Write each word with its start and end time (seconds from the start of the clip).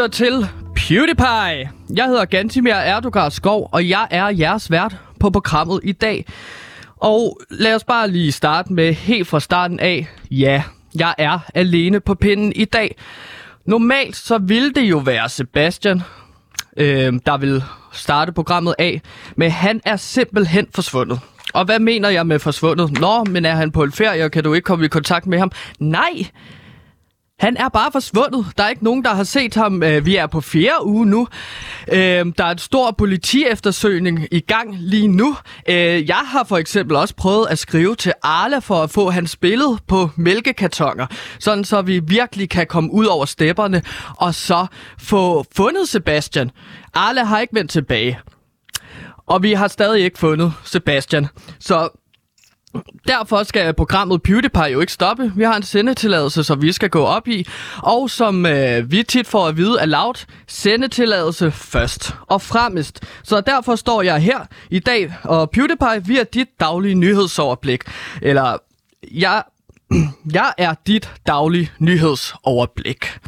lytter 0.00 0.08
til 0.08 0.46
PewDiePie. 0.76 1.70
Jeg 1.96 2.06
hedder 2.06 2.24
Gantimir 2.24 2.72
Erdogar 2.72 3.28
Skov, 3.28 3.68
og 3.72 3.88
jeg 3.88 4.06
er 4.10 4.28
jeres 4.28 4.70
vært 4.70 4.96
på 5.18 5.30
programmet 5.30 5.80
i 5.84 5.92
dag. 5.92 6.26
Og 6.96 7.40
lad 7.50 7.74
os 7.74 7.84
bare 7.84 8.10
lige 8.10 8.32
starte 8.32 8.72
med 8.72 8.92
helt 8.92 9.28
fra 9.28 9.40
starten 9.40 9.80
af. 9.80 10.08
Ja, 10.30 10.62
jeg 10.94 11.14
er 11.18 11.38
alene 11.54 12.00
på 12.00 12.14
pinden 12.14 12.52
i 12.56 12.64
dag. 12.64 12.96
Normalt 13.64 14.16
så 14.16 14.38
ville 14.38 14.72
det 14.72 14.82
jo 14.82 14.98
være 14.98 15.28
Sebastian, 15.28 16.02
øh, 16.76 17.12
der 17.26 17.36
vil 17.36 17.62
starte 17.92 18.32
programmet 18.32 18.74
af, 18.78 19.00
men 19.36 19.50
han 19.50 19.80
er 19.84 19.96
simpelthen 19.96 20.66
forsvundet. 20.74 21.20
Og 21.54 21.64
hvad 21.64 21.78
mener 21.78 22.08
jeg 22.08 22.26
med 22.26 22.38
forsvundet? 22.38 23.00
Nå, 23.00 23.24
men 23.24 23.44
er 23.44 23.54
han 23.54 23.72
på 23.72 23.82
en 23.82 23.92
ferie, 23.92 24.24
og 24.24 24.30
kan 24.30 24.44
du 24.44 24.54
ikke 24.54 24.64
komme 24.64 24.84
i 24.84 24.88
kontakt 24.88 25.26
med 25.26 25.38
ham? 25.38 25.52
Nej, 25.78 26.26
han 27.40 27.56
er 27.56 27.68
bare 27.68 27.92
forsvundet. 27.92 28.46
Der 28.58 28.64
er 28.64 28.68
ikke 28.68 28.84
nogen, 28.84 29.04
der 29.04 29.14
har 29.14 29.24
set 29.24 29.54
ham. 29.54 29.82
Øh, 29.82 30.06
vi 30.06 30.16
er 30.16 30.26
på 30.26 30.40
fjerde 30.40 30.86
uge 30.86 31.06
nu. 31.06 31.28
Øh, 31.88 31.98
der 31.98 32.44
er 32.44 32.50
en 32.50 32.58
stor 32.58 32.90
politieftersøgning 32.90 34.26
i 34.30 34.40
gang 34.40 34.76
lige 34.78 35.08
nu. 35.08 35.36
Øh, 35.68 36.08
jeg 36.08 36.22
har 36.24 36.44
for 36.44 36.56
eksempel 36.56 36.96
også 36.96 37.14
prøvet 37.14 37.46
at 37.50 37.58
skrive 37.58 37.96
til 37.96 38.12
Arla 38.22 38.58
for 38.58 38.82
at 38.82 38.90
få 38.90 39.10
hans 39.10 39.36
billede 39.36 39.78
på 39.86 40.10
mælkekartoner, 40.16 41.06
sådan 41.38 41.64
så 41.64 41.82
vi 41.82 41.98
virkelig 41.98 42.50
kan 42.50 42.66
komme 42.66 42.92
ud 42.92 43.06
over 43.06 43.24
stepperne 43.24 43.82
og 44.16 44.34
så 44.34 44.66
få 44.98 45.44
fundet 45.56 45.88
Sebastian. 45.88 46.50
Arla 46.94 47.24
har 47.24 47.40
ikke 47.40 47.54
vendt 47.54 47.70
tilbage. 47.70 48.18
Og 49.26 49.42
vi 49.42 49.52
har 49.52 49.68
stadig 49.68 50.04
ikke 50.04 50.18
fundet 50.18 50.52
Sebastian. 50.64 51.26
Så 51.60 51.99
Derfor 53.08 53.42
skal 53.42 53.74
programmet 53.74 54.22
PewDiePie 54.22 54.62
jo 54.62 54.80
ikke 54.80 54.92
stoppe. 54.92 55.32
Vi 55.36 55.42
har 55.42 55.56
en 55.56 55.62
sendetilladelse, 55.62 56.44
som 56.44 56.62
vi 56.62 56.72
skal 56.72 56.90
gå 56.90 57.02
op 57.02 57.28
i. 57.28 57.46
Og 57.78 58.10
som 58.10 58.46
øh, 58.46 58.90
vi 58.90 59.02
tit 59.02 59.26
får 59.26 59.46
at 59.46 59.56
vide 59.56 59.80
af 59.80 59.90
Loud, 59.90 60.26
sendetilladelse 60.46 61.50
først 61.50 62.14
og 62.26 62.42
fremmest. 62.42 63.04
Så 63.22 63.40
derfor 63.40 63.76
står 63.76 64.02
jeg 64.02 64.18
her 64.18 64.38
i 64.70 64.78
dag, 64.78 65.14
og 65.24 65.50
PewDiePie, 65.50 66.06
vi 66.06 66.18
er 66.18 66.24
dit 66.24 66.48
daglige 66.60 66.94
nyhedsoverblik. 66.94 67.82
Eller, 68.22 68.56
jeg, 69.12 69.42
jeg 70.34 70.52
er 70.58 70.74
dit 70.86 71.10
daglige 71.26 71.70
nyhedsoverblik. 71.78 73.18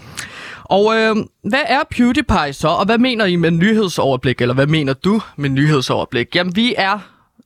Og 0.64 0.96
øh, 0.96 1.16
hvad 1.44 1.62
er 1.66 1.80
PewDiePie 1.90 2.52
så, 2.52 2.68
og 2.68 2.84
hvad 2.84 2.98
mener 2.98 3.24
I 3.24 3.36
med 3.36 3.50
nyhedsoverblik, 3.50 4.40
eller 4.40 4.54
hvad 4.54 4.66
mener 4.66 4.92
du 4.92 5.22
med 5.36 5.50
nyhedsoverblik? 5.50 6.36
Jamen, 6.36 6.56
vi 6.56 6.74
er 6.78 6.98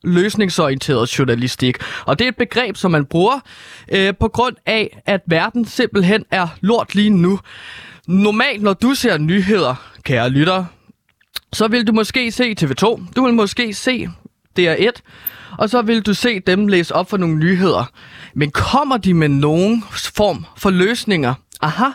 løsningsorienteret 0.05 1.19
journalistik. 1.19 1.77
Og 2.06 2.19
det 2.19 2.25
er 2.25 2.28
et 2.28 2.36
begreb, 2.36 2.77
som 2.77 2.91
man 2.91 3.05
bruger 3.05 3.41
øh, 3.92 4.14
på 4.20 4.28
grund 4.28 4.56
af, 4.66 5.03
at 5.06 5.20
verden 5.27 5.64
simpelthen 5.64 6.25
er 6.30 6.48
lort 6.61 6.94
lige 6.94 7.11
nu. 7.11 7.41
Normalt, 8.06 8.62
når 8.62 8.72
du 8.72 8.94
ser 8.94 9.19
nyheder, 9.19 9.75
kære 10.03 10.30
lytter, 10.30 10.64
så 11.53 11.69
vil 11.69 11.86
du 11.86 11.92
måske 11.92 12.33
se 12.33 12.55
TV2, 12.61 13.12
du 13.16 13.25
vil 13.25 13.34
måske 13.34 13.75
se 13.75 14.08
DR1, 14.61 14.91
og 15.58 15.70
så 15.70 15.83
vil 15.83 16.03
du 16.03 16.14
se 16.14 16.41
dem 16.41 16.66
læse 16.66 16.94
op 16.94 17.10
for 17.10 17.16
nogle 17.16 17.36
nyheder. 17.36 17.84
Men 18.34 18.50
kommer 18.50 18.97
de 18.97 19.14
med 19.14 19.28
nogen 19.28 19.84
form 19.92 20.47
for 20.56 20.70
løsninger? 20.70 21.34
Aha, 21.60 21.88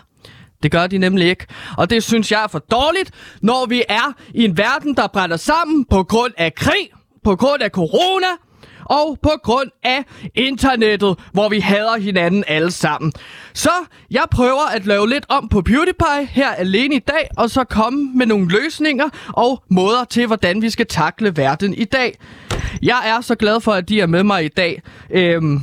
det 0.63 0.71
gør 0.71 0.87
de 0.87 0.97
nemlig 0.97 1.27
ikke. 1.27 1.45
Og 1.77 1.89
det 1.89 2.03
synes 2.03 2.31
jeg 2.31 2.43
er 2.43 2.47
for 2.47 2.59
dårligt, 2.59 3.11
når 3.41 3.65
vi 3.65 3.83
er 3.89 4.13
i 4.33 4.45
en 4.45 4.57
verden, 4.57 4.95
der 4.95 5.07
brænder 5.07 5.37
sammen 5.37 5.85
på 5.85 6.03
grund 6.03 6.33
af 6.37 6.55
krig 6.55 6.89
på 7.23 7.35
grund 7.35 7.61
af 7.61 7.69
corona 7.69 8.27
og 8.85 9.17
på 9.23 9.31
grund 9.43 9.69
af 9.83 10.03
internettet, 10.35 11.19
hvor 11.33 11.49
vi 11.49 11.59
hader 11.59 11.97
hinanden 11.97 12.43
alle 12.47 12.71
sammen. 12.71 13.13
Så 13.53 13.71
jeg 14.11 14.23
prøver 14.31 14.69
at 14.75 14.85
lave 14.85 15.09
lidt 15.09 15.25
om 15.29 15.49
på 15.49 15.61
PewDiePie 15.61 16.25
her 16.29 16.49
alene 16.51 16.95
i 16.95 16.99
dag, 16.99 17.29
og 17.37 17.49
så 17.49 17.63
komme 17.63 18.11
med 18.15 18.25
nogle 18.25 18.47
løsninger 18.47 19.09
og 19.27 19.63
måder 19.69 20.03
til, 20.03 20.27
hvordan 20.27 20.61
vi 20.61 20.69
skal 20.69 20.85
takle 20.87 21.37
verden 21.37 21.73
i 21.73 21.85
dag. 21.85 22.17
Jeg 22.81 23.01
er 23.05 23.21
så 23.21 23.35
glad 23.35 23.61
for, 23.61 23.71
at 23.71 23.89
de 23.89 24.01
er 24.01 24.07
med 24.07 24.23
mig 24.23 24.45
i 24.45 24.47
dag. 24.47 24.81
Øhm, 25.09 25.61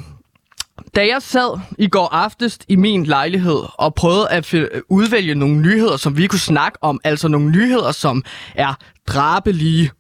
da 0.97 1.07
jeg 1.07 1.23
sad 1.23 1.61
i 1.79 1.89
går 1.89 2.09
aftes 2.13 2.59
i 2.69 2.77
min 2.77 3.05
lejlighed 3.05 3.61
og 3.79 3.95
prøvede 3.95 4.29
at 4.31 4.55
udvælge 4.89 5.35
nogle 5.35 5.61
nyheder, 5.61 5.97
som 5.97 6.17
vi 6.17 6.27
kunne 6.27 6.39
snakke 6.39 6.79
om, 6.83 7.01
altså 7.05 7.29
nogle 7.29 7.51
nyheder, 7.51 7.93
som 7.93 8.25
er 8.55 8.75
drabelige, 9.07 9.91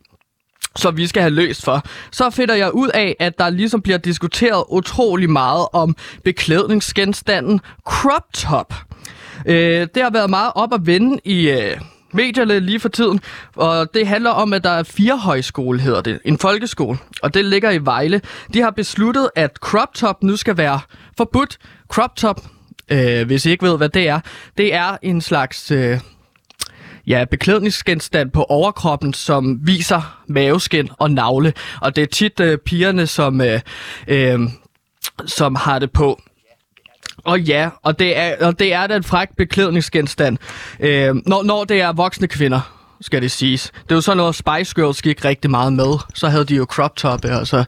som 0.79 0.97
vi 0.97 1.07
skal 1.07 1.23
have 1.23 1.35
løst 1.35 1.65
for, 1.65 1.83
så 2.13 2.31
finder 2.31 2.55
jeg 2.55 2.75
ud 2.75 2.89
af, 2.89 3.17
at 3.21 3.39
der 3.39 3.51
ligesom 3.51 3.83
bliver 3.83 3.99
diskuteret 3.99 4.65
utrolig 4.69 5.31
meget 5.31 5.67
om 5.73 5.97
beklædningsgenstanden 6.25 7.61
crop 7.85 8.33
top. 8.35 8.75
Øh, 9.47 9.87
det 9.95 10.03
har 10.03 10.11
været 10.11 10.31
meget 10.31 10.53
op 10.55 10.75
at 10.75 10.87
vende 10.87 11.19
i... 11.25 11.51
Øh, 11.51 11.81
medierne 12.13 12.61
lige 12.61 12.81
for 12.81 12.89
tiden, 12.89 13.21
og 13.57 13.95
det 13.95 14.07
handler 14.07 14.31
om, 14.31 14.53
at 14.53 14.65
der 14.65 14.71
er 14.71 14.83
fire 14.83 15.19
højskole, 15.19 15.81
hedder 15.81 16.01
det, 16.01 16.21
en 16.25 16.39
folkeskole, 16.39 16.99
og 17.23 17.35
det 17.35 17.45
ligger 17.45 17.71
i 17.71 17.79
Vejle. 17.79 18.21
De 18.55 18.61
har 18.61 18.71
besluttet, 18.71 19.31
at 19.37 19.57
crop 19.57 19.95
top 19.95 20.23
nu 20.23 20.37
skal 20.37 20.57
være 20.57 20.81
forbudt. 21.17 21.59
Crop 21.89 22.17
top, 22.17 22.41
øh, 22.91 23.27
hvis 23.27 23.47
I 23.47 23.51
ikke 23.51 23.67
ved, 23.67 23.77
hvad 23.77 23.89
det 23.89 24.09
er, 24.09 24.21
det 24.59 24.75
er 24.75 24.97
en 25.03 25.21
slags... 25.21 25.71
Øh, 25.71 26.01
ja, 27.09 27.25
beklædningsgenstand 27.31 28.31
på 28.31 28.43
overkroppen, 28.43 29.15
som 29.15 29.61
viser 29.63 30.23
maveskin 30.29 30.89
og 30.99 31.11
navle. 31.11 31.53
Og 31.81 31.97
det 31.97 32.03
er 32.03 32.07
tit 32.07 32.41
øh, 32.41 32.59
pigerne, 32.59 33.07
som, 33.07 33.41
øh, 33.41 33.61
øh, 34.09 34.41
som 35.27 35.55
har 35.55 35.79
det 35.79 35.93
på. 35.93 36.21
Og 37.25 37.41
ja, 37.41 37.71
og 37.83 37.99
det 37.99 38.19
er, 38.19 38.47
og 38.47 38.59
det 38.59 38.73
er 38.73 38.87
den 38.87 39.05
fræk 39.05 39.29
beklædningsgenstand, 39.37 40.39
øh, 40.81 41.15
når, 41.27 41.43
når 41.43 41.65
det 41.65 41.81
er 41.81 41.93
voksne 41.93 42.27
kvinder 42.27 42.78
skal 43.01 43.23
det 43.23 43.31
siges. 43.31 43.73
Det 43.89 43.95
var 43.95 44.01
sådan 44.01 44.17
noget, 44.17 44.35
Spice 44.35 44.75
Girls 44.75 45.03
gik 45.03 45.25
rigtig 45.25 45.51
meget 45.51 45.73
med. 45.73 45.99
Så 46.15 46.29
havde 46.29 46.45
de 46.45 46.55
jo 46.55 46.65
crop 46.65 46.97
top, 46.97 47.25
og 47.25 47.47
så 47.47 47.65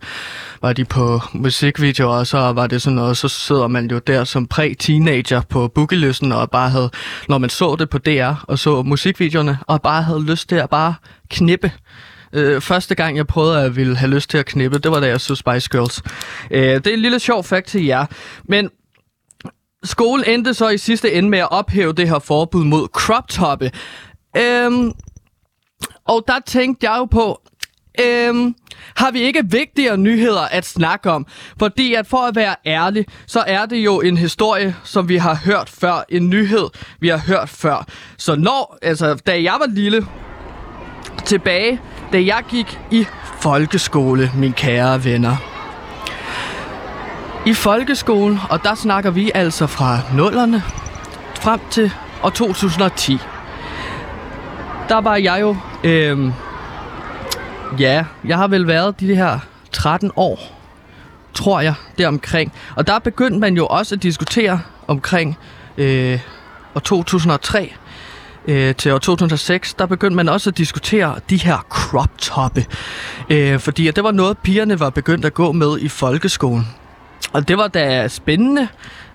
var 0.63 0.73
de 0.73 0.85
på 0.85 1.21
musikvideoer, 1.33 2.17
og 2.17 2.27
så 2.27 2.39
var 2.39 2.67
det 2.67 2.83
sådan 2.83 2.97
noget, 2.97 3.17
så 3.17 3.29
sidder 3.29 3.67
man 3.67 3.91
jo 3.91 3.99
der 3.99 4.25
som 4.25 4.47
præ-teenager 4.47 5.41
på 5.49 5.69
bookelysten, 5.69 6.33
og 6.33 6.51
bare 6.51 6.71
havde, 6.71 6.91
når 7.29 7.39
man 7.39 7.51
så 7.51 7.77
det 7.79 7.91
på 7.91 7.99
DR, 7.99 8.45
og 8.49 8.59
så 8.59 8.83
musikvideoerne, 8.83 9.59
og 9.67 9.83
bare 9.83 10.03
havde 10.03 10.23
lyst 10.23 10.49
til 10.49 10.57
at 10.57 10.71
bare 10.71 10.95
knippe. 11.31 11.73
Øh, 12.33 12.61
første 12.61 12.95
gang, 12.95 13.17
jeg 13.17 13.27
prøvede 13.27 13.63
at 13.63 13.77
ville 13.77 13.97
have 13.97 14.11
lyst 14.11 14.31
til 14.31 14.39
at 14.39 14.47
knippe, 14.47 14.79
det 14.79 14.91
var 14.91 15.01
da 15.01 15.07
jeg 15.07 15.21
så 15.21 15.35
Spice 15.35 15.69
Girls. 15.71 16.03
Øh, 16.51 16.63
det 16.63 16.87
er 16.87 16.95
en 16.95 17.01
lille 17.01 17.21
sjov 17.21 17.45
fakt 17.45 17.67
til 17.67 17.85
jer. 17.85 18.07
Men 18.45 18.71
skolen 19.85 20.25
endte 20.29 20.55
så 20.55 20.69
i 20.69 20.79
sidste 20.79 21.13
ende 21.13 21.29
med 21.29 21.39
at 21.39 21.51
ophæve 21.51 21.93
det 21.93 22.09
her 22.09 22.19
forbud 22.19 22.65
mod 22.65 22.89
crop 22.93 23.29
toppe. 23.29 23.71
Øhm, 24.37 24.93
og 26.11 26.25
der 26.29 26.39
tænkte 26.47 26.91
jeg 26.91 26.99
jo 26.99 27.05
på, 27.05 27.41
øhm, 28.01 28.55
har 28.97 29.11
vi 29.11 29.21
ikke 29.21 29.43
vigtigere 29.51 29.97
nyheder 29.99 30.41
at 30.41 30.67
snakke 30.67 31.11
om? 31.11 31.27
Fordi 31.59 31.95
at 31.95 32.07
for 32.07 32.17
at 32.17 32.37
være 32.37 32.55
ærlig, 32.67 33.07
så 33.27 33.45
er 33.47 33.67
det 33.67 33.77
jo 33.77 34.01
en 34.01 34.17
historie, 34.17 34.77
som 34.85 35.09
vi 35.09 35.17
har 35.17 35.35
hørt 35.45 35.69
før. 35.69 36.05
En 36.09 36.31
nyhed, 36.31 36.69
vi 37.01 37.09
har 37.09 37.19
hørt 37.19 37.49
før. 37.49 37.87
Så 38.17 38.35
når, 38.37 38.79
altså, 38.83 39.15
da 39.15 39.43
jeg 39.43 39.57
var 39.59 39.67
lille, 39.67 40.07
tilbage, 41.25 41.81
da 42.13 42.25
jeg 42.25 42.43
gik 42.51 42.79
i 42.91 43.07
folkeskole, 43.41 44.31
mine 44.37 44.55
kære 44.55 45.05
venner. 45.05 45.37
I 47.47 47.55
folkeskolen, 47.55 48.39
og 48.51 48.65
der 48.65 48.75
snakker 48.75 49.11
vi 49.11 49.31
altså 49.35 49.67
fra 49.67 49.99
nullerne 50.15 50.63
frem 51.35 51.61
til 51.71 51.93
år 52.23 52.31
2010 52.31 53.19
der 54.91 55.01
var 55.01 55.17
jeg 55.17 55.39
jo... 55.41 55.57
Øh, 55.85 56.33
ja, 57.79 58.05
jeg 58.25 58.37
har 58.37 58.49
vel 58.49 58.67
været 58.67 59.01
de 59.01 59.15
her 59.15 59.39
13 59.73 60.11
år, 60.17 60.61
tror 61.35 61.61
jeg, 61.61 61.75
deromkring. 61.99 62.53
Og 62.77 62.87
der 62.87 62.99
begyndte 62.99 63.39
man 63.39 63.57
jo 63.57 63.67
også 63.67 63.95
at 63.95 64.03
diskutere 64.03 64.61
omkring 64.87 65.39
øh, 65.79 66.21
år 66.75 66.81
2003 66.81 67.75
øh, 68.47 68.75
til 68.75 68.93
år 68.93 68.99
2006, 68.99 69.75
der 69.75 69.87
begyndte 69.87 70.17
man 70.17 70.29
også 70.29 70.51
at 70.51 70.59
diskutere 70.59 71.15
de 71.31 71.37
her 71.37 71.67
crop 71.69 72.19
toppe. 72.19 72.67
Øh, 73.31 73.59
fordi 73.59 73.91
det 73.91 74.05
var 74.05 74.13
noget, 74.13 74.39
pigerne 74.39 74.81
var 74.81 74.91
begyndt 74.91 75.25
at 75.25 75.35
gå 75.35 75.53
med 75.53 75.79
i 75.79 75.89
folkeskolen. 75.89 76.69
Og 77.33 77.49
det 77.49 77.59
var 77.59 77.69
da 77.69 78.09
spændende 78.09 78.69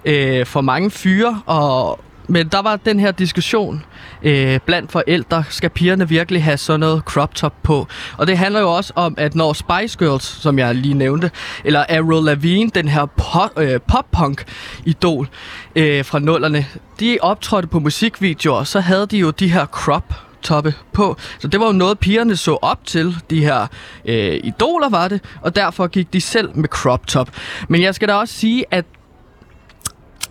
øh, 0.06 0.46
for 0.46 0.62
mange 0.62 0.92
fyre, 0.92 1.42
og, 1.46 2.00
men 2.28 2.48
der 2.48 2.62
var 2.62 2.76
den 2.76 3.00
her 3.00 3.12
diskussion 3.12 3.86
øh, 4.24 4.60
blandt 4.66 4.92
forældre, 4.92 5.44
skal 5.50 5.70
pigerne 5.70 6.10
virkelig 6.10 6.44
have 6.44 6.58
sådan 6.58 6.80
noget 6.80 7.04
crop 7.04 7.36
top 7.36 7.54
på? 7.64 7.88
Og 8.18 8.28
det 8.28 8.38
handler 8.38 8.60
jo 8.60 8.76
også 8.76 8.94
om, 8.96 9.16
at 9.18 9.36
når 9.36 9.54
Spice 9.54 9.98
Girls, 9.98 10.42
som 10.42 10.60
jeg 10.60 10.76
lige 10.76 10.94
nævnte, 10.94 11.32
eller 11.64 11.86
Avril 11.90 12.26
Lavigne, 12.26 12.72
den 12.76 12.88
her 12.88 13.06
pop, 13.06 13.60
øh, 13.60 13.80
pop-punk-idol 13.88 15.28
øh, 15.76 16.06
fra 16.06 16.20
nullerne, 16.20 16.66
de 17.00 17.18
optrådte 17.22 17.68
på 17.68 17.80
musikvideoer, 17.80 18.64
så 18.64 18.80
havde 18.80 19.08
de 19.08 19.18
jo 19.18 19.30
de 19.30 19.52
her 19.52 19.66
crop 19.66 20.14
toppe 20.46 20.74
på. 20.94 21.18
Så 21.40 21.48
det 21.48 21.60
var 21.60 21.66
jo 21.66 21.72
noget, 21.72 22.00
pigerne 22.00 22.36
så 22.36 22.58
op 22.62 22.86
til. 22.86 23.16
De 23.30 23.40
her 23.44 23.68
øh, 24.06 24.40
idoler 24.44 24.90
var 24.90 25.08
det, 25.08 25.22
og 25.42 25.56
derfor 25.56 25.88
gik 25.88 26.14
de 26.14 26.22
selv 26.22 26.58
med 26.58 26.70
crop 26.70 27.08
top. 27.08 27.30
Men 27.68 27.82
jeg 27.82 27.96
skal 27.96 28.08
da 28.08 28.14
også 28.14 28.34
sige, 28.34 28.66
at 28.72 28.86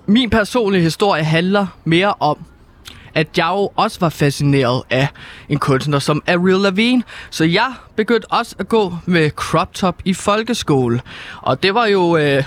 min 0.06 0.31
personlige 0.31 0.83
historie 0.83 1.25
handler 1.25 1.67
mere 1.85 2.15
om, 2.21 2.39
at 3.15 3.39
jeg 3.39 3.49
jo 3.53 3.71
også 3.77 4.01
var 4.01 4.09
fascineret 4.09 4.83
af 4.91 5.09
en 5.49 5.59
kunstner 5.59 5.99
som 5.99 6.23
Ariel 6.27 6.61
Lavigne. 6.61 7.03
Så 7.31 7.45
jeg 7.45 7.73
begyndte 7.97 8.33
også 8.33 8.56
at 8.59 8.69
gå 8.69 8.95
med 9.06 9.31
crop 9.31 9.75
top 9.75 9.97
i 10.05 10.15
folkeskole. 10.15 11.01
Og 11.43 11.62
det 11.62 11.75
var 11.75 11.87
jo... 11.87 12.17
Øh, 12.17 12.45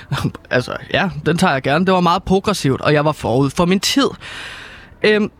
altså, 0.50 0.76
ja, 0.92 1.10
den 1.26 1.38
tager 1.38 1.52
jeg 1.52 1.62
gerne. 1.62 1.86
Det 1.86 1.94
var 1.94 2.00
meget 2.00 2.22
progressivt, 2.22 2.80
og 2.80 2.92
jeg 2.92 3.04
var 3.04 3.12
forud 3.12 3.50
for 3.50 3.64
min 3.64 3.80
tid. 3.80 4.08
Øhm, 5.02 5.30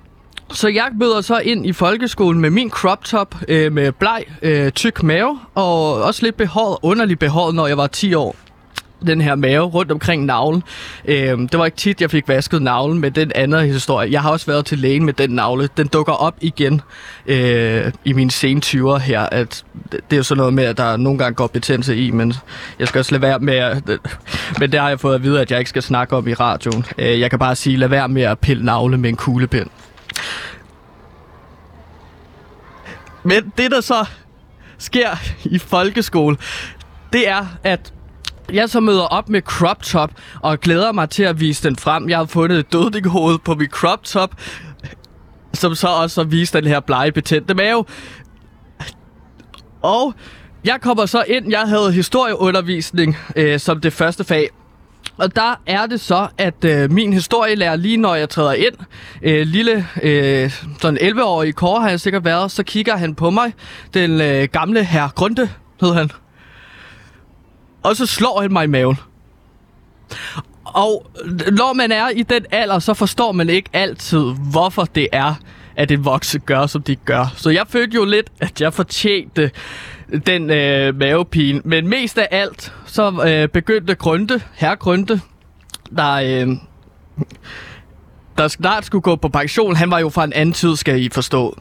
så 0.52 0.68
jeg 0.68 0.88
møder 0.94 1.20
så 1.20 1.38
ind 1.38 1.66
i 1.66 1.72
folkeskolen 1.72 2.40
med 2.40 2.50
min 2.50 2.70
crop 2.70 3.04
top, 3.04 3.34
øh, 3.48 3.72
med 3.72 3.92
bleg, 3.92 4.24
øh, 4.42 4.72
tyk 4.72 5.02
mave, 5.02 5.40
og 5.54 6.02
også 6.02 6.22
lidt 6.22 6.36
behåret, 6.36 6.78
underligt 6.82 7.20
behåret, 7.20 7.54
når 7.54 7.66
jeg 7.66 7.76
var 7.76 7.86
10 7.86 8.14
år 8.14 8.36
den 9.06 9.20
her 9.20 9.34
mave 9.34 9.64
rundt 9.64 9.92
omkring 9.92 10.24
navlen. 10.24 10.62
Øhm, 11.04 11.48
det 11.48 11.58
var 11.58 11.64
ikke 11.64 11.76
tit, 11.76 12.00
jeg 12.00 12.10
fik 12.10 12.28
vasket 12.28 12.62
navlen 12.62 12.98
med 12.98 13.10
den 13.10 13.32
anden 13.34 13.66
historie. 13.66 14.12
Jeg 14.12 14.22
har 14.22 14.30
også 14.30 14.46
været 14.46 14.66
til 14.66 14.78
lægen 14.78 15.04
med 15.04 15.12
den 15.12 15.30
navle. 15.30 15.68
Den 15.76 15.86
dukker 15.86 16.12
op 16.12 16.34
igen 16.40 16.80
øh, 17.26 17.92
i 18.04 18.12
mine 18.12 18.30
sene 18.30 18.60
20'er 18.64 18.98
her. 18.98 19.20
At 19.20 19.64
det 19.92 20.02
er 20.10 20.16
jo 20.16 20.22
sådan 20.22 20.38
noget 20.38 20.54
med, 20.54 20.64
at 20.64 20.76
der 20.76 20.96
nogle 20.96 21.18
gange 21.18 21.34
går 21.34 21.46
betændelse 21.46 21.96
i, 21.96 22.10
men 22.10 22.34
jeg 22.78 22.88
skal 22.88 22.98
også 22.98 23.12
lade 23.12 23.22
være 23.22 23.38
med 23.38 23.56
at... 23.56 23.82
Men 24.60 24.72
det 24.72 24.80
har 24.80 24.88
jeg 24.88 25.00
fået 25.00 25.14
at 25.14 25.22
vide, 25.22 25.40
at 25.40 25.50
jeg 25.50 25.58
ikke 25.58 25.68
skal 25.68 25.82
snakke 25.82 26.16
om 26.16 26.28
i 26.28 26.34
radioen. 26.34 26.84
Øh, 26.98 27.20
jeg 27.20 27.30
kan 27.30 27.38
bare 27.38 27.56
sige, 27.56 27.76
lad 27.76 27.88
være 27.88 28.08
med 28.08 28.22
at 28.22 28.38
pille 28.38 28.64
navle 28.64 28.98
med 28.98 29.10
en 29.10 29.16
kuglepind. 29.16 29.70
Men 33.22 33.52
det, 33.58 33.70
der 33.70 33.80
så 33.80 34.04
sker 34.78 35.08
i 35.44 35.58
folkeskole, 35.58 36.36
det 37.12 37.28
er, 37.28 37.46
at 37.64 37.92
jeg 38.52 38.70
så 38.70 38.80
møder 38.80 39.02
op 39.02 39.28
med 39.28 39.42
crop 39.42 39.82
top 39.82 40.10
og 40.40 40.60
glæder 40.60 40.92
mig 40.92 41.10
til 41.10 41.22
at 41.22 41.40
vise 41.40 41.68
den 41.68 41.76
frem. 41.76 42.08
Jeg 42.08 42.18
har 42.18 42.24
fundet 42.24 42.58
et 42.58 42.72
dødningshoved 42.72 43.38
på 43.38 43.54
min 43.54 43.68
crop 43.68 44.04
top, 44.04 44.34
som 45.54 45.74
så 45.74 45.88
også 45.88 46.24
har 46.24 46.60
den 46.60 46.64
her 46.66 46.80
blege 46.80 47.12
betændte 47.12 47.54
mave. 47.54 47.84
Og 49.82 50.14
jeg 50.64 50.78
kommer 50.80 51.06
så 51.06 51.24
ind, 51.28 51.50
jeg 51.50 51.60
havde 51.60 51.92
historieundervisning 51.92 53.16
øh, 53.36 53.60
som 53.60 53.80
det 53.80 53.92
første 53.92 54.24
fag. 54.24 54.50
Og 55.16 55.36
der 55.36 55.60
er 55.66 55.86
det 55.86 56.00
så, 56.00 56.28
at 56.38 56.64
øh, 56.64 56.90
min 56.92 57.12
historielærer, 57.12 57.76
lige 57.76 57.96
når 57.96 58.14
jeg 58.14 58.28
træder 58.28 58.52
ind, 58.52 58.74
øh, 59.22 59.46
lille, 59.46 59.86
øh, 60.02 60.50
sådan 60.80 60.98
11-årig 60.98 61.54
kår 61.54 61.80
har 61.80 61.88
jeg 61.88 62.00
sikkert 62.00 62.24
været, 62.24 62.50
så 62.50 62.62
kigger 62.62 62.96
han 62.96 63.14
på 63.14 63.30
mig, 63.30 63.52
den 63.94 64.20
øh, 64.20 64.48
gamle 64.52 64.84
herr 64.84 65.08
Grunde, 65.08 65.48
hed 65.80 65.94
han. 65.94 66.10
Og 67.82 67.96
så 67.96 68.06
slår 68.06 68.40
han 68.40 68.52
mig 68.52 68.64
i 68.64 68.66
maven. 68.66 68.96
Og 70.64 71.10
når 71.52 71.72
man 71.72 71.92
er 71.92 72.08
i 72.08 72.22
den 72.22 72.46
alder, 72.50 72.78
så 72.78 72.94
forstår 72.94 73.32
man 73.32 73.48
ikke 73.48 73.70
altid, 73.72 74.24
hvorfor 74.50 74.84
det 74.84 75.08
er, 75.12 75.34
at 75.76 75.90
en 75.90 76.04
vokse 76.04 76.38
gør, 76.38 76.66
som 76.66 76.82
de 76.82 76.96
gør. 76.96 77.32
Så 77.36 77.50
jeg 77.50 77.66
følte 77.68 77.94
jo 77.94 78.04
lidt, 78.04 78.32
at 78.40 78.60
jeg 78.60 78.74
fortjente 78.74 79.50
den 80.26 80.50
øh, 80.50 80.96
mavepine. 80.96 81.60
Men 81.64 81.88
mest 81.88 82.18
af 82.18 82.28
alt, 82.30 82.74
så 82.86 83.22
øh, 83.26 83.48
begyndte 83.48 83.94
Grønte, 83.94 84.42
herre 84.54 84.76
Grønte, 84.76 85.20
der, 85.96 86.12
øh, 86.12 86.48
der 88.38 88.48
snart 88.48 88.84
skulle 88.84 89.02
gå 89.02 89.16
på 89.16 89.28
pension. 89.28 89.76
Han 89.76 89.90
var 89.90 89.98
jo 89.98 90.08
fra 90.08 90.24
en 90.24 90.32
anden 90.32 90.52
tid, 90.52 90.76
skal 90.76 91.02
I 91.02 91.08
forstå. 91.12 91.58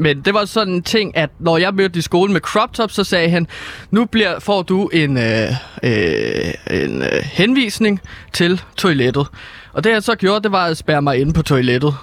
Men 0.00 0.20
det 0.20 0.34
var 0.34 0.44
sådan 0.44 0.74
en 0.74 0.82
ting, 0.82 1.16
at 1.16 1.30
når 1.38 1.58
jeg 1.58 1.74
mødte 1.74 1.98
i 1.98 2.02
skolen 2.02 2.32
med 2.32 2.40
crop 2.40 2.72
top, 2.72 2.90
så 2.90 3.04
sagde 3.04 3.30
han, 3.30 3.46
nu 3.90 4.04
bliver, 4.04 4.38
får 4.38 4.62
du 4.62 4.88
en, 4.88 5.16
øh, 5.16 5.50
øh, 5.82 6.54
en 6.70 7.02
øh, 7.02 7.22
henvisning 7.22 8.00
til 8.32 8.62
toilettet. 8.76 9.26
Og 9.72 9.84
det 9.84 9.90
jeg 9.90 10.02
så 10.02 10.14
gjorde, 10.14 10.42
det 10.42 10.52
var 10.52 10.66
at 10.66 10.76
spærre 10.76 11.02
mig 11.02 11.20
inde 11.20 11.32
på 11.32 11.42
toilettet 11.42 11.94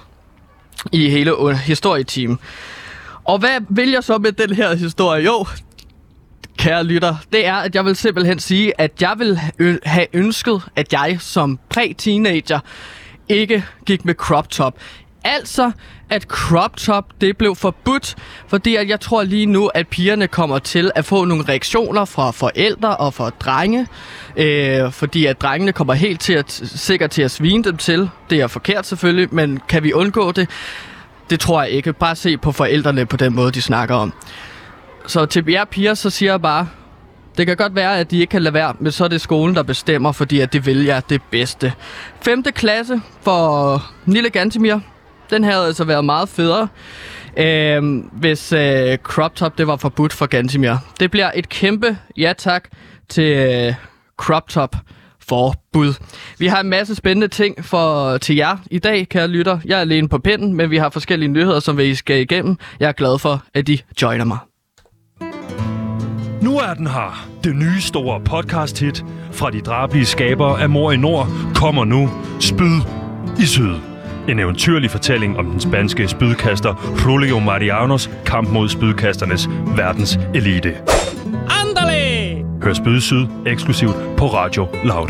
i 0.92 1.08
hele 1.08 1.56
historietimen. 1.56 2.38
Og 3.24 3.38
hvad 3.38 3.60
vil 3.68 3.90
jeg 3.90 4.04
så 4.04 4.18
med 4.18 4.32
den 4.32 4.54
her 4.54 4.74
historie? 4.74 5.24
Jo, 5.24 5.46
kære 6.58 6.84
lytter, 6.84 7.16
det 7.32 7.46
er, 7.46 7.54
at 7.54 7.74
jeg 7.74 7.84
vil 7.84 7.96
simpelthen 7.96 8.38
sige, 8.38 8.80
at 8.80 9.02
jeg 9.02 9.14
vil 9.18 9.40
have 9.84 10.06
ønsket, 10.12 10.62
at 10.76 10.92
jeg 10.92 11.16
som 11.20 11.58
præ-teenager 11.68 12.60
ikke 13.28 13.64
gik 13.86 14.04
med 14.04 14.14
crop 14.14 14.50
top. 14.50 14.74
Altså, 15.30 15.70
at 16.10 16.22
crop 16.22 16.76
top 16.76 17.04
det 17.20 17.36
blev 17.36 17.54
forbudt, 17.54 18.16
fordi 18.46 18.76
at 18.76 18.88
jeg 18.88 19.00
tror 19.00 19.22
lige 19.22 19.46
nu, 19.46 19.66
at 19.66 19.88
pigerne 19.88 20.28
kommer 20.28 20.58
til 20.58 20.90
at 20.94 21.04
få 21.04 21.24
nogle 21.24 21.44
reaktioner 21.48 22.04
fra 22.04 22.30
forældre 22.30 22.96
og 22.96 23.14
fra 23.14 23.30
drenge, 23.30 23.86
øh, 24.36 24.92
fordi 24.92 25.26
at 25.26 25.40
drengene 25.40 25.72
kommer 25.72 25.94
helt 25.94 26.20
til 26.20 26.32
at, 26.32 26.52
sikkert 26.64 27.10
til 27.10 27.22
at 27.22 27.30
svine 27.30 27.64
dem 27.64 27.76
til. 27.76 28.10
Det 28.30 28.40
er 28.40 28.46
forkert 28.46 28.86
selvfølgelig, 28.86 29.28
men 29.34 29.60
kan 29.68 29.82
vi 29.82 29.92
undgå 29.92 30.32
det? 30.32 30.50
Det 31.30 31.40
tror 31.40 31.62
jeg 31.62 31.70
ikke. 31.70 31.92
Bare 31.92 32.16
se 32.16 32.36
på 32.36 32.52
forældrene 32.52 33.06
på 33.06 33.16
den 33.16 33.34
måde, 33.34 33.52
de 33.52 33.62
snakker 33.62 33.94
om. 33.94 34.12
Så 35.06 35.26
til 35.26 35.44
jer 35.48 35.64
piger, 35.64 35.94
så 35.94 36.10
siger 36.10 36.32
jeg 36.32 36.42
bare, 36.42 36.68
det 37.38 37.46
kan 37.46 37.56
godt 37.56 37.74
være, 37.74 37.98
at 37.98 38.10
de 38.10 38.20
ikke 38.20 38.30
kan 38.30 38.42
lade 38.42 38.54
være, 38.54 38.74
men 38.78 38.92
så 38.92 39.04
er 39.04 39.08
det 39.08 39.20
skolen, 39.20 39.56
der 39.56 39.62
bestemmer, 39.62 40.12
fordi 40.12 40.40
at 40.40 40.52
det 40.52 40.66
vælger 40.66 41.00
det 41.00 41.22
bedste. 41.30 41.72
5. 42.20 42.42
klasse 42.42 43.00
for 43.22 43.82
Nille 44.06 44.30
Gantemir. 44.30 44.78
Den 45.30 45.44
havde 45.44 45.66
altså 45.66 45.84
været 45.84 46.04
meget 46.04 46.28
federe, 46.28 46.68
øh, 47.36 48.04
hvis 48.12 48.52
øh, 48.52 48.96
crop 48.96 49.34
top 49.34 49.58
det 49.58 49.66
var 49.66 49.76
forbudt 49.76 50.12
for 50.12 50.26
Gantimir. 50.26 50.74
Det 51.00 51.10
bliver 51.10 51.30
et 51.34 51.48
kæmpe 51.48 51.98
ja 52.16 52.32
tak 52.38 52.68
til 53.08 53.36
øh, 53.36 53.74
crop 54.16 54.48
top 54.48 54.76
forbud. 55.28 55.94
Vi 56.38 56.46
har 56.46 56.60
en 56.60 56.68
masse 56.68 56.94
spændende 56.94 57.28
ting 57.28 57.64
for 57.64 58.18
til 58.18 58.36
jer 58.36 58.56
i 58.70 58.78
dag, 58.78 59.08
kære 59.08 59.28
lytter. 59.28 59.58
Jeg 59.64 59.76
er 59.76 59.80
alene 59.80 60.08
på 60.08 60.18
pinden, 60.18 60.54
men 60.54 60.70
vi 60.70 60.76
har 60.76 60.90
forskellige 60.90 61.28
nyheder, 61.28 61.60
som 61.60 61.78
vi 61.78 61.94
skal 61.94 62.20
igennem. 62.20 62.56
Jeg 62.80 62.88
er 62.88 62.92
glad 62.92 63.18
for, 63.18 63.42
at 63.54 63.68
I 63.68 63.82
joiner 64.02 64.24
mig. 64.24 64.38
Nu 66.42 66.58
er 66.58 66.74
den 66.74 66.86
her. 66.86 67.28
Det 67.44 67.56
nye 67.56 67.80
store 67.80 68.20
podcast-hit 68.20 69.04
fra 69.32 69.50
de 69.50 69.60
drablige 69.60 70.04
skabere 70.04 70.60
af 70.60 70.68
Mor 70.68 70.92
i 70.92 70.96
Nord 70.96 71.28
kommer 71.54 71.84
nu. 71.84 72.10
Spyd 72.40 72.80
i 73.38 73.46
Syd. 73.46 73.87
En 74.28 74.38
eventyrlig 74.38 74.90
fortælling 74.90 75.38
om 75.38 75.50
den 75.50 75.60
spanske 75.60 76.08
spydkaster 76.08 76.98
Julio 77.06 77.38
Marianos 77.38 78.10
kamp 78.26 78.48
mod 78.48 78.68
spydkasternes 78.68 79.48
verdens 79.76 80.18
elite. 80.34 80.76
Andale! 81.60 82.44
Hør 82.62 82.72
Spyd 82.72 83.00
Syd 83.00 83.26
eksklusivt 83.46 83.96
på 84.16 84.26
Radio 84.26 84.66
Loud. 84.84 85.08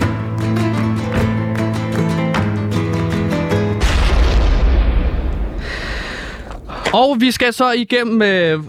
Og 6.93 7.21
vi 7.21 7.31
skal 7.31 7.53
så 7.53 7.73
igennem 7.73 8.23
øh, 8.23 8.61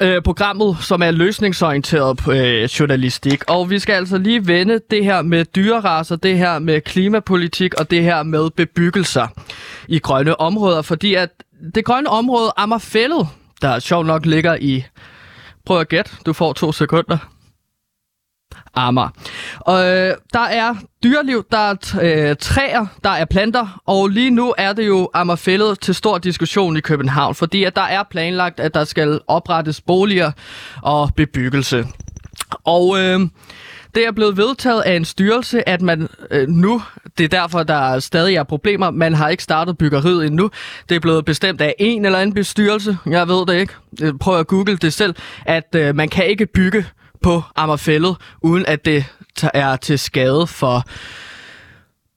øh, 0.00 0.22
programmet, 0.22 0.76
som 0.80 1.02
er 1.02 1.10
løsningsorienteret 1.10 2.28
øh, 2.28 2.64
journalistik. 2.64 3.42
Og 3.48 3.70
vi 3.70 3.78
skal 3.78 3.92
altså 3.92 4.18
lige 4.18 4.46
vende 4.46 4.80
det 4.90 5.04
her 5.04 5.22
med 5.22 5.44
dyreraser, 5.44 6.16
det 6.16 6.38
her 6.38 6.58
med 6.58 6.80
klimapolitik 6.80 7.74
og 7.74 7.90
det 7.90 8.02
her 8.02 8.22
med 8.22 8.50
bebyggelser 8.50 9.26
i 9.88 9.98
grønne 9.98 10.40
områder. 10.40 10.82
Fordi 10.82 11.14
at 11.14 11.30
det 11.74 11.84
grønne 11.84 12.10
område 12.10 12.52
Ammerfællet, 12.56 13.28
der 13.62 13.78
sjovt 13.78 14.06
nok 14.06 14.26
ligger 14.26 14.56
i... 14.60 14.84
Prøv 15.66 15.80
at 15.80 15.88
gætte, 15.88 16.10
du 16.26 16.32
får 16.32 16.52
to 16.52 16.72
sekunder. 16.72 17.18
Amager. 18.74 19.08
Og 19.60 19.84
øh, 19.84 20.14
der 20.32 20.40
er 20.40 20.74
dyreliv, 21.04 21.44
der 21.52 21.58
er 21.58 21.74
øh, 22.02 22.36
træer, 22.36 22.86
der 23.04 23.10
er 23.10 23.24
planter, 23.24 23.82
og 23.86 24.08
lige 24.08 24.30
nu 24.30 24.54
er 24.58 24.72
det 24.72 24.86
jo 24.86 25.10
Amagerfællet 25.14 25.80
til 25.80 25.94
stor 25.94 26.18
diskussion 26.18 26.76
i 26.76 26.80
København, 26.80 27.34
fordi 27.34 27.64
at 27.64 27.76
der 27.76 27.82
er 27.82 28.02
planlagt, 28.10 28.60
at 28.60 28.74
der 28.74 28.84
skal 28.84 29.20
oprettes 29.26 29.80
boliger 29.80 30.32
og 30.82 31.10
bebyggelse. 31.16 31.86
Og 32.64 32.98
øh, 32.98 33.20
det 33.94 34.06
er 34.06 34.12
blevet 34.12 34.36
vedtaget 34.36 34.82
af 34.82 34.96
en 34.96 35.04
styrelse, 35.04 35.68
at 35.68 35.82
man 35.82 36.08
øh, 36.30 36.48
nu, 36.48 36.82
det 37.18 37.24
er 37.24 37.28
derfor, 37.28 37.62
der 37.62 37.98
stadig 37.98 38.36
er 38.36 38.42
problemer, 38.42 38.90
man 38.90 39.14
har 39.14 39.28
ikke 39.28 39.42
startet 39.42 39.78
byggeriet 39.78 40.26
endnu. 40.26 40.50
Det 40.88 40.94
er 40.94 41.00
blevet 41.00 41.24
bestemt 41.24 41.60
af 41.60 41.74
en 41.78 42.04
eller 42.04 42.18
anden 42.18 42.34
bestyrelse, 42.34 42.98
jeg 43.06 43.28
ved 43.28 43.46
det 43.46 43.60
ikke, 43.60 43.74
øh, 44.02 44.12
prøv 44.20 44.38
at 44.38 44.46
google 44.46 44.76
det 44.76 44.92
selv, 44.92 45.14
at 45.46 45.74
øh, 45.76 45.94
man 45.94 46.08
kan 46.08 46.26
ikke 46.26 46.46
bygge 46.46 46.84
på 47.22 47.42
Ammerfællet, 47.56 48.16
uden 48.42 48.66
at 48.66 48.84
det 48.84 49.04
er 49.54 49.76
til 49.76 49.98
skade 49.98 50.46
for 50.46 50.84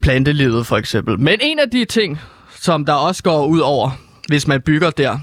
plantelivet 0.02 0.68
for 0.68 0.78
eksempel. 0.78 1.20
Men 1.20 1.40
en 1.42 1.60
af 1.60 1.70
de 1.70 1.86
ting, 1.86 2.20
som 2.56 2.86
der 2.86 2.94
også 2.94 3.24
går 3.24 3.46
ud 3.46 3.60
over, 3.60 3.90
hvis 4.28 4.48
man 4.48 4.62
bygger 4.62 4.90
der, 4.90 5.20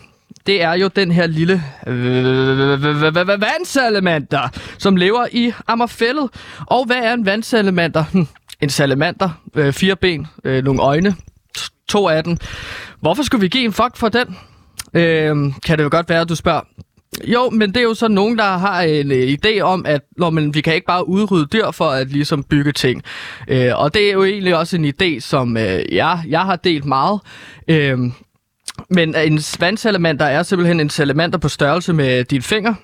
det 0.46 0.62
er 0.62 0.72
jo 0.72 0.88
den 0.96 1.10
her 1.10 1.26
lille 1.26 1.62
øh, 1.86 3.40
vandsalamander, 3.40 4.48
som 4.78 4.96
lever 4.96 5.26
i 5.32 5.52
Ammerfællet. 5.66 6.30
Og 6.66 6.86
hvad 6.86 6.96
er 6.96 7.14
en 7.14 7.26
vandsalamander? 7.26 8.04
Hm, 8.12 8.26
en 8.60 8.70
salamander, 8.70 9.30
øh, 9.54 9.72
fire 9.72 9.96
ben, 9.96 10.26
øh, 10.44 10.64
nogle 10.64 10.82
øjne, 10.82 11.14
to 11.88 12.08
af 12.08 12.24
dem. 12.24 12.36
Hvorfor 13.00 13.22
skulle 13.22 13.40
vi 13.40 13.48
give 13.48 13.64
en 13.64 13.72
fuck 13.72 13.96
for 13.96 14.08
den? 14.08 14.36
Øh, 14.94 15.36
kan 15.66 15.78
det 15.78 15.84
jo 15.84 15.88
godt 15.90 16.08
være, 16.08 16.20
at 16.20 16.28
du 16.28 16.34
spørger, 16.34 16.60
jo, 17.24 17.50
men 17.50 17.68
det 17.68 17.76
er 17.76 17.82
jo 17.82 17.94
så 17.94 18.08
nogen, 18.08 18.38
der 18.38 18.44
har 18.56 18.82
en 18.82 19.12
øh, 19.12 19.36
idé 19.38 19.60
om, 19.60 19.86
at 19.86 20.00
når 20.16 20.30
man, 20.30 20.54
vi 20.54 20.60
kan 20.60 20.74
ikke 20.74 20.86
bare 20.86 21.08
udrydde 21.08 21.46
dyr 21.46 21.70
for 21.70 21.84
at 21.90 22.08
ligesom 22.10 22.44
bygge 22.44 22.72
ting. 22.72 23.02
Øh, 23.48 23.70
og 23.74 23.94
det 23.94 24.08
er 24.08 24.12
jo 24.12 24.24
egentlig 24.24 24.56
også 24.56 24.76
en 24.76 24.84
idé, 24.84 25.20
som 25.20 25.56
øh, 25.56 25.80
jeg, 25.92 26.22
jeg 26.28 26.40
har 26.40 26.56
delt 26.56 26.84
meget. 26.84 27.20
Øh, 27.68 27.98
Men 28.90 29.14
en 29.16 29.40
vandsalamander 29.60 30.24
er 30.24 30.42
simpelthen 30.42 30.80
en 30.80 30.90
salamander 30.90 31.38
på 31.38 31.48
størrelse 31.48 31.92
med 31.92 32.24
dit 32.24 32.44
finger. 32.44 32.74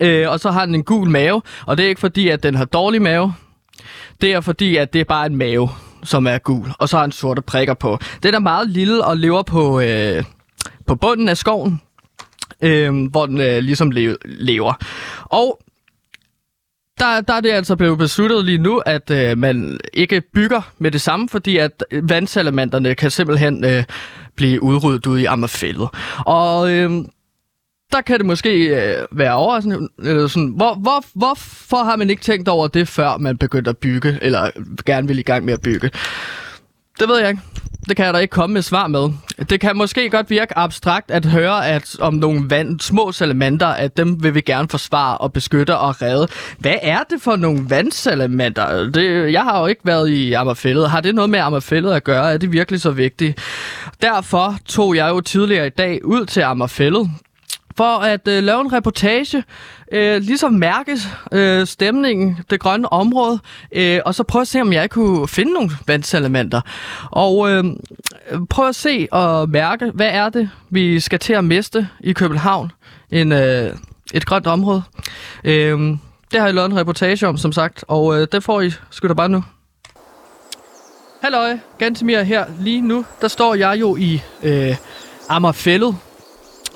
Øh, 0.00 0.30
og 0.30 0.40
så 0.40 0.50
har 0.50 0.66
den 0.66 0.74
en 0.74 0.84
gul 0.84 1.10
mave, 1.10 1.42
og 1.66 1.76
det 1.76 1.84
er 1.84 1.88
ikke 1.88 2.00
fordi, 2.00 2.28
at 2.28 2.42
den 2.42 2.54
har 2.54 2.64
dårlig 2.64 3.02
mave. 3.02 3.34
Det 4.20 4.32
er 4.32 4.40
fordi, 4.40 4.76
at 4.76 4.92
det 4.92 5.00
er 5.00 5.04
bare 5.04 5.26
en 5.26 5.36
mave, 5.36 5.68
som 6.04 6.26
er 6.26 6.38
gul, 6.38 6.68
og 6.78 6.88
så 6.88 6.96
har 6.96 7.04
den 7.04 7.12
sorte 7.12 7.42
prikker 7.42 7.74
på. 7.74 7.98
Den 8.22 8.34
er 8.34 8.38
meget 8.38 8.68
lille 8.68 9.04
og 9.04 9.16
lever 9.16 9.42
på, 9.42 9.80
øh, 9.80 10.24
på 10.86 10.94
bunden 10.94 11.28
af 11.28 11.36
skoven, 11.36 11.80
øh, 12.62 13.06
hvor 13.10 13.26
den 13.26 13.40
øh, 13.40 13.58
ligesom 13.58 13.90
le- 13.90 14.16
lever. 14.24 14.72
Og 15.24 15.60
der, 16.98 17.20
der 17.20 17.34
er 17.34 17.40
det 17.40 17.50
altså 17.50 17.76
blevet 17.76 17.98
besluttet 17.98 18.44
lige 18.44 18.58
nu, 18.58 18.78
at 18.78 19.10
øh, 19.10 19.38
man 19.38 19.80
ikke 19.92 20.22
bygger 20.34 20.72
med 20.78 20.90
det 20.90 21.00
samme, 21.00 21.28
fordi 21.28 21.56
at 21.56 21.84
vandsalamanderne 22.02 22.94
kan 22.94 23.10
simpelthen 23.10 23.64
øh, 23.64 23.84
blive 24.36 24.62
udryddet 24.62 25.06
ude 25.06 25.22
i 25.22 25.24
Ammerfældet. 25.24 25.88
Og 26.26 26.70
øh, 26.72 26.90
der 27.92 28.00
kan 28.00 28.18
det 28.18 28.26
måske 28.26 28.66
øh, 28.66 29.06
være 29.12 29.34
overraskende. 29.34 29.88
Eller 29.98 30.26
sådan, 30.26 30.48
hvor, 30.48 30.74
hvor, 30.74 31.04
hvorfor 31.14 31.84
har 31.84 31.96
man 31.96 32.10
ikke 32.10 32.22
tænkt 32.22 32.48
over 32.48 32.68
det, 32.68 32.88
før 32.88 33.16
man 33.16 33.38
begyndte 33.38 33.70
at 33.70 33.78
bygge, 33.78 34.18
eller 34.22 34.50
gerne 34.86 35.08
vil 35.08 35.18
i 35.18 35.22
gang 35.22 35.44
med 35.44 35.52
at 35.54 35.62
bygge? 35.62 35.90
Det 37.00 37.08
ved 37.08 37.18
jeg 37.18 37.28
ikke. 37.28 37.42
Det 37.88 37.96
kan 37.96 38.06
jeg 38.06 38.14
da 38.14 38.18
ikke 38.18 38.32
komme 38.32 38.54
med 38.54 38.62
svar 38.62 38.86
med. 38.86 39.08
Det 39.50 39.60
kan 39.60 39.76
måske 39.76 40.10
godt 40.10 40.30
virke 40.30 40.58
abstrakt 40.58 41.10
at 41.10 41.24
høre, 41.24 41.68
at 41.68 41.96
om 42.00 42.14
nogle 42.14 42.50
vand, 42.50 42.80
små 42.80 43.12
salamander, 43.12 43.66
at 43.66 43.96
dem 43.96 44.22
vil 44.22 44.34
vi 44.34 44.40
gerne 44.40 44.68
forsvare 44.68 45.18
og 45.18 45.32
beskytte 45.32 45.76
og 45.76 46.02
redde. 46.02 46.28
Hvad 46.58 46.74
er 46.82 47.02
det 47.10 47.22
for 47.22 47.36
nogle 47.36 47.70
vandsalamander? 47.70 48.90
Det, 48.90 49.32
jeg 49.32 49.42
har 49.42 49.60
jo 49.60 49.66
ikke 49.66 49.80
været 49.84 50.08
i 50.08 50.32
Ammerfællet. 50.32 50.90
Har 50.90 51.00
det 51.00 51.14
noget 51.14 51.30
med 51.30 51.38
Ammerfællet 51.38 51.92
at 51.92 52.04
gøre? 52.04 52.32
Er 52.32 52.36
det 52.36 52.52
virkelig 52.52 52.80
så 52.80 52.90
vigtigt? 52.90 53.38
Derfor 54.02 54.56
tog 54.66 54.96
jeg 54.96 55.08
jo 55.08 55.20
tidligere 55.20 55.66
i 55.66 55.70
dag 55.70 56.04
ud 56.04 56.26
til 56.26 56.40
Ammerfællet, 56.40 57.10
for 57.76 57.98
at 57.98 58.28
øh, 58.28 58.42
lave 58.42 58.60
en 58.60 58.72
reportage, 58.72 59.44
øh, 59.92 60.22
ligesom 60.22 60.52
mærke 60.52 60.98
øh, 61.32 61.66
stemningen, 61.66 62.38
det 62.50 62.60
grønne 62.60 62.92
område, 62.92 63.38
øh, 63.72 64.00
og 64.04 64.14
så 64.14 64.22
prøve 64.22 64.40
at 64.40 64.48
se, 64.48 64.60
om 64.60 64.72
jeg 64.72 64.90
kunne 64.90 65.28
finde 65.28 65.52
nogle 65.52 65.70
vandselementer. 65.86 66.60
Og 67.10 67.50
øh, 67.50 67.64
prøve 68.50 68.68
at 68.68 68.76
se 68.76 69.08
og 69.10 69.48
mærke, 69.48 69.90
hvad 69.94 70.08
er 70.12 70.28
det, 70.28 70.50
vi 70.70 71.00
skal 71.00 71.18
til 71.18 71.32
at 71.32 71.44
miste 71.44 71.88
i 72.00 72.12
København, 72.12 72.72
en, 73.10 73.32
øh, 73.32 73.76
et 74.14 74.26
grønt 74.26 74.46
område. 74.46 74.82
Øh, 75.44 75.78
det 76.32 76.40
har 76.40 76.46
jeg 76.46 76.54
lavet 76.54 76.70
en 76.70 76.76
reportage 76.76 77.28
om, 77.28 77.36
som 77.36 77.52
sagt, 77.52 77.84
og 77.88 78.20
øh, 78.20 78.28
det 78.32 78.44
får 78.44 78.60
I 78.60 78.70
sgu 78.90 79.08
da 79.08 79.14
bare 79.14 79.28
nu. 79.28 79.44
Halløj, 81.22 81.58
Gantemir 81.78 82.22
her. 82.22 82.44
Lige 82.60 82.80
nu, 82.80 83.04
der 83.20 83.28
står 83.28 83.54
jeg 83.54 83.80
jo 83.80 83.96
i 83.96 84.22
øh, 84.42 84.76
Amagerfællet, 85.28 85.96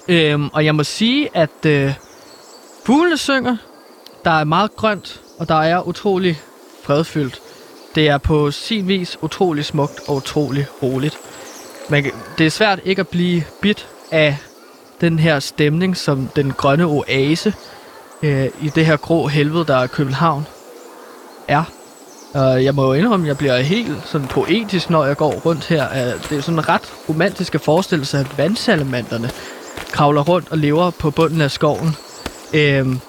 Øhm, 0.09 0.49
og 0.53 0.65
jeg 0.65 0.75
må 0.75 0.85
sige, 0.85 1.29
at 1.35 1.67
øh, 1.67 1.95
fuglene 2.85 3.17
synger, 3.17 3.57
der 4.25 4.31
er 4.31 4.45
meget 4.45 4.77
grønt, 4.77 5.21
og 5.39 5.49
der 5.49 5.55
er 5.63 5.89
utrolig 5.89 6.41
fredfyldt. 6.83 7.41
Det 7.95 8.09
er 8.09 8.19
på 8.19 8.51
sin 8.51 8.89
vis 8.89 9.19
utrolig 9.23 9.65
smukt 9.65 10.01
og 10.09 10.17
utrolig 10.17 10.67
roligt. 10.83 11.19
Men 11.89 12.05
det 12.39 12.47
er 12.47 12.51
svært 12.51 12.81
ikke 12.85 13.01
at 13.01 13.09
blive 13.09 13.45
bit 13.61 13.89
af 14.11 14.37
den 15.01 15.19
her 15.19 15.41
stemning, 15.41 15.97
som 15.97 16.29
den 16.37 16.53
grønne 16.53 16.85
oase 16.85 17.55
øh, 18.23 18.49
i 18.63 18.69
det 18.69 18.87
her 18.87 18.97
grå 18.97 19.27
helvede, 19.27 19.65
der 19.65 19.77
er 19.77 19.87
København, 19.87 20.47
er. 21.49 21.65
Og 22.35 22.65
jeg 22.65 22.75
må 22.75 22.87
jo 22.87 22.93
indrømme, 22.93 23.27
at 23.27 23.29
jeg 23.29 23.39
bliver 23.39 23.59
helt 23.59 23.97
sådan 24.05 24.27
poetisk, 24.27 24.91
når 24.91 25.05
jeg 25.05 25.17
går 25.17 25.33
rundt 25.33 25.67
her. 25.67 25.91
Øh, 25.91 26.23
det 26.31 26.39
er 26.39 26.41
sådan 26.41 26.59
en 26.59 26.69
ret 26.69 26.93
romantisk 27.09 27.55
at 27.55 27.61
forestille 27.61 28.05
sig, 28.05 28.27
vandsalamanderne 28.37 29.31
kravler 29.95 30.23
rundt 30.23 30.49
og 30.51 30.59
lever 30.59 30.91
på 30.91 31.11
bunden 31.11 31.41
af 31.41 31.51
skoven. 31.51 31.97
Øhm, 32.55 33.01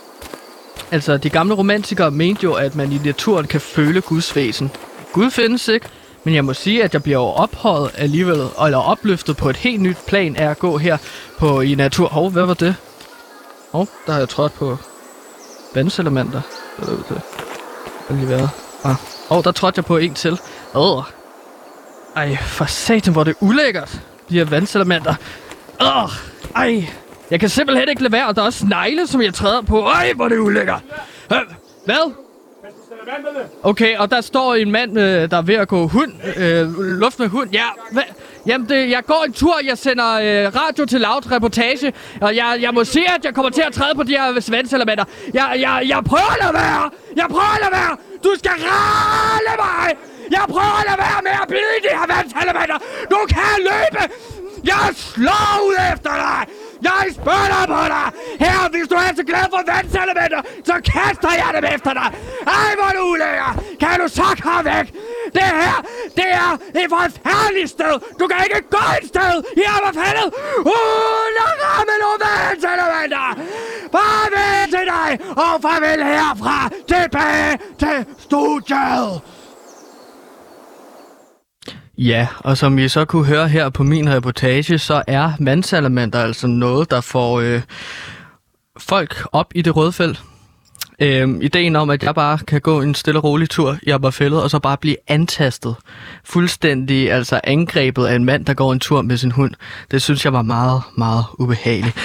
altså, 0.92 1.18
de 1.18 1.30
gamle 1.30 1.54
romantikere 1.56 2.12
mente 2.12 2.44
jo, 2.44 2.54
at 2.54 2.76
man 2.76 2.92
i 2.92 2.98
naturen 2.98 3.48
kan 3.48 3.62
føle 3.62 4.02
Guds 4.02 4.36
væsen. 4.36 4.72
Gud 5.14 5.32
findes 5.32 5.68
ikke, 5.68 5.88
men 6.24 6.36
jeg 6.36 6.46
må 6.46 6.54
sige, 6.54 6.84
at 6.84 6.94
jeg 6.94 7.04
bliver 7.04 7.18
jo 7.18 7.26
ophøjet 7.26 7.92
alligevel, 7.98 8.38
eller 8.66 8.78
opløftet 8.78 9.38
på 9.38 9.50
et 9.50 9.56
helt 9.56 9.82
nyt 9.82 9.98
plan 10.08 10.36
af 10.36 10.50
at 10.50 10.60
gå 10.60 10.78
her 10.78 10.98
på 11.38 11.62
i 11.62 11.76
natur. 11.76 12.08
Hov, 12.08 12.30
hvad 12.30 12.46
var 12.46 12.54
det? 12.54 12.76
Hov, 13.72 13.88
der 14.06 14.12
har 14.12 14.20
jeg 14.20 14.30
trådt 14.30 14.54
på 14.54 14.78
vandselementer. 15.76 16.42
Det 16.80 16.90
er 16.90 17.14
det. 17.14 17.22
Hvad 18.08 18.18
lige 18.18 18.30
været. 18.30 18.50
Ah. 18.84 18.96
Hov, 19.30 19.44
der 19.44 19.52
trådte 19.52 19.80
jeg 19.80 19.86
på 19.86 19.98
en 19.98 20.14
til. 20.14 20.40
Åh. 20.76 21.04
Ej, 22.16 22.38
for 22.42 22.66
satan, 22.66 23.14
hvor 23.14 23.24
det 23.24 23.36
ulækkert. 23.40 24.02
De 24.30 24.34
her 24.34 24.46
vandselementer. 24.46 25.16
Åh. 25.82 26.10
Ej, 26.56 26.88
jeg 27.32 27.40
kan 27.40 27.50
simpelthen 27.50 27.90
ikke 27.90 28.02
lade 28.02 28.14
være, 28.14 28.28
og 28.28 28.36
der 28.36 28.42
er 28.42 28.46
også 28.46 28.60
snegle, 28.60 29.08
som 29.08 29.22
jeg 29.22 29.34
træder 29.34 29.62
på. 29.62 29.82
Ej, 29.82 30.14
hvor 30.16 30.28
det 30.28 30.38
ulækker. 30.38 30.80
Hvad? 31.86 32.12
Okay, 33.64 33.98
og 33.98 34.12
der 34.12 34.22
står 34.22 34.56
en 34.56 34.72
mand, 34.72 35.00
øh, 35.00 35.32
der 35.32 35.38
er 35.38 35.42
ved 35.42 35.56
at 35.56 35.68
gå 35.68 35.88
hund, 35.88 36.12
øh, 36.38 36.80
luft 36.80 37.20
med 37.20 37.28
hund. 37.28 37.50
Ja, 37.54 37.66
hva? 37.92 38.02
Jamen, 38.46 38.70
det, 38.70 38.90
jeg 38.90 39.06
går 39.06 39.24
en 39.28 39.34
tur, 39.34 39.56
jeg 39.66 39.78
sender 39.78 40.12
øh, 40.14 40.56
radio 40.56 40.86
til 40.86 41.02
loud 41.02 41.32
reportage, 41.32 41.94
og 42.22 42.36
jeg, 42.36 42.58
jeg 42.62 42.74
må 42.74 42.84
se, 42.84 43.00
at 43.00 43.26
jeg 43.26 43.34
kommer 43.34 43.50
til 43.52 43.62
at 43.68 43.74
træde 43.74 43.96
på 43.96 44.04
de 44.04 44.12
her 44.12 44.40
svandsalamenter. 44.40 45.06
Jeg, 45.34 45.56
jeg, 45.60 45.84
jeg 45.88 46.04
prøver 46.04 46.32
at 46.32 46.38
lade 46.42 46.54
være! 46.54 46.90
Jeg 47.16 47.26
prøver 47.30 47.54
at 47.56 47.62
lade 47.62 47.72
være! 47.72 47.98
Du 48.24 48.32
skal 48.40 48.52
ralle 48.52 49.54
mig! 49.66 49.88
Jeg 50.32 50.46
prøver 50.50 50.80
at 50.82 50.86
lade 50.90 51.00
være 51.08 51.20
med 51.24 51.36
at 51.44 51.48
bide 51.48 51.76
de 51.86 51.92
her 52.00 52.08
vandsalamander! 52.16 52.78
Du 53.14 53.20
kan 53.36 53.56
løbe! 53.70 54.04
Jeg 54.66 54.88
slår 54.94 55.52
ud 55.68 55.76
efter 55.94 56.14
dig! 56.26 56.42
Jeg 56.82 57.04
spørger 57.20 57.64
på 57.76 57.82
dig! 57.96 58.08
Her, 58.46 58.70
hvis 58.74 58.88
du 58.92 58.96
er 58.96 59.12
så 59.16 59.24
glad 59.32 59.46
for 59.54 59.62
vandselementer, 59.74 60.42
så 60.70 60.76
kaster 60.94 61.32
jeg 61.42 61.50
dem 61.58 61.66
efter 61.76 61.94
dig! 62.00 62.10
Ej, 62.58 62.72
hvor 62.80 62.92
du 62.98 63.02
ulækker! 63.12 63.52
Kan 63.84 63.96
du 64.02 64.08
så 64.20 64.28
komme 64.44 64.64
væk? 64.72 64.88
Det 65.38 65.50
her, 65.62 65.78
det 66.18 66.28
er 66.44 66.50
et 66.82 66.90
forfærdeligt 66.96 67.70
sted! 67.78 67.94
Du 68.20 68.26
kan 68.32 68.40
ikke 68.48 68.62
gå 68.78 68.86
et 69.00 69.08
sted 69.14 69.34
i 69.62 69.64
Ammerfældet 69.76 70.28
uden 70.76 71.36
at 71.48 71.54
ramme 71.66 71.96
nogle 72.04 72.20
vandselementer! 72.26 73.28
Farvel 73.96 74.66
til 74.76 74.86
dig, 74.96 75.10
og 75.44 75.54
farvel 75.66 76.00
herfra 76.14 76.60
tilbage 76.92 77.52
til 77.82 77.98
studiet! 78.26 79.35
Ja, 81.98 82.28
og 82.40 82.58
som 82.58 82.78
I 82.80 82.88
så 82.88 83.06
kunne 83.06 83.26
høre 83.26 83.48
her 83.48 83.70
på 83.70 83.84
min 83.84 84.10
reportage, 84.10 84.78
så 84.78 85.04
er 85.08 85.32
vandsalamander 85.40 86.20
altså 86.20 86.48
noget, 86.48 86.92
der 86.92 87.02
får 87.02 87.40
øh, 87.40 87.62
folk 88.78 89.28
op 89.32 89.52
i 89.56 89.62
det 89.62 89.76
røde 89.76 89.92
felt. 89.92 90.24
Øhm, 91.00 91.42
ideen 91.42 91.76
om, 91.76 91.90
at 91.90 92.04
jeg 92.04 92.16
bare 92.16 92.38
kan 92.38 92.62
gå 92.62 92.82
en 92.82 92.96
stille 92.96 93.20
og 93.20 93.24
rolig 93.24 93.50
tur 93.50 93.78
i 93.84 93.90
Abberfældet, 93.90 94.44
og 94.44 94.50
så 94.50 94.60
bare 94.60 94.78
blive 94.78 94.96
antastet. 95.08 95.76
Fuldstændig 96.24 97.12
altså 97.12 97.40
angrebet 97.44 98.06
af 98.06 98.16
en 98.16 98.26
mand, 98.26 98.46
der 98.46 98.54
går 98.54 98.74
en 98.74 98.80
tur 98.80 99.02
med 99.02 99.18
sin 99.18 99.32
hund. 99.32 99.54
Det 99.92 100.02
synes 100.02 100.26
jeg 100.26 100.34
var 100.34 100.42
meget, 100.42 100.82
meget 100.98 101.26
ubehageligt. 101.40 101.96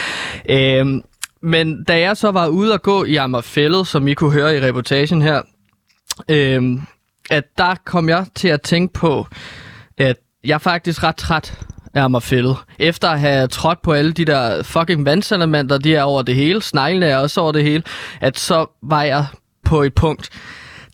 Øhm, 0.48 1.02
men 1.42 1.84
da 1.84 2.00
jeg 2.00 2.16
så 2.16 2.30
var 2.30 2.46
ude 2.46 2.72
og 2.72 2.82
gå 2.82 3.04
i 3.04 3.16
Ammerfældet, 3.16 3.86
som 3.86 4.08
I 4.08 4.14
kunne 4.14 4.32
høre 4.32 4.56
i 4.56 4.60
reportagen 4.60 5.22
her, 5.22 5.42
øhm, 6.28 6.82
at 7.30 7.44
der 7.58 7.74
kom 7.84 8.08
jeg 8.08 8.26
til 8.34 8.48
at 8.48 8.62
tænke 8.62 8.92
på, 8.92 9.26
at 10.00 10.16
jeg 10.44 10.54
er 10.54 10.58
faktisk 10.58 11.02
ret 11.02 11.16
træt 11.16 11.58
af 11.94 12.02
Ammerfældet. 12.02 12.56
Efter 12.78 13.08
at 13.08 13.20
have 13.20 13.48
trådt 13.48 13.82
på 13.82 13.92
alle 13.92 14.12
de 14.12 14.24
der 14.24 14.62
fucking 14.62 15.04
vandsalamenter, 15.04 15.78
de 15.78 15.94
er 15.94 16.02
over 16.02 16.22
det 16.22 16.34
hele, 16.34 16.62
sneglene 16.62 17.06
er 17.06 17.16
også 17.16 17.40
over 17.40 17.52
det 17.52 17.62
hele, 17.62 17.82
at 18.20 18.38
så 18.38 18.66
var 18.82 19.02
jeg 19.02 19.26
på 19.64 19.82
et 19.82 19.94
punkt, 19.94 20.30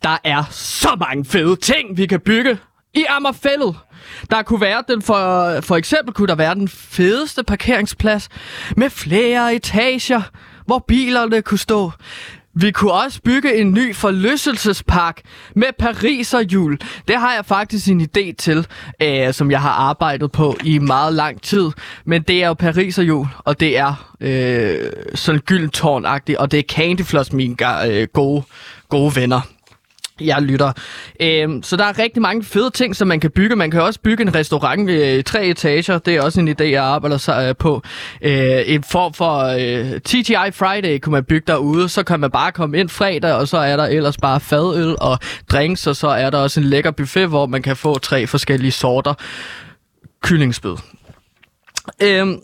der 0.02 0.16
er 0.24 0.44
så 0.50 0.96
mange 1.00 1.24
fede 1.24 1.56
ting, 1.56 1.96
vi 1.96 2.06
kan 2.06 2.20
bygge 2.20 2.58
i 2.94 3.04
Ammerfældet. 3.08 3.76
Der 4.30 4.42
kunne 4.42 4.60
være 4.60 4.84
den 4.88 5.02
for, 5.02 5.60
for 5.60 5.76
eksempel 5.76 6.14
kunne 6.14 6.28
der 6.28 6.34
være 6.34 6.54
den 6.54 6.68
fedeste 6.68 7.44
parkeringsplads 7.44 8.28
med 8.76 8.90
flere 8.90 9.54
etager, 9.54 10.22
hvor 10.66 10.84
bilerne 10.88 11.42
kunne 11.42 11.58
stå. 11.58 11.92
Vi 12.58 12.70
kunne 12.70 12.92
også 12.92 13.20
bygge 13.22 13.54
en 13.60 13.72
ny 13.72 13.94
forlystelsespark 13.94 15.20
med 15.54 15.66
Pariserhjul. 15.78 16.78
Det 17.08 17.16
har 17.16 17.34
jeg 17.34 17.44
faktisk 17.44 17.88
en 17.88 18.00
idé 18.00 18.34
til, 18.38 18.66
øh, 19.02 19.32
som 19.32 19.50
jeg 19.50 19.60
har 19.60 19.70
arbejdet 19.70 20.32
på 20.32 20.56
i 20.64 20.78
meget 20.78 21.12
lang 21.12 21.42
tid. 21.42 21.70
Men 22.04 22.22
det 22.22 22.42
er 22.42 22.48
jo 22.48 22.54
Pariserhjul, 22.54 23.26
og 23.38 23.60
det 23.60 23.78
er 23.78 24.14
øh, 24.20 24.92
sådan 25.14 25.40
gyldentårnagtigt, 25.40 26.38
og 26.38 26.50
det 26.50 26.58
er 26.58 26.62
Candyfloss, 26.62 27.32
mine 27.32 27.56
øh, 27.86 28.08
gode, 28.12 28.42
gode 28.88 29.16
venner 29.16 29.55
jeg 30.20 30.42
lytter. 30.42 30.72
Øhm, 31.20 31.62
så 31.62 31.76
der 31.76 31.84
er 31.84 31.98
rigtig 31.98 32.22
mange 32.22 32.44
fede 32.44 32.70
ting, 32.70 32.96
som 32.96 33.08
man 33.08 33.20
kan 33.20 33.30
bygge. 33.30 33.56
Man 33.56 33.70
kan 33.70 33.82
også 33.82 34.00
bygge 34.00 34.22
en 34.22 34.34
restaurant 34.34 34.86
ved 34.86 35.16
øh, 35.16 35.24
tre 35.24 35.46
etager. 35.46 35.98
Det 35.98 36.16
er 36.16 36.22
også 36.22 36.40
en 36.40 36.48
idé, 36.48 36.64
jeg 36.64 36.84
arbejder 36.84 37.16
sig 37.16 37.48
øh, 37.48 37.56
på. 37.56 37.82
Øh, 38.22 38.62
en 38.66 38.84
form 38.84 39.14
for 39.14 39.38
øh, 39.38 40.00
TGI 40.00 40.50
Friday 40.52 40.98
kunne 40.98 41.12
man 41.12 41.24
bygge 41.24 41.44
derude. 41.46 41.88
Så 41.88 42.02
kan 42.02 42.20
man 42.20 42.30
bare 42.30 42.52
komme 42.52 42.78
ind 42.78 42.88
fredag, 42.88 43.32
og 43.32 43.48
så 43.48 43.58
er 43.58 43.76
der 43.76 43.84
ellers 43.84 44.16
bare 44.16 44.40
fadøl 44.40 44.96
og 45.00 45.18
drinks, 45.50 45.86
og 45.86 45.96
så 45.96 46.08
er 46.08 46.30
der 46.30 46.38
også 46.38 46.60
en 46.60 46.66
lækker 46.66 46.90
buffet, 46.90 47.28
hvor 47.28 47.46
man 47.46 47.62
kan 47.62 47.76
få 47.76 47.98
tre 47.98 48.26
forskellige 48.26 48.72
sorter 48.72 49.14
kyllingsbød. 50.22 50.76
Øhm, 52.02 52.40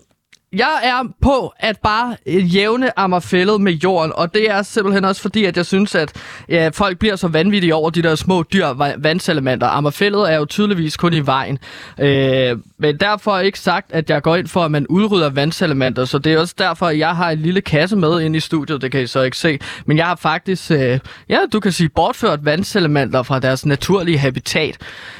jeg 0.52 0.80
er 0.82 1.04
på 1.22 1.52
at 1.58 1.78
bare 1.82 2.16
øh, 2.26 2.56
jævne 2.56 2.98
Ammerfællet 2.98 3.60
med 3.60 3.72
jorden, 3.72 4.12
og 4.14 4.34
det 4.34 4.50
er 4.50 4.62
simpelthen 4.62 5.04
også 5.04 5.22
fordi, 5.22 5.44
at 5.44 5.56
jeg 5.56 5.66
synes, 5.66 5.94
at 5.94 6.12
ja, 6.48 6.70
folk 6.72 6.98
bliver 6.98 7.16
så 7.16 7.28
vanvittige 7.28 7.74
over 7.74 7.90
de 7.90 8.02
der 8.02 8.14
små 8.14 8.44
dyr 8.52 8.66
va- 8.66 8.94
vandselementer. 8.98 9.66
Ammerfællet 9.66 10.32
er 10.32 10.36
jo 10.36 10.44
tydeligvis 10.44 10.96
kun 10.96 11.14
i 11.14 11.26
vejen. 11.26 11.58
Øh, 12.00 12.56
men 12.78 12.96
derfor 12.96 13.38
ikke 13.38 13.58
sagt, 13.58 13.92
at 13.92 14.10
jeg 14.10 14.22
går 14.22 14.36
ind 14.36 14.48
for, 14.48 14.64
at 14.64 14.70
man 14.70 14.86
udrydder 14.86 15.30
vandselementer, 15.30 16.04
så 16.04 16.18
det 16.18 16.32
er 16.32 16.38
også 16.38 16.54
derfor, 16.58 16.86
at 16.86 16.98
jeg 16.98 17.16
har 17.16 17.30
en 17.30 17.38
lille 17.38 17.60
kasse 17.60 17.96
med 17.96 18.20
ind 18.20 18.36
i 18.36 18.40
studiet, 18.40 18.82
det 18.82 18.92
kan 18.92 19.02
I 19.02 19.06
så 19.06 19.22
ikke 19.22 19.36
se. 19.36 19.58
Men 19.86 19.96
jeg 19.96 20.06
har 20.06 20.16
faktisk, 20.16 20.70
øh, 20.70 20.98
ja, 21.28 21.38
du 21.52 21.60
kan 21.60 21.72
sige, 21.72 21.88
bortført 21.88 22.44
vandselementer 22.44 23.22
fra 23.22 23.38
deres 23.38 23.66
naturlige 23.66 24.18
habitat. 24.18 24.76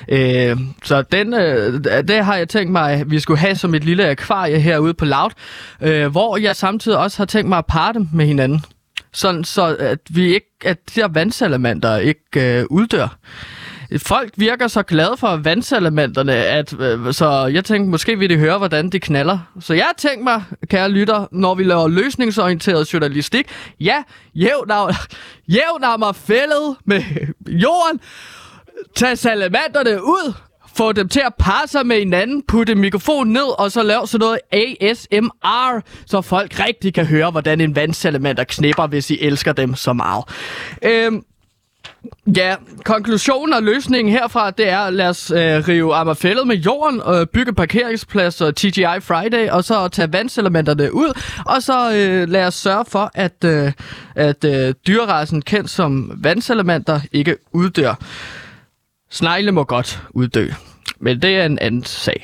Øh, 0.08 0.56
så 0.84 1.02
den, 1.02 1.34
øh, 1.34 1.84
det 2.08 2.24
har 2.24 2.36
jeg 2.36 2.48
tænkt 2.48 2.72
mig, 2.72 2.92
at 2.92 3.10
vi 3.10 3.20
skulle 3.20 3.38
have 3.40 3.56
som 3.56 3.74
et 3.74 3.84
lille 3.84 4.08
akvarie 4.08 4.60
herude 4.60 4.94
på 4.94 5.04
Loud, 5.22 5.30
øh, 5.80 6.10
hvor 6.10 6.36
jeg 6.36 6.56
samtidig 6.56 6.98
også 6.98 7.18
har 7.18 7.24
tænkt 7.24 7.48
mig 7.48 7.58
at 7.58 7.66
parre 7.66 7.92
dem 7.92 8.08
med 8.12 8.26
hinanden. 8.26 8.64
Sådan 9.12 9.44
så, 9.44 9.76
at 9.80 9.98
vi 10.10 10.34
ikke, 10.34 10.46
at 10.64 10.78
de 10.94 11.00
her 11.00 11.08
vandsalamander 11.08 11.96
ikke 11.96 12.58
øh, 12.60 12.66
uddør. 12.70 13.18
Folk 13.98 14.32
virker 14.36 14.68
så 14.68 14.82
glade 14.82 15.16
for 15.16 15.36
vandsalamanderne, 15.36 16.34
at, 16.34 16.80
øh, 16.80 17.14
så 17.14 17.46
jeg 17.46 17.64
tænkte, 17.64 17.90
måske 17.90 18.18
vil 18.18 18.30
de 18.30 18.36
høre, 18.36 18.58
hvordan 18.58 18.90
de 18.90 19.00
knaller. 19.00 19.38
Så 19.60 19.74
jeg 19.74 19.88
tænkte 19.96 20.24
mig, 20.24 20.42
kære 20.68 20.88
lytter, 20.88 21.26
når 21.32 21.54
vi 21.54 21.64
laver 21.64 21.88
løsningsorienteret 21.88 22.92
journalistik, 22.92 23.46
ja, 23.80 24.02
jævn 24.34 24.70
jævn 25.48 25.98
mig 25.98 26.16
fældet 26.16 26.76
med 26.84 27.02
jorden, 27.48 28.00
tag 28.96 29.18
salamanderne 29.18 30.04
ud, 30.04 30.34
få 30.74 30.92
dem 30.92 31.08
til 31.08 31.22
at 31.26 31.34
parre 31.38 31.68
sig 31.68 31.86
med 31.86 31.98
hinanden, 31.98 32.42
putte 32.48 32.74
mikrofonen 32.74 33.32
ned, 33.32 33.60
og 33.60 33.72
så 33.72 33.82
lave 33.82 34.06
sådan 34.06 34.24
noget 34.24 34.38
ASMR, 34.52 35.80
så 36.06 36.20
folk 36.20 36.60
rigtig 36.60 36.94
kan 36.94 37.06
høre, 37.06 37.30
hvordan 37.30 37.60
en 37.60 37.76
vandsalamander 37.76 38.44
knipper, 38.44 38.86
hvis 38.86 39.10
I 39.10 39.18
elsker 39.20 39.52
dem 39.52 39.74
så 39.74 39.92
meget. 39.92 40.24
Øhm, 40.82 41.24
Ja, 42.36 42.54
konklusionen 42.84 43.52
og 43.52 43.62
løsningen 43.62 44.12
herfra, 44.12 44.50
det 44.50 44.68
er, 44.68 44.90
lad 44.90 45.08
os 45.08 45.30
øh, 45.30 45.38
rive 45.38 45.94
Amagerfællet 45.94 46.46
med 46.46 46.56
jorden, 46.56 47.00
øh, 47.14 47.26
bygge 47.26 47.52
parkeringspladser, 47.52 48.50
TGI 48.50 49.00
Friday, 49.00 49.48
og 49.50 49.64
så 49.64 49.88
tage 49.88 50.12
vandselementerne 50.12 50.94
ud, 50.94 51.20
og 51.46 51.62
så 51.62 51.92
øh, 51.94 52.28
lad 52.28 52.46
os 52.46 52.54
sørge 52.54 52.84
for, 52.88 53.10
at, 53.14 53.44
øh, 53.44 53.72
at 54.14 54.44
øh, 54.44 54.74
dyrerassen 54.86 55.42
kendt 55.42 55.70
som 55.70 56.12
vandselementer 56.16 57.00
ikke 57.12 57.36
uddør. 57.52 57.94
Snegle 59.12 59.52
må 59.52 59.64
godt 59.64 60.02
uddø, 60.14 60.46
men 61.00 61.14
det 61.22 61.36
er 61.36 61.46
en 61.46 61.58
anden 61.60 61.84
sag. 61.84 62.20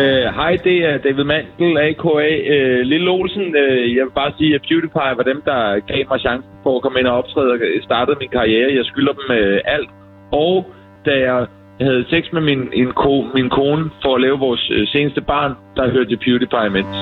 Øh, 0.00 0.26
Hej, 0.38 0.52
det 0.64 0.76
er 0.88 0.98
David 0.98 1.24
Mandel, 1.24 1.78
a.k.a. 1.78 2.28
Øh, 2.54 2.80
Lille 2.92 3.10
Olsen. 3.10 3.56
Øh, 3.56 3.96
jeg 3.96 4.04
vil 4.04 4.14
bare 4.14 4.32
sige, 4.38 4.54
at 4.54 4.62
PewDiePie 4.68 5.16
var 5.18 5.26
dem, 5.32 5.42
der 5.44 5.80
gav 5.90 6.04
mig 6.10 6.20
chancen 6.20 6.50
for 6.62 6.76
at 6.76 6.82
komme 6.82 6.98
ind 7.00 7.06
og 7.06 7.16
optræde 7.18 7.52
og 7.52 7.58
startede 7.82 8.16
min 8.20 8.28
karriere. 8.38 8.74
Jeg 8.78 8.84
skylder 8.84 9.12
dem 9.12 9.36
øh, 9.38 9.60
alt. 9.64 9.90
Og 10.32 10.54
da 11.06 11.12
jeg 11.28 11.46
havde 11.80 12.04
sex 12.10 12.24
med 12.32 12.40
min, 12.40 12.60
en 12.72 12.92
ko, 13.02 13.14
min 13.34 13.50
kone 13.50 13.90
for 14.02 14.14
at 14.14 14.20
lave 14.20 14.38
vores 14.38 14.70
øh, 14.74 14.88
seneste 14.88 15.20
barn, 15.20 15.52
der 15.76 15.90
hørte 15.90 16.10
jeg 16.10 16.18
PewDiePie 16.18 16.66
imens. 16.66 16.96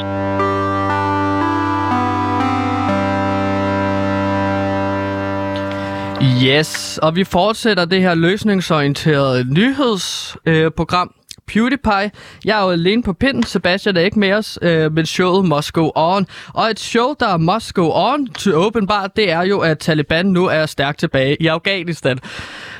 Yes, 6.23 6.99
og 7.03 7.17
vi 7.17 7.25
fortsætter 7.25 7.85
det 7.85 8.03
her 8.03 8.15
løsningsorienterede 8.15 9.55
nyhedsprogram. 9.55 11.11
Øh, 11.17 11.21
PewDiePie. 11.47 12.11
Jeg 12.45 12.61
er 12.61 12.65
jo 12.65 12.71
alene 12.71 13.03
på 13.03 13.13
pinden. 13.13 13.43
Sebastian 13.43 13.97
er 13.97 14.01
ikke 14.01 14.19
med 14.19 14.33
os, 14.33 14.59
øh, 14.63 14.93
men 14.93 15.07
showet 15.07 15.45
must 15.45 15.73
go 15.73 15.91
on. 15.95 16.27
Og 16.55 16.71
et 16.71 16.81
show, 16.81 17.15
der 17.21 17.37
must 17.37 17.75
go 17.75 17.91
on 17.95 18.27
til 18.27 18.55
åbenbart, 18.55 19.17
det 19.17 19.31
er 19.31 19.43
jo, 19.43 19.59
at 19.59 19.79
Taliban 19.79 20.27
nu 20.27 20.47
er 20.47 20.67
stærkt 20.67 20.99
tilbage 20.99 21.37
i 21.43 21.47
Afghanistan. 21.47 22.19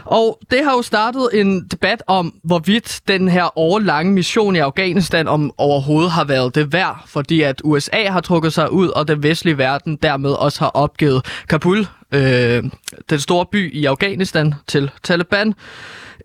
Og 0.05 0.39
det 0.51 0.65
har 0.65 0.73
jo 0.73 0.83
startet 0.83 1.29
en 1.33 1.67
debat 1.71 2.03
om, 2.07 2.35
hvorvidt 2.45 3.01
den 3.09 3.29
her 3.29 3.59
årlange 3.59 4.13
mission 4.13 4.57
i 4.57 4.59
Afghanistan 4.59 5.29
om 5.29 5.53
overhovedet 5.59 6.11
har 6.11 6.25
været 6.25 6.55
det 6.55 6.73
værd, 6.73 7.03
fordi 7.07 7.43
at 7.43 7.61
USA 7.65 8.09
har 8.09 8.21
trukket 8.21 8.53
sig 8.53 8.73
ud, 8.73 8.89
og 8.89 9.09
den 9.09 9.23
vestlige 9.23 9.59
verden 9.59 9.97
dermed 9.97 10.31
også 10.31 10.61
har 10.61 10.71
opgivet 10.71 11.25
Kabul, 11.49 11.87
øh, 12.13 12.65
den 13.11 13.21
store 13.21 13.47
by 13.53 13.75
i 13.75 13.85
Afghanistan, 13.85 14.55
til 14.67 14.91
Taliban. 15.03 15.55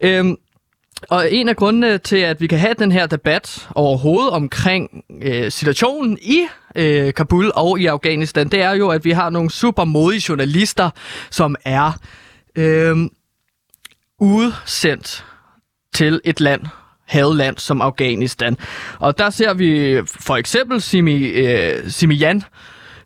Øh, 0.01 0.25
og 1.09 1.33
en 1.33 1.49
af 1.49 1.55
grundene 1.55 1.97
til, 1.97 2.17
at 2.17 2.41
vi 2.41 2.47
kan 2.47 2.59
have 2.59 2.73
den 2.79 2.91
her 2.91 3.05
debat 3.05 3.67
overhovedet 3.75 4.31
omkring 4.31 5.03
øh, 5.21 5.51
situationen 5.51 6.17
i 6.21 6.45
øh, 6.75 7.13
Kabul 7.13 7.51
og 7.55 7.79
i 7.79 7.85
Afghanistan, 7.85 8.47
det 8.47 8.61
er 8.61 8.71
jo, 8.71 8.89
at 8.89 9.05
vi 9.05 9.11
har 9.11 9.29
nogle 9.29 9.51
super 9.51 9.83
modige 9.83 10.23
journalister, 10.29 10.89
som 11.31 11.55
er 11.65 11.99
øh, 12.55 12.97
udsendt 14.19 15.25
til 15.93 16.21
et 16.23 16.39
land, 16.39 16.61
hadeland 17.05 17.57
som 17.57 17.81
Afghanistan. 17.81 18.57
Og 18.99 19.17
der 19.17 19.29
ser 19.29 19.53
vi 19.53 19.99
for 20.05 20.35
eksempel 20.35 20.81
Simi, 20.81 21.23
øh, 21.23 21.89
Simi 21.89 22.15
Jan, 22.15 22.43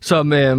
som... 0.00 0.32
Øh, 0.32 0.58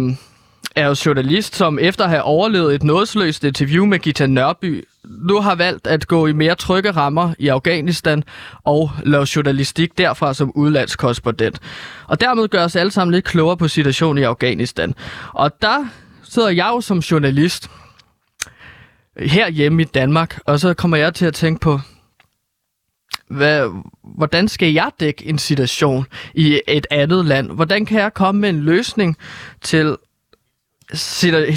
er 0.76 0.86
jo 0.86 0.94
journalist, 1.06 1.56
som 1.56 1.78
efter 1.78 2.04
at 2.04 2.10
have 2.10 2.22
overlevet 2.22 2.74
et 2.74 2.82
nådesløst 2.82 3.44
interview 3.44 3.86
med 3.86 3.98
Gita 3.98 4.26
Nørby, 4.26 4.84
nu 5.04 5.40
har 5.40 5.54
valgt 5.54 5.86
at 5.86 6.08
gå 6.08 6.26
i 6.26 6.32
mere 6.32 6.54
trygge 6.54 6.90
rammer 6.90 7.34
i 7.38 7.48
Afghanistan 7.48 8.24
og 8.64 8.90
lave 9.04 9.26
journalistik 9.36 9.98
derfra 9.98 10.34
som 10.34 10.52
udlandskorrespondent. 10.54 11.58
Og 12.06 12.20
dermed 12.20 12.48
gør 12.48 12.64
os 12.64 12.76
alle 12.76 12.90
sammen 12.90 13.14
lidt 13.14 13.24
klogere 13.24 13.56
på 13.56 13.68
situationen 13.68 14.22
i 14.22 14.26
Afghanistan. 14.26 14.94
Og 15.32 15.62
der 15.62 15.86
sidder 16.22 16.48
jeg 16.48 16.66
jo 16.66 16.80
som 16.80 16.98
journalist 16.98 17.70
her 19.18 19.50
hjemme 19.50 19.82
i 19.82 19.84
Danmark, 19.84 20.38
og 20.46 20.60
så 20.60 20.74
kommer 20.74 20.96
jeg 20.96 21.14
til 21.14 21.26
at 21.26 21.34
tænke 21.34 21.60
på, 21.60 21.80
hvad, 23.28 23.82
hvordan 24.16 24.48
skal 24.48 24.72
jeg 24.72 24.90
dække 25.00 25.26
en 25.26 25.38
situation 25.38 26.06
i 26.34 26.60
et 26.68 26.86
andet 26.90 27.24
land? 27.24 27.50
Hvordan 27.50 27.86
kan 27.86 28.00
jeg 28.00 28.14
komme 28.14 28.40
med 28.40 28.48
en 28.48 28.60
løsning 28.60 29.16
til 29.60 29.96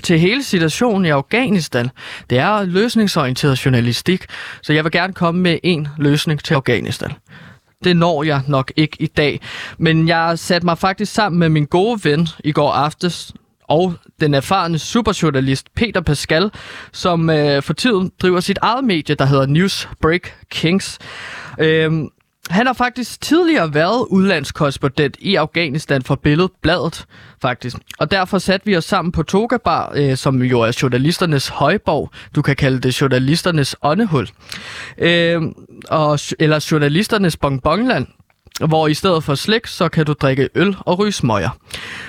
til 0.03 0.19
hele 0.19 0.43
situationen 0.43 1.05
i 1.05 1.09
Afghanistan. 1.09 1.89
Det 2.29 2.37
er 2.37 2.63
løsningsorienteret 2.63 3.65
journalistik, 3.65 4.25
så 4.61 4.73
jeg 4.73 4.83
vil 4.83 4.91
gerne 4.91 5.13
komme 5.13 5.41
med 5.41 5.57
en 5.63 5.87
løsning 5.97 6.43
til 6.43 6.53
Afghanistan. 6.53 7.11
Det 7.83 7.97
når 7.97 8.23
jeg 8.23 8.41
nok 8.47 8.71
ikke 8.75 8.97
i 8.99 9.07
dag. 9.07 9.41
Men 9.77 10.07
jeg 10.07 10.39
satte 10.39 10.65
mig 10.65 10.77
faktisk 10.77 11.13
sammen 11.13 11.39
med 11.39 11.49
min 11.49 11.65
gode 11.65 11.99
ven 12.03 12.27
i 12.43 12.51
går 12.51 12.71
aftes, 12.71 13.33
og 13.67 13.93
den 14.19 14.33
erfarne 14.33 14.79
superjournalist 14.79 15.67
Peter 15.75 16.01
Pascal, 16.01 16.51
som 16.91 17.29
øh, 17.29 17.63
for 17.63 17.73
tiden 17.73 18.11
driver 18.21 18.39
sit 18.39 18.59
eget 18.61 18.83
medie, 18.83 19.15
der 19.15 19.25
hedder 19.25 19.45
News 19.45 19.89
Break 20.01 20.33
Kings. 20.49 20.99
Øhm, 21.59 22.09
han 22.49 22.65
har 22.65 22.73
faktisk 22.73 23.21
tidligere 23.21 23.73
været 23.73 24.07
udlandskorrespondent 24.09 25.17
i 25.19 25.35
Afghanistan 25.35 26.01
for 26.01 26.15
Billedbladet, 26.15 27.05
faktisk. 27.41 27.77
Og 27.99 28.11
derfor 28.11 28.37
satte 28.37 28.65
vi 28.65 28.77
os 28.77 28.85
sammen 28.85 29.11
på 29.11 29.23
Togabar, 29.23 29.91
øh, 29.95 30.17
som 30.17 30.41
jo 30.41 30.61
er 30.61 30.79
journalisternes 30.81 31.47
højborg. 31.47 32.11
Du 32.35 32.41
kan 32.41 32.55
kalde 32.55 32.79
det 32.79 33.01
journalisternes 33.01 33.75
åndehul. 33.81 34.27
Øh, 34.97 35.41
og, 35.89 36.19
eller 36.39 36.67
journalisternes 36.71 37.37
bonbonland 37.37 38.07
hvor 38.59 38.87
i 38.87 38.93
stedet 38.93 39.23
for 39.23 39.35
slik, 39.35 39.67
så 39.67 39.89
kan 39.89 40.05
du 40.05 40.13
drikke 40.13 40.49
øl 40.55 40.75
og 40.79 40.99
ryge 40.99 41.11
smøger. 41.11 41.49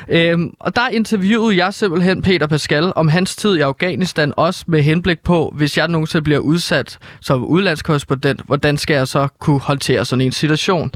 Øhm, 0.09 0.55
og 0.61 0.77
der 0.77 0.89
interviewede 0.89 1.57
jeg 1.57 1.75
simpelthen 1.75 2.23
Peter 2.23 2.47
Pascal 2.47 2.93
om 2.97 3.09
hans 3.09 3.37
tid 3.37 3.57
i 3.57 3.61
Afghanistan, 3.61 4.33
også 4.37 4.65
med 4.67 4.83
henblik 4.83 5.21
på, 5.21 5.53
hvis 5.57 5.79
jeg 5.79 5.89
nogensinde 5.89 6.25
bliver 6.25 6.39
udsat 6.39 6.99
som 7.21 7.45
udlandskorrespondent, 7.45 8.41
hvordan 8.47 8.77
skal 8.79 8.95
jeg 8.95 9.09
så 9.09 9.29
kunne 9.41 9.61
håndtere 9.61 10.05
sådan 10.05 10.25
en 10.25 10.33
situation? 10.33 10.93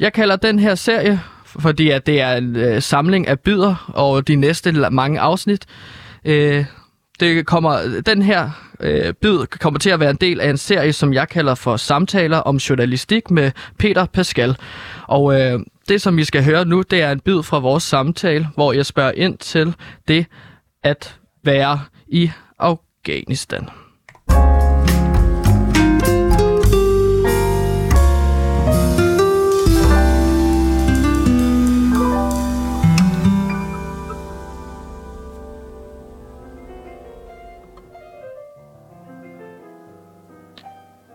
Jeg 0.00 0.12
kalder 0.12 0.36
den 0.36 0.58
her 0.58 0.74
serie, 0.74 1.20
fordi 1.44 1.90
at 1.90 2.06
det 2.06 2.20
er 2.20 2.36
en 2.36 2.56
øh, 2.56 2.82
samling 2.82 3.28
af 3.28 3.40
bidder 3.40 3.92
over 3.94 4.20
de 4.20 4.36
næste 4.36 4.72
mange 4.72 5.20
afsnit. 5.20 5.66
Øh, 6.24 6.64
det 7.20 7.46
kommer, 7.46 8.02
den 8.06 8.22
her 8.22 8.50
øh, 8.80 9.14
bid 9.14 9.46
kommer 9.46 9.80
til 9.80 9.90
at 9.90 10.00
være 10.00 10.10
en 10.10 10.16
del 10.16 10.40
af 10.40 10.50
en 10.50 10.56
serie, 10.56 10.92
som 10.92 11.12
jeg 11.12 11.28
kalder 11.28 11.54
for 11.54 11.76
Samtaler 11.76 12.38
om 12.38 12.56
journalistik 12.56 13.30
med 13.30 13.50
Peter 13.78 14.06
Pascal. 14.06 14.56
Og 15.08 15.40
øh, 15.40 15.60
det, 15.88 16.02
som 16.02 16.16
vi 16.16 16.24
skal 16.24 16.44
høre 16.44 16.64
nu, 16.64 16.82
det 16.82 17.02
er 17.02 17.12
en 17.12 17.20
bid 17.20 17.42
fra 17.42 17.58
vores 17.58 17.82
samtale, 17.82 18.48
hvor 18.54 18.72
jeg 18.72 18.86
spørger 18.86 19.12
ind 19.12 19.38
til 19.38 19.74
det 20.08 20.26
at 20.82 21.18
være 21.44 21.80
i 22.08 22.30
Afghanistan. 22.58 23.68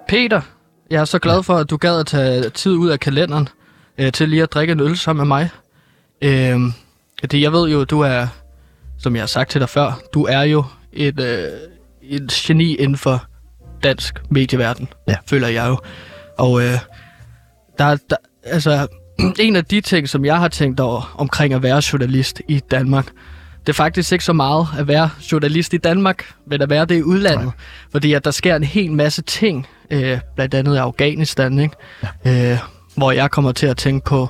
Peter, 0.09 0.41
Jeg 0.89 1.01
er 1.01 1.05
så 1.05 1.19
glad 1.19 1.43
for, 1.43 1.55
at 1.55 1.69
du 1.69 1.77
gad 1.77 1.99
at 1.99 2.05
tage 2.07 2.49
tid 2.49 2.71
ud 2.71 2.89
af 2.89 2.99
kalenderen 2.99 3.49
øh, 3.97 4.11
til 4.11 4.29
lige 4.29 4.43
at 4.43 4.53
drikke 4.53 4.71
en 4.71 4.79
øl 4.79 4.97
sammen 4.97 5.27
med 5.27 5.37
mig. 5.37 5.49
Øh, 6.21 6.59
det, 7.31 7.41
jeg 7.41 7.51
ved 7.51 7.69
jo, 7.69 7.83
du 7.83 7.99
er, 8.01 8.27
som 8.99 9.15
jeg 9.15 9.21
har 9.21 9.27
sagt 9.27 9.51
til 9.51 9.61
dig 9.61 9.69
før, 9.69 9.99
du 10.13 10.23
er 10.25 10.41
jo 10.41 10.63
et, 10.93 11.19
øh, 11.19 11.47
et 12.01 12.31
geni 12.31 12.75
inden 12.75 12.97
for 12.97 13.25
dansk 13.83 14.21
medieverden, 14.29 14.87
Ja. 15.07 15.15
føler 15.27 15.47
jeg 15.47 15.67
jo. 15.67 15.77
Og 16.37 16.61
øh, 16.61 16.79
der, 17.77 17.97
der, 18.09 18.15
altså, 18.43 18.87
en 19.39 19.55
af 19.55 19.65
de 19.65 19.81
ting, 19.81 20.09
som 20.09 20.25
jeg 20.25 20.37
har 20.37 20.47
tænkt 20.47 20.79
over 20.79 21.15
omkring 21.17 21.53
at 21.53 21.63
være 21.63 21.81
journalist 21.93 22.41
i 22.47 22.59
Danmark, 22.59 23.11
det 23.67 23.69
er 23.69 23.73
faktisk 23.73 24.11
ikke 24.11 24.25
så 24.25 24.33
meget 24.33 24.67
at 24.77 24.87
være 24.87 25.09
journalist 25.31 25.73
i 25.73 25.77
Danmark, 25.77 26.33
men 26.47 26.61
at 26.61 26.69
være 26.69 26.85
det 26.85 26.97
i 26.97 27.03
udlandet. 27.03 27.45
Nej. 27.45 27.53
Fordi 27.91 28.13
at 28.13 28.25
der 28.25 28.31
sker 28.31 28.55
en 28.55 28.63
hel 28.63 28.91
masse 28.91 29.21
ting, 29.21 29.67
øh, 29.91 30.19
blandt 30.35 30.53
andet 30.53 30.75
i 30.75 30.77
Afghanistan, 30.77 31.59
ikke? 31.59 31.75
Ja. 32.25 32.51
Øh, 32.51 32.59
hvor 32.95 33.11
jeg 33.11 33.31
kommer 33.31 33.51
til 33.51 33.67
at 33.67 33.77
tænke 33.77 34.05
på, 34.05 34.29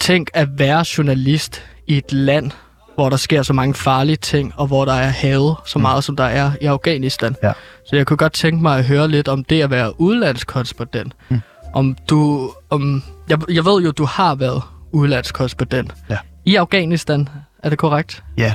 tænk 0.00 0.30
at 0.34 0.48
være 0.58 0.84
journalist 0.98 1.62
i 1.86 1.96
et 1.96 2.12
land, 2.12 2.50
hvor 2.94 3.08
der 3.08 3.16
sker 3.16 3.42
så 3.42 3.52
mange 3.52 3.74
farlige 3.74 4.16
ting, 4.16 4.52
og 4.56 4.66
hvor 4.66 4.84
der 4.84 4.92
er 4.92 5.08
havet 5.08 5.56
så 5.66 5.78
meget, 5.78 6.04
som 6.04 6.16
der 6.16 6.24
er 6.24 6.52
i 6.60 6.64
Afghanistan. 6.64 7.36
Ja. 7.42 7.52
Så 7.86 7.96
jeg 7.96 8.06
kunne 8.06 8.16
godt 8.16 8.32
tænke 8.32 8.62
mig 8.62 8.78
at 8.78 8.84
høre 8.84 9.08
lidt 9.08 9.28
om 9.28 9.44
det 9.44 9.62
at 9.62 9.70
være 9.70 10.00
udlandskorrespondent. 10.00 11.12
Mm. 11.28 11.40
Om 11.74 11.96
du, 12.10 12.50
om, 12.70 13.02
jeg, 13.28 13.38
jeg 13.50 13.64
ved 13.64 13.82
jo, 13.82 13.90
du 13.90 14.04
har 14.04 14.34
været 14.34 14.62
udlandskorrespondent. 14.92 15.94
Ja. 16.10 16.16
I 16.44 16.56
Afghanistan, 16.56 17.28
er 17.62 17.68
det 17.70 17.78
korrekt? 17.78 18.22
Ja, 18.38 18.54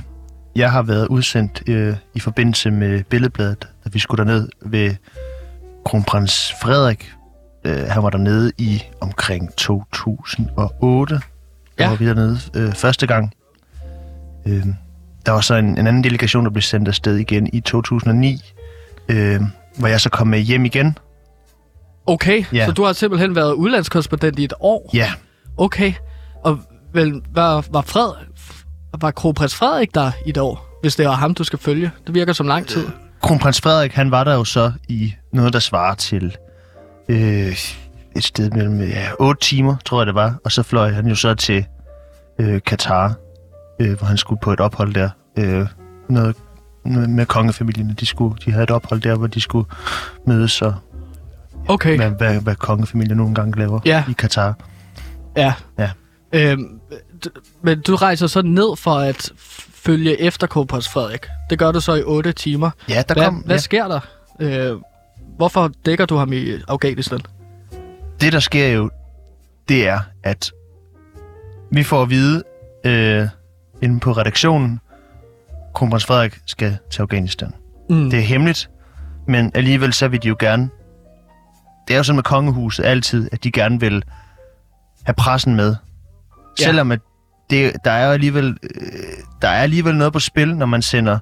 jeg 0.55 0.71
har 0.71 0.81
været 0.81 1.07
udsendt 1.07 1.63
øh, 1.67 1.95
i 2.15 2.19
forbindelse 2.19 2.71
med 2.71 3.03
Billedbladet, 3.03 3.67
da 3.83 3.89
vi 3.93 3.99
skulle 3.99 4.25
derned 4.25 4.49
ved 4.65 4.95
kronprins 5.85 6.53
Frederik. 6.61 7.11
Øh, 7.65 7.83
han 7.89 8.03
var 8.03 8.09
dernede 8.09 8.51
i 8.57 8.83
omkring 9.01 9.55
2008. 9.55 11.13
Der 11.15 11.21
Ja. 11.79 11.89
var 11.89 11.95
vi 11.95 12.07
dernede 12.07 12.37
øh, 12.55 12.73
første 12.73 13.07
gang. 13.07 13.33
Øh, 14.45 14.65
der 15.25 15.31
var 15.31 15.41
så 15.41 15.55
en, 15.55 15.65
en 15.77 15.87
anden 15.87 16.03
delegation, 16.03 16.45
der 16.45 16.51
blev 16.51 16.61
sendt 16.61 16.87
afsted 16.87 17.15
igen 17.17 17.49
i 17.53 17.61
2009, 17.61 18.41
øh, 19.09 19.41
hvor 19.77 19.87
jeg 19.87 20.01
så 20.01 20.09
kom 20.09 20.27
med 20.27 20.39
hjem 20.39 20.65
igen. 20.65 20.97
Okay, 22.05 22.43
Ja. 22.53 22.65
så 22.65 22.71
du 22.71 22.83
har 22.83 22.93
simpelthen 22.93 23.35
været 23.35 23.53
udlandskorrespondent 23.53 24.39
i 24.39 24.43
et 24.43 24.53
år? 24.59 24.89
Ja, 24.93 25.11
Okay, 25.57 25.93
og 26.43 26.59
vel, 26.93 27.21
var, 27.33 27.65
var, 27.71 27.81
Fred, 27.81 28.11
var 29.01 29.11
kronprins 29.11 29.55
Frederik 29.55 29.95
der 29.95 30.11
i 30.25 30.39
år, 30.39 30.79
hvis 30.81 30.95
det 30.95 31.07
var 31.07 31.13
ham, 31.15 31.33
du 31.33 31.43
skal 31.43 31.59
følge? 31.59 31.91
Det 32.07 32.15
virker 32.15 32.33
som 32.33 32.47
lang 32.47 32.67
tid. 32.67 32.87
kronprins 33.21 33.61
Frederik, 33.61 33.93
han 33.93 34.11
var 34.11 34.23
der 34.23 34.33
jo 34.33 34.43
så 34.43 34.71
i 34.89 35.13
noget, 35.33 35.53
der 35.53 35.59
svarer 35.59 35.95
til 35.95 36.37
øh, 37.09 37.57
et 38.15 38.23
sted 38.23 38.51
mellem 38.51 38.81
ja, 38.81 39.07
8 39.19 39.41
timer, 39.41 39.75
tror 39.85 39.99
jeg 40.01 40.05
det 40.07 40.15
var. 40.15 40.35
Og 40.45 40.51
så 40.51 40.63
fløj 40.63 40.91
han 40.91 41.07
jo 41.07 41.15
så 41.15 41.33
til 41.33 41.65
øh, 42.39 42.61
Katar, 42.65 43.13
øh, 43.81 43.97
hvor 43.97 44.05
han 44.07 44.17
skulle 44.17 44.39
på 44.41 44.53
et 44.53 44.59
ophold 44.59 44.93
der. 44.93 45.09
Øh, 45.37 45.67
noget 46.09 46.35
noget 46.85 47.09
med 47.09 47.25
kongefamilien. 47.25 47.95
De, 47.99 48.05
skulle, 48.05 48.35
de 48.45 48.51
havde 48.51 48.63
et 48.63 48.71
ophold 48.71 49.01
der, 49.01 49.15
hvor 49.15 49.27
de 49.27 49.41
skulle 49.41 49.67
mødes 50.27 50.61
og 50.61 50.75
Okay, 51.67 51.95
hvad, 51.97 52.09
hvad, 52.09 52.41
hvad 52.41 52.55
kongefamilien 52.55 53.17
nogle 53.17 53.35
gange 53.35 53.59
laver 53.59 53.79
Ja. 53.85 54.03
i 54.09 54.13
Katar. 54.13 54.53
ja. 55.37 55.53
Ja. 55.79 55.89
Øhm, 56.33 56.79
men 57.61 57.81
du 57.81 57.95
rejser 57.95 58.27
så 58.27 58.41
ned 58.41 58.77
for 58.77 58.95
at 58.95 59.31
følge 59.73 60.21
efter 60.21 60.47
kronprins 60.47 60.89
Frederik. 60.89 61.25
Det 61.49 61.59
gør 61.59 61.71
du 61.71 61.79
så 61.79 61.93
i 61.93 62.03
8 62.03 62.31
timer. 62.31 62.69
Ja, 62.89 63.03
der 63.07 63.13
Hvad, 63.13 63.25
kom... 63.25 63.35
hvad 63.35 63.55
ja. 63.55 63.59
sker 63.59 63.87
der? 63.87 63.99
Øh, 64.39 64.77
hvorfor 65.37 65.71
dækker 65.85 66.05
du 66.05 66.15
ham 66.15 66.33
i 66.33 66.51
Afghanistan? 66.67 67.19
det, 68.21 68.33
der 68.33 68.39
sker 68.39 68.67
jo, 68.67 68.89
det 69.69 69.87
er, 69.87 69.99
at 70.23 70.51
vi 71.71 71.83
får 71.83 72.01
at 72.01 72.09
vide 72.09 72.43
øh, 72.83 73.27
inde 73.81 73.99
på 73.99 74.11
redaktionen, 74.11 74.79
kronprins 75.73 76.05
Frederik 76.05 76.39
skal 76.45 76.77
til 76.91 77.01
Afghanistan. 77.01 77.53
Mm. 77.89 78.09
Det 78.09 78.19
er 78.19 78.23
hemmeligt, 78.23 78.69
men 79.27 79.51
alligevel 79.55 79.93
så 79.93 80.07
vil 80.07 80.23
de 80.23 80.27
jo 80.27 80.35
gerne... 80.39 80.69
Det 81.87 81.93
er 81.93 81.97
jo 81.97 82.03
sådan 82.03 82.15
med 82.15 82.23
kongehuset 82.23 82.83
altid, 82.85 83.29
at 83.31 83.43
de 83.43 83.51
gerne 83.51 83.79
vil 83.79 84.03
have 85.03 85.13
pressen 85.13 85.55
med. 85.55 85.75
Ja. 86.59 86.65
Selvom 86.65 86.91
at 86.91 86.99
det, 87.49 87.73
der 87.85 87.91
er 87.91 88.11
alligevel, 88.11 88.57
øh, 88.63 88.79
der 89.41 89.47
er 89.47 89.61
alligevel 89.61 89.95
noget 89.95 90.13
på 90.13 90.19
spil, 90.19 90.55
når 90.57 90.65
man 90.65 90.81
sender 90.81 91.19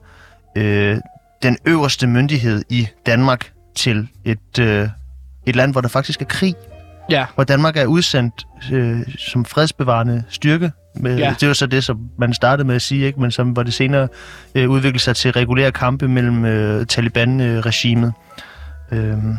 øh, 0.58 0.98
den 1.44 1.58
øverste 1.66 2.08
myndighed 2.08 2.64
i 2.70 2.88
Danmark 3.06 3.52
til 3.76 4.08
et, 4.26 4.60
øh, 4.60 4.90
et 5.46 5.56
land, 5.56 5.72
hvor 5.72 5.82
der 5.82 5.88
faktisk 5.90 6.22
er 6.22 6.26
krig 6.26 6.56
Ja, 7.10 7.26
hvor 7.36 7.44
Danmark 7.44 7.78
er 7.78 7.86
udsendt 7.86 8.48
øh, 8.72 9.00
som 9.18 9.46
fredsbevarende 9.46 10.24
styrke. 10.30 10.72
Med, 10.96 11.18
Ja. 11.18 11.36
Det 11.40 11.48
var 11.48 11.54
så 11.54 11.66
det, 11.66 11.84
som 11.84 12.00
man 12.20 12.34
startede 12.34 12.68
med 12.68 12.76
at 12.76 12.82
sige, 12.82 13.06
ikke? 13.06 13.22
men 13.22 13.32
som 13.32 13.50
hvor 13.50 13.64
det 13.64 13.74
senere 13.74 14.08
øh, 14.56 14.70
udviklede 14.70 15.04
sig 15.04 15.16
til 15.16 15.32
regulære 15.32 15.72
kampe 15.72 16.08
mellem 16.08 16.46
øh, 16.46 16.86
Taliban-regimet. 16.86 18.14
Øhm, 18.92 19.36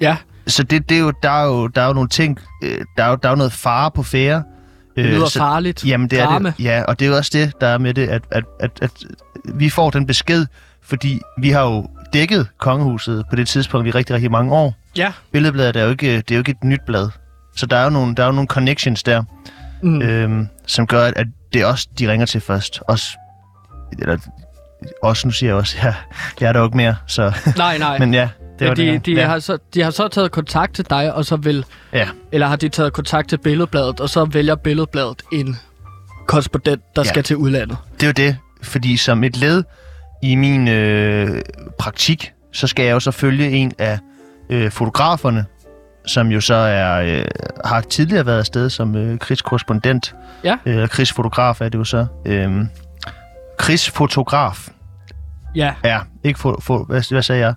ja. 0.00 0.16
så 0.46 0.62
det, 0.62 0.88
det 0.88 0.96
er 0.96 1.00
jo, 1.00 1.12
der, 1.22 1.30
er 1.30 1.46
jo, 1.46 1.66
der 1.66 1.82
er 1.82 1.86
jo 1.86 1.92
nogle 1.92 2.08
ting, 2.08 2.38
øh, 2.64 2.84
der, 2.96 3.04
er 3.04 3.08
jo, 3.08 3.16
der 3.22 3.28
er 3.28 3.32
jo 3.32 3.36
noget 3.36 3.52
fare 3.52 3.90
på 3.90 4.02
fære. 4.02 4.42
Det 5.04 5.12
lyder 5.14 5.26
så, 5.26 5.38
farligt. 5.38 5.86
Jamen, 5.86 6.08
det 6.10 6.20
er 6.20 6.26
Drama. 6.26 6.52
det. 6.58 6.64
Ja, 6.64 6.82
og 6.88 6.98
det 7.00 7.04
er 7.06 7.10
jo 7.10 7.16
også 7.16 7.30
det, 7.34 7.52
der 7.60 7.66
er 7.66 7.78
med 7.78 7.94
det, 7.94 8.08
at, 8.08 8.22
at, 8.30 8.44
at, 8.60 8.70
at 8.82 8.90
vi 9.54 9.70
får 9.70 9.90
den 9.90 10.06
besked, 10.06 10.46
fordi 10.82 11.20
vi 11.38 11.50
har 11.50 11.62
jo 11.62 11.88
dækket 12.12 12.46
kongehuset 12.58 13.24
på 13.30 13.36
det 13.36 13.48
tidspunkt 13.48 13.88
i 13.88 13.90
rigtig, 13.90 14.14
rigtig 14.14 14.30
mange 14.30 14.52
år. 14.52 14.74
Ja. 14.96 15.12
Billedbladet 15.32 15.76
er 15.76 15.84
jo 15.84 15.90
ikke, 15.90 16.16
det 16.16 16.30
er 16.30 16.34
jo 16.34 16.38
ikke 16.40 16.50
et 16.50 16.64
nyt 16.64 16.80
blad. 16.86 17.08
Så 17.56 17.66
der 17.66 17.76
er 17.76 17.84
jo 17.84 17.90
nogle, 17.90 18.14
der 18.14 18.22
er 18.22 18.26
jo 18.26 18.32
nogle 18.32 18.48
connections 18.48 19.02
der, 19.02 19.22
Mm. 19.82 20.02
øhm, 20.02 20.48
som 20.66 20.86
gør, 20.86 21.04
at, 21.16 21.26
det 21.52 21.60
er 21.62 21.66
os, 21.66 21.86
de 21.86 22.12
ringer 22.12 22.26
til 22.26 22.40
først. 22.40 22.80
Også, 22.88 23.06
eller, 23.98 24.16
også 25.02 25.26
nu 25.26 25.32
siger 25.32 25.50
jeg 25.50 25.56
også, 25.56 25.76
ja, 25.82 25.94
jeg 26.40 26.48
er 26.48 26.52
der 26.52 26.60
jo 26.60 26.66
ikke 26.66 26.76
mere, 26.76 26.96
så... 27.06 27.32
Nej, 27.56 27.78
nej. 27.78 27.98
Men 28.02 28.14
ja, 28.14 28.28
det 28.60 28.68
var 28.68 28.74
de, 28.74 28.86
det. 28.86 29.06
de, 29.06 29.12
ja. 29.12 29.26
har 29.26 29.38
så, 29.38 29.58
de 29.74 29.82
har 29.82 29.90
så 29.90 30.08
taget 30.08 30.30
kontakt 30.32 30.74
til 30.74 30.90
dig, 30.90 31.14
og 31.14 31.24
så 31.24 31.36
vil... 31.36 31.64
ja. 31.92 32.08
Eller 32.32 32.46
har 32.46 32.56
de 32.56 32.68
taget 32.68 32.92
kontakt 32.92 33.28
til 33.28 33.38
Billedbladet, 33.38 34.00
og 34.00 34.08
så 34.08 34.24
vælger 34.24 34.54
Billedbladet 34.54 35.22
en 35.32 35.56
korrespondent, 36.28 36.82
der 36.96 37.02
ja. 37.02 37.08
Skal 37.08 37.22
til 37.22 37.36
udlandet. 37.36 37.76
Det 37.94 38.02
er 38.02 38.06
jo 38.06 38.12
det, 38.12 38.36
fordi 38.62 38.96
som 38.96 39.24
et 39.24 39.36
led 39.36 39.64
i 40.22 40.34
min 40.34 40.68
øh, 40.68 41.42
praktik, 41.78 42.32
så 42.52 42.66
skal 42.66 42.84
jeg 42.84 42.92
jo 42.92 43.00
så 43.00 43.10
følge 43.10 43.50
en 43.50 43.72
af 43.78 43.98
øh, 44.50 44.70
fotograferne, 44.70 45.44
som 46.06 46.28
jo 46.28 46.40
så 46.40 46.54
er 46.54 47.02
øh, 47.02 47.24
har 47.64 47.80
tidligere 47.80 48.26
været 48.26 48.38
afsted 48.38 48.70
som 48.70 48.96
øh, 48.96 49.18
krigskorrespondent. 49.18 50.14
Ja. 50.44 50.56
Øh, 50.66 50.88
krigsfotograf 50.88 51.60
er 51.60 51.68
det 51.68 51.78
jo 51.78 51.84
så. 51.84 52.06
Øh, 52.26 52.64
krigsfotograf. 53.58 54.68
Ja. 55.54 55.74
Ja, 55.84 56.00
ikke 56.24 56.38
fo- 56.40 56.60
fo- 56.70 56.86
hvad, 56.86 57.10
hvad 57.10 57.22
sagde 57.22 57.46
jeg? 57.46 57.54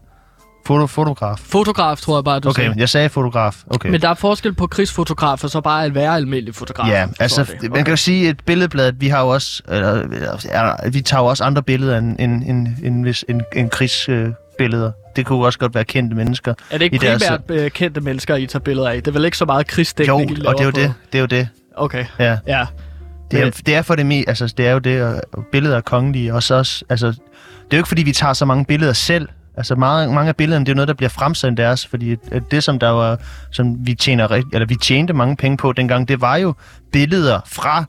Foto, 0.65 0.87
fotograf. 0.87 1.37
Fotograf, 1.39 1.97
tror 1.97 2.17
jeg 2.17 2.23
bare, 2.23 2.39
du 2.39 2.49
Okay, 2.49 2.61
sagde. 2.63 2.75
jeg 2.77 2.89
sagde 2.89 3.09
fotograf. 3.09 3.55
Okay. 3.67 3.89
Men 3.89 4.01
der 4.01 4.09
er 4.09 4.13
forskel 4.13 4.53
på 4.53 4.67
krigsfotograf 4.67 5.43
og 5.43 5.49
så 5.49 5.61
bare 5.61 5.85
at 5.85 5.95
være 5.95 6.15
almindelig 6.15 6.55
fotograf. 6.55 6.89
Ja, 6.89 7.07
altså, 7.19 7.43
det. 7.43 7.61
det. 7.61 7.71
man 7.71 7.83
kan 7.85 7.91
jo 7.91 7.95
sige, 7.97 8.29
at 8.29 8.35
billedbladet, 8.45 8.95
vi 9.01 9.07
har 9.07 9.21
jo 9.21 9.27
også, 9.27 9.61
eller, 9.69 9.91
eller, 10.01 10.89
vi 10.89 11.01
tager 11.01 11.21
jo 11.21 11.27
også 11.27 11.43
andre 11.43 11.63
billeder 11.63 11.97
end, 11.97 12.15
end, 12.19 12.43
end, 12.43 12.67
end, 12.83 13.03
hvis- 13.03 13.25
end, 13.29 13.41
end 13.55 13.69
krigsbilleder. 13.69 14.27
Øh, 14.27 14.33
billeder. 14.57 14.91
det 15.15 15.25
kunne 15.25 15.37
jo 15.39 15.43
også 15.45 15.59
godt 15.59 15.75
være 15.75 15.83
kendte 15.83 16.15
mennesker. 16.15 16.53
Er 16.71 16.77
det 16.77 16.85
ikke 16.85 16.95
i 16.95 16.99
deres- 16.99 17.23
primært 17.23 17.41
øh, 17.63 17.71
kendte 17.71 18.01
mennesker, 18.01 18.35
I 18.35 18.45
tager 18.47 18.63
billeder 18.63 18.89
af? 18.89 18.95
Det 18.95 19.07
er 19.07 19.11
vel 19.11 19.25
ikke 19.25 19.37
så 19.37 19.45
meget 19.45 19.63
Jo, 19.63 19.73
krigsdækning, 19.75 20.31
I 20.31 20.35
laver 20.35 20.49
og 20.49 20.53
det 20.57 20.61
er 20.61 20.65
jo 20.65 20.71
på? 20.71 20.79
det. 20.79 20.93
Det 21.11 21.17
er 21.17 21.21
jo 21.21 21.25
det. 21.25 21.47
Okay, 21.75 22.05
Ja. 22.19 22.37
ja. 22.47 22.65
Det 23.31 23.41
er, 23.41 23.49
det 23.65 23.75
er 23.75 23.81
for 23.81 23.95
det 23.95 24.05
mest, 24.05 24.29
altså 24.29 24.53
det 24.57 24.67
er 24.67 24.71
jo 24.71 24.79
det, 24.79 25.03
og 25.33 25.45
billeder 25.51 25.75
af 25.75 25.85
kongelige, 25.85 26.33
og 26.33 26.43
så 26.43 26.55
også, 26.55 26.83
altså, 26.89 27.07
det 27.07 27.17
er 27.17 27.21
jo 27.73 27.77
ikke 27.77 27.87
fordi, 27.87 28.03
vi 28.03 28.11
tager 28.11 28.33
så 28.33 28.45
mange 28.45 28.65
billeder 28.65 28.93
selv. 28.93 29.27
Altså 29.57 29.75
meget, 29.75 30.13
mange 30.13 30.29
af 30.29 30.35
billederne, 30.35 30.65
det 30.65 30.71
er 30.71 30.73
jo 30.73 30.75
noget, 30.75 30.87
der 30.87 30.93
bliver 30.93 31.09
fremsendt 31.09 31.59
af 31.59 31.67
os, 31.67 31.87
fordi 31.87 32.15
det, 32.51 32.63
som 32.63 32.79
der 32.79 32.89
var, 32.89 33.17
som 33.51 33.87
vi 33.87 33.93
tjener, 33.93 34.27
eller 34.53 34.65
vi 34.65 34.75
tjente 34.75 35.13
mange 35.13 35.35
penge 35.35 35.57
på 35.57 35.73
dengang, 35.73 36.07
det 36.07 36.21
var 36.21 36.35
jo 36.35 36.53
billeder 36.91 37.39
fra 37.45 37.85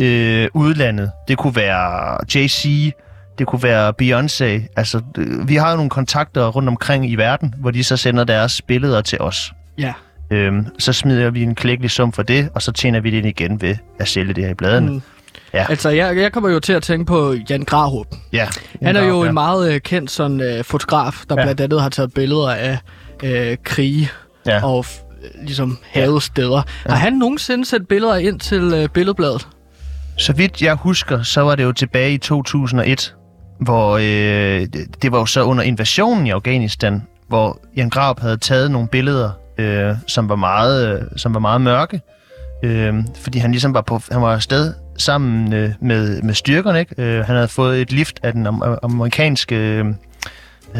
øh, 0.00 0.48
udlandet. 0.54 1.10
Det 1.28 1.38
kunne 1.38 1.56
være 1.56 2.18
JC, 2.34 2.92
det 3.38 3.46
kunne 3.46 3.62
være 3.62 3.92
Beyoncé. 4.02 4.72
Altså, 4.76 5.02
øh, 5.18 5.48
vi 5.48 5.54
har 5.54 5.70
jo 5.70 5.76
nogle 5.76 5.90
kontakter 5.90 6.48
rundt 6.48 6.68
omkring 6.68 7.10
i 7.10 7.14
verden, 7.14 7.54
hvor 7.58 7.70
de 7.70 7.84
så 7.84 7.96
sender 7.96 8.24
deres 8.24 8.62
billeder 8.62 9.00
til 9.00 9.20
os. 9.20 9.52
Ja. 9.78 9.92
Øhm, 10.30 10.66
så 10.78 10.92
smider 10.92 11.30
vi 11.30 11.42
en 11.42 11.54
klækkelig 11.54 11.90
sum 11.90 12.12
for 12.12 12.22
det, 12.22 12.48
og 12.54 12.62
så 12.62 12.72
tjener 12.72 13.00
vi 13.00 13.10
det 13.10 13.16
ind 13.16 13.26
igen 13.26 13.62
ved 13.62 13.76
at 14.00 14.08
sælge 14.08 14.34
det 14.34 14.44
her 14.44 14.50
i 14.50 14.54
bladene. 14.54 14.90
Mm. 14.92 15.02
Ja. 15.54 15.66
Altså, 15.68 15.88
jeg, 15.88 16.16
jeg 16.16 16.32
kommer 16.32 16.50
jo 16.50 16.60
til 16.60 16.72
at 16.72 16.82
tænke 16.82 17.04
på 17.04 17.34
Jan 17.50 17.62
Grahup. 17.62 18.06
Ja. 18.32 18.48
Han 18.82 18.96
er 18.96 19.04
jo 19.04 19.22
ja. 19.22 19.28
en 19.28 19.34
meget 19.34 19.72
øh, 19.72 19.80
kendt 19.80 20.10
sådan, 20.10 20.40
øh, 20.40 20.64
fotograf, 20.64 21.22
der 21.28 21.34
ja. 21.38 21.44
Blandt 21.44 21.60
andet 21.60 21.82
har 21.82 21.88
taget 21.88 22.14
billeder 22.14 22.50
af 22.50 22.78
øh, 23.22 23.56
krige 23.64 24.10
Ja. 24.46 24.64
og 24.64 24.84
øh, 25.24 25.46
ligesom 25.46 25.78
havede 25.90 26.20
steder. 26.20 26.62
Ja. 26.86 26.90
Har 26.90 26.96
han 26.96 27.12
nogensinde 27.12 27.64
sendt 27.64 27.88
billeder 27.88 28.16
ind 28.16 28.40
til 28.40 28.62
øh, 28.74 28.88
Billedbladet? 28.88 29.48
Så 30.18 30.32
vidt 30.32 30.62
jeg 30.62 30.74
husker, 30.74 31.22
så 31.22 31.40
var 31.40 31.54
det 31.54 31.64
jo 31.64 31.72
tilbage 31.72 32.12
i 32.12 32.18
2001, 32.18 33.14
hvor 33.60 33.96
øh, 33.96 34.02
det, 34.02 35.02
det 35.02 35.12
var 35.12 35.18
jo 35.18 35.26
så 35.26 35.42
under 35.42 35.64
invasionen 35.64 36.26
i 36.26 36.30
Afghanistan, 36.30 37.02
hvor 37.28 37.60
Jan 37.76 37.90
Graup 37.90 38.20
havde 38.20 38.36
taget 38.36 38.70
nogle 38.70 38.88
billeder, 38.88 39.30
øh, 39.58 39.94
som, 40.06 40.28
var 40.28 40.36
meget, 40.36 40.88
øh, 40.94 41.02
som 41.16 41.34
var 41.34 41.40
meget 41.40 41.60
mørke. 41.60 42.00
Øh, 42.64 42.94
fordi 43.22 43.38
han 43.38 43.50
ligesom 43.50 43.74
var 43.74 43.80
på, 43.80 44.00
han 44.12 44.22
var 44.22 44.32
afsted 44.34 44.74
sammen 44.98 45.52
øh, 45.52 45.70
med, 45.80 46.22
med 46.22 46.34
styrkerne. 46.34 46.80
Ikke? 46.80 46.94
Øh, 47.02 47.24
han 47.24 47.34
havde 47.36 47.48
fået 47.48 47.80
et 47.80 47.92
lift 47.92 48.20
af 48.22 48.32
den 48.32 48.46
am- 48.46 48.78
amerikanske... 48.82 49.56
Øh, 49.56 49.84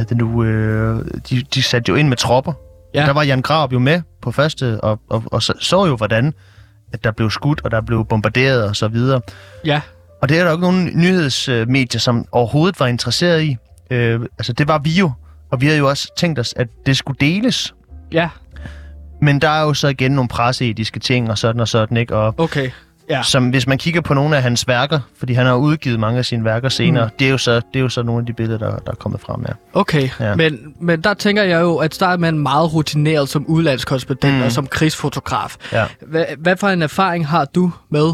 det 0.09 0.17
nu, 0.17 0.45
øh, 0.45 1.05
de, 1.31 1.43
de 1.55 1.63
satte 1.63 1.91
jo 1.91 1.95
ind 1.97 2.09
med 2.09 2.17
tropper. 2.17 2.53
Ja. 2.95 3.07
Der 3.07 3.13
var 3.13 3.23
Jan 3.23 3.43
Graup 3.43 3.73
jo 3.73 3.79
med 3.79 4.03
på 4.23 4.31
første, 4.33 4.81
og, 4.81 5.01
og, 5.11 5.23
og 5.27 5.43
så, 5.43 5.53
så 5.61 5.87
jo, 5.87 5.97
hvordan 5.97 6.35
at 6.93 7.05
der 7.05 7.11
blev 7.11 7.31
skudt, 7.31 7.61
og 7.65 7.71
der 7.71 7.81
blev 7.81 8.05
bombarderet 8.09 8.65
og 8.69 8.77
så 8.77 8.89
videre. 8.89 9.21
Ja, 9.65 9.81
Og 10.23 10.29
det 10.29 10.39
er 10.39 10.43
der 10.43 10.51
jo 10.51 10.57
ikke 10.57 10.63
nogen 10.67 10.91
nyhedsmedier, 10.95 11.99
som 12.01 12.25
overhovedet 12.33 12.81
var 12.81 12.87
interesseret 12.87 13.43
i. 13.43 13.57
Øh, 13.91 14.21
altså, 14.39 14.53
det 14.53 14.69
var 14.69 14.79
vi 14.79 14.91
jo. 14.91 15.13
Og 15.51 15.61
vi 15.61 15.67
havde 15.67 15.79
jo 15.79 15.89
også 15.89 16.13
tænkt 16.17 16.39
os, 16.39 16.55
at 16.57 16.69
det 16.87 16.97
skulle 16.97 17.17
deles. 17.21 17.75
ja, 18.13 18.29
Men 19.23 19.41
der 19.41 19.49
er 19.49 19.63
jo 19.63 19.75
så 19.75 19.89
igen 19.89 20.13
nogle 20.13 20.29
presseetiske 20.29 21.01
ting 21.01 21.31
og 21.31 21.39
sådan 21.39 21.61
og 21.61 21.69
sådan, 21.69 21.97
ikke? 21.97 22.17
Og 22.17 22.35
okay. 22.39 22.71
Ja. 23.11 23.23
som 23.23 23.49
hvis 23.49 23.67
man 23.67 23.79
kigger 23.79 24.01
på 24.01 24.15
nogle 24.15 24.37
af 24.37 24.43
hans 24.43 24.69
værker, 24.69 25.01
fordi 25.19 25.33
han 25.33 25.47
har 25.47 25.55
udgivet 25.55 26.01
mange 26.01 26.19
af 26.19 26.25
sine 26.25 26.45
værker 26.45 26.69
senere, 26.69 27.05
mm. 27.05 27.11
det, 27.19 27.27
er 27.27 27.31
jo 27.31 27.39
så, 27.39 27.55
det 27.55 27.63
er 27.75 27.81
jo 27.81 27.89
så 27.89 28.03
nogle 28.03 28.21
af 28.21 28.27
de 28.27 28.33
billeder, 28.33 28.59
der, 28.59 28.77
der 28.77 28.91
er 28.91 28.95
kommet 28.95 29.21
frem 29.21 29.45
her. 29.45 29.55
Okay, 29.73 30.09
ja. 30.21 30.29
Ja. 30.29 30.35
men, 30.35 30.75
men 30.81 31.01
der 31.01 31.15
tænker 31.15 31.43
jeg 31.43 31.61
jo, 31.61 31.77
at 31.77 31.97
der 32.01 32.07
er 32.07 32.17
man 32.17 32.39
meget 32.39 32.75
rutineret 32.75 33.29
som 33.29 33.47
udlandskorrespondent 33.47 34.35
mm. 34.35 34.43
Og 34.43 34.53
som 34.53 34.67
krigsfotograf. 34.67 35.57
Ja. 35.73 35.85
Hvad, 36.01 36.25
hvad 36.39 36.57
for 36.57 36.69
en 36.69 36.83
erfaring 36.83 37.29
har 37.29 37.45
du 37.45 37.73
med 37.91 38.13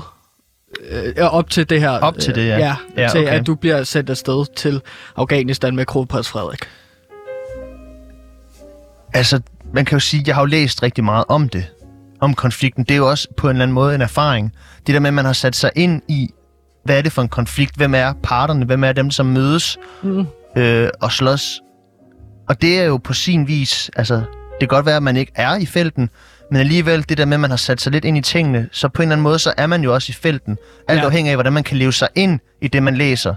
øh, 0.91 1.15
op 1.19 1.51
til 1.51 1.71
det 1.71 1.81
her? 1.81 1.91
Op 1.91 2.19
til 2.19 2.35
det, 2.35 2.47
ja. 2.47 2.59
ja, 2.59 2.77
Ja, 2.97 3.09
til 3.09 3.21
okay. 3.21 3.31
at 3.31 3.47
du 3.47 3.55
bliver 3.55 3.85
sendt 3.85 4.11
afsted 4.11 4.55
til 4.57 4.81
Afghanistan 5.17 5.77
med 5.77 5.87
kronprins 5.87 6.29
Frederik. 6.29 6.61
Altså, 9.15 9.41
man 9.75 9.85
kan 9.85 9.97
jo 9.97 10.01
sige, 10.01 10.25
jeg 10.27 10.35
har 10.35 10.43
jo 10.43 10.47
læst 10.47 10.83
rigtig 10.83 11.05
meget 11.05 11.25
om 11.29 11.49
det. 11.49 11.67
Om 12.21 12.35
konflikten. 12.35 12.85
Det 12.85 12.91
er 12.95 12.97
jo 12.99 13.11
også 13.11 13.29
på 13.37 13.47
en 13.47 13.51
eller 13.57 13.63
anden 13.63 13.75
måde 13.75 13.95
en 13.95 14.01
erfaring. 14.01 14.53
Det 14.87 14.95
der 14.95 15.01
med, 15.01 15.09
at 15.09 15.15
man 15.15 15.25
har 15.25 15.33
sat 15.33 15.57
sig 15.57 15.71
ind 15.77 16.03
i, 16.09 16.31
hvad 16.85 16.99
er 16.99 17.03
det 17.03 17.13
for 17.13 17.23
en 17.23 17.29
konflikt? 17.29 17.77
Hvem 17.77 17.95
er 17.95 18.13
parterne? 18.23 18.65
Hvem 18.65 18.85
er 18.85 18.93
dem, 18.93 19.11
som 19.11 19.27
mødes 19.27 19.79
Mm. 20.03 20.27
øh, 20.57 20.89
og 21.01 21.13
slås? 21.13 21.61
Og 22.49 22.63
det 22.63 22.81
er 22.81 22.85
jo 22.85 22.97
på 22.97 23.13
sin 23.13 23.49
vis, 23.49 23.91
altså, 23.97 24.15
det 24.15 24.25
kan 24.61 24.69
godt 24.69 24.87
være, 24.87 24.97
at 24.97 25.03
man 25.03 25.17
ikke 25.17 25.33
er 25.35 25.57
i 25.57 25.67
felten, 25.67 26.11
men 26.51 26.61
alligevel 26.61 27.09
det 27.09 27.19
der 27.19 27.25
med, 27.25 27.35
at 27.35 27.41
man 27.41 27.51
har 27.51 27.57
sat 27.57 27.81
sig 27.81 27.93
lidt 27.93 28.05
ind 28.05 28.19
i 28.19 28.21
tingene, 28.21 28.69
så 28.73 28.89
på 28.89 29.03
en 29.03 29.07
eller 29.09 29.13
anden 29.15 29.23
måde, 29.23 29.39
så 29.39 29.55
er 29.57 29.67
man 29.67 29.83
jo 29.85 29.95
også 29.95 30.11
i 30.11 30.13
felten. 30.13 30.57
Alt 30.89 31.01
Ja. 31.01 31.05
afhængig 31.05 31.31
af, 31.31 31.37
hvordan 31.37 31.53
man 31.53 31.63
kan 31.65 31.77
leve 31.77 31.93
sig 31.93 32.09
ind 32.15 32.41
i 32.63 32.69
det, 32.69 32.83
man 32.83 32.97
læser. 32.97 33.35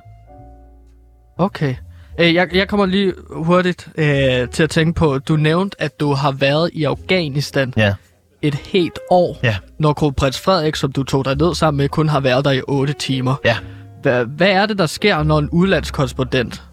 Okay. 1.38 1.76
Øh, 2.20 2.34
jeg, 2.34 2.56
jeg 2.56 2.68
kommer 2.68 2.86
lige 2.86 3.14
hurtigt 3.32 3.88
øh, 3.98 4.48
til 4.50 4.64
at 4.64 4.70
tænke 4.70 4.94
på, 4.94 5.20
du 5.20 5.36
nævnte, 5.36 5.82
at 5.82 6.00
du 6.00 6.14
har 6.14 6.32
været 6.32 6.70
i 6.74 6.84
Afghanistan 6.84 7.74
Ja. 7.78 7.94
Et 8.44 8.56
helt 8.56 9.00
år, 9.12 9.40
Ja. 9.44 9.56
når 9.80 9.94
kronprins 9.94 10.40
Frederik, 10.42 10.76
som 10.76 10.92
du 10.92 11.04
tog 11.04 11.26
dig 11.26 11.36
ned 11.38 11.56
sammen 11.56 11.78
med, 11.78 11.90
kun 11.90 12.10
har 12.10 12.20
været 12.20 12.46
der 12.46 12.52
i 12.52 12.62
8 12.68 12.94
timer. 12.94 13.36
Ja. 13.46 13.58
Hvad, 14.02 14.26
hvad 14.26 14.50
er 14.50 14.66
det, 14.66 14.78
der 14.78 14.86
sker, 14.86 15.24
når 15.24 15.40
en 15.40 15.50
udlandskorrespondent, 15.50 16.64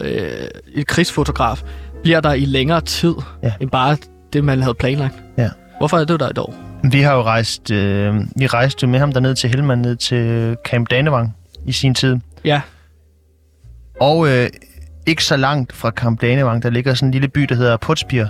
øh, 0.00 0.20
et 0.74 0.86
krigsfotograf, 0.86 1.62
bliver 2.02 2.20
der 2.20 2.32
i 2.32 2.44
længere 2.44 2.80
tid, 2.80 3.14
Ja. 3.42 3.52
end 3.60 3.70
bare 3.70 3.96
det, 4.32 4.44
man 4.44 4.62
havde 4.62 4.74
planlagt? 4.74 5.14
Ja. 5.38 5.48
Hvorfor 5.78 5.98
er 5.98 6.04
du 6.04 6.16
der 6.16 6.28
et 6.28 6.38
år? 6.38 6.54
Vi 6.92 7.00
har 7.00 7.14
jo 7.14 7.22
rejst, 7.22 7.70
øh, 7.70 8.14
vi 8.36 8.46
rejste 8.46 8.86
med 8.86 8.98
ham 8.98 9.12
derned 9.12 9.34
til 9.34 9.50
Helmand, 9.50 9.80
ned 9.80 9.96
til 9.96 10.56
Camp 10.64 10.90
Danevang 10.90 11.36
i 11.66 11.72
sin 11.72 11.94
tid. 11.94 12.16
Ja, 12.44 12.60
Og 14.00 14.28
øh, 14.28 14.48
ikke 15.06 15.24
så 15.24 15.36
langt 15.36 15.72
fra 15.72 15.90
Camp 15.90 16.20
Danevang, 16.20 16.62
der 16.62 16.70
ligger 16.70 16.94
sådan 16.94 17.08
en 17.08 17.12
lille 17.12 17.28
by, 17.28 17.40
der 17.40 17.54
hedder 17.54 17.76
Putsbjer, 17.76 18.28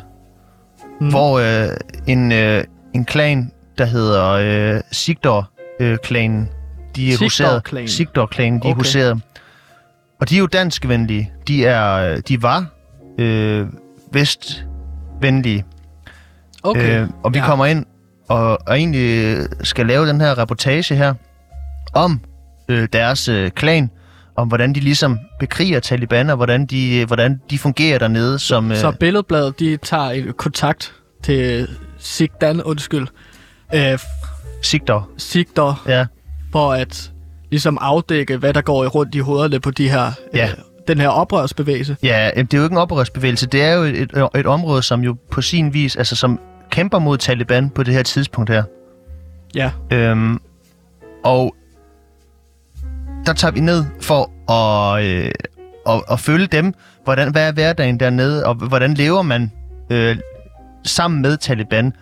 Mm. 1.01 1.07
mm. 1.07 1.11
hvor 1.11 1.39
øh, 1.39 1.77
en, 2.07 2.33
øh, 2.33 2.65
en 2.95 3.05
klan, 3.05 3.53
der 3.79 3.85
hedder 3.85 4.31
øh, 4.31 4.81
Sigdor-klanen, 4.93 6.49
de 6.97 7.13
er. 7.13 7.17
Sigdor-klanen. 7.17 7.89
Sigdor-klanen, 7.89 8.55
de 8.55 8.65
okay. 8.67 8.71
er 8.71 8.75
huseret. 8.75 9.21
Og 10.21 10.29
de 10.31 10.35
er 10.35 10.39
jo 10.39 10.47
danskvenlige. 10.47 11.33
De, 11.49 11.67
er, 11.67 11.95
øh, 12.13 12.19
de 12.29 12.43
var 12.43 12.67
øh, 13.19 13.67
vestvenlige. 14.13 15.65
okay. 16.63 17.01
Øh, 17.03 17.09
og 17.23 17.35
vi 17.35 17.39
Ja. 17.39 17.45
kommer 17.47 17.67
ind 17.67 17.87
og, 18.29 18.59
og 18.67 18.79
egentlig 18.79 19.25
øh, 19.37 19.45
skal 19.63 19.87
lave 19.87 20.09
den 20.09 20.21
her 20.21 20.39
reportage 20.39 20.95
her 20.95 21.15
om 21.95 22.21
øh, 22.69 22.89
deres 22.93 23.29
øh, 23.29 23.51
klan, 23.51 23.91
om 24.37 24.49
hvordan 24.49 24.73
de 24.75 24.81
ligesom 24.81 25.19
bekriger 25.41 25.81
Taliban, 25.81 26.31
og 26.31 26.37
hvordan 26.37 26.67
de, 26.67 26.99
øh, 27.01 27.07
hvordan 27.07 27.41
de 27.51 27.59
fungerer 27.59 27.99
dernede 27.99 28.39
som... 28.39 28.71
Øh, 28.71 28.77
Så 28.77 28.91
Billedbladet, 29.01 29.61
de 29.61 29.77
tager 29.77 30.33
kontakt 30.33 30.93
til 31.23 31.69
Sigdan, 31.99 32.63
undskyld, 32.63 33.07
øh, 33.75 33.99
sigter. 34.63 35.11
Sigdor, 35.17 35.83
Ja. 35.89 36.07
for 36.53 36.73
at 36.73 37.13
ligesom 37.51 37.79
afdække, 37.81 38.37
hvad 38.37 38.55
der 38.55 38.61
går 38.61 38.85
i 38.85 38.87
rundt 38.87 39.15
i 39.15 39.19
hovederne 39.19 39.61
på 39.61 39.71
de 39.71 39.91
her, 39.91 40.13
Ja. 40.35 40.45
øh, 40.49 40.55
den 40.89 40.99
her 41.01 41.09
oprørsbevægelse. 41.09 41.97
ja, 42.03 42.31
øh, 42.37 42.43
det 42.45 42.55
er 42.55 42.59
jo 42.59 42.65
ikke 42.65 42.75
en 42.75 42.79
oprørsbevægelse. 42.79 43.47
Det 43.47 43.63
er 43.63 43.73
jo 43.75 43.83
et, 43.83 44.01
et, 44.01 44.29
et 44.35 44.47
område, 44.47 44.83
som 44.83 45.01
jo 45.01 45.17
på 45.31 45.43
sin 45.43 45.75
vis, 45.75 45.97
altså 45.97 46.17
som 46.17 46.41
kæmper 46.71 46.99
mod 46.99 47.19
Taliban 47.19 47.71
på 47.71 47.83
det 47.83 47.95
her 47.95 48.03
tidspunkt 48.03 48.51
her. 48.51 48.63
Ja, 49.55 49.71
Øhm, 49.93 50.41
og 51.25 51.55
der 53.27 53.33
tager 53.33 53.53
vi 53.53 53.61
ned 53.61 53.85
for 54.01 54.51
at, 54.53 55.05
øh, 55.05 55.31
at, 55.89 56.03
at 56.11 56.21
følge 56.21 56.47
dem. 56.47 56.75
Hvordan, 57.05 57.33
hvad 57.33 57.49
er 57.49 57.53
hverdagen 57.53 58.01
dernede, 58.01 58.47
og 58.47 58.55
hvordan 58.55 58.95
lever 58.95 59.23
man 59.23 59.53
øh, 59.91 60.17
sammen 60.85 61.23
med 61.23 61.37
Taliban, 61.37 61.93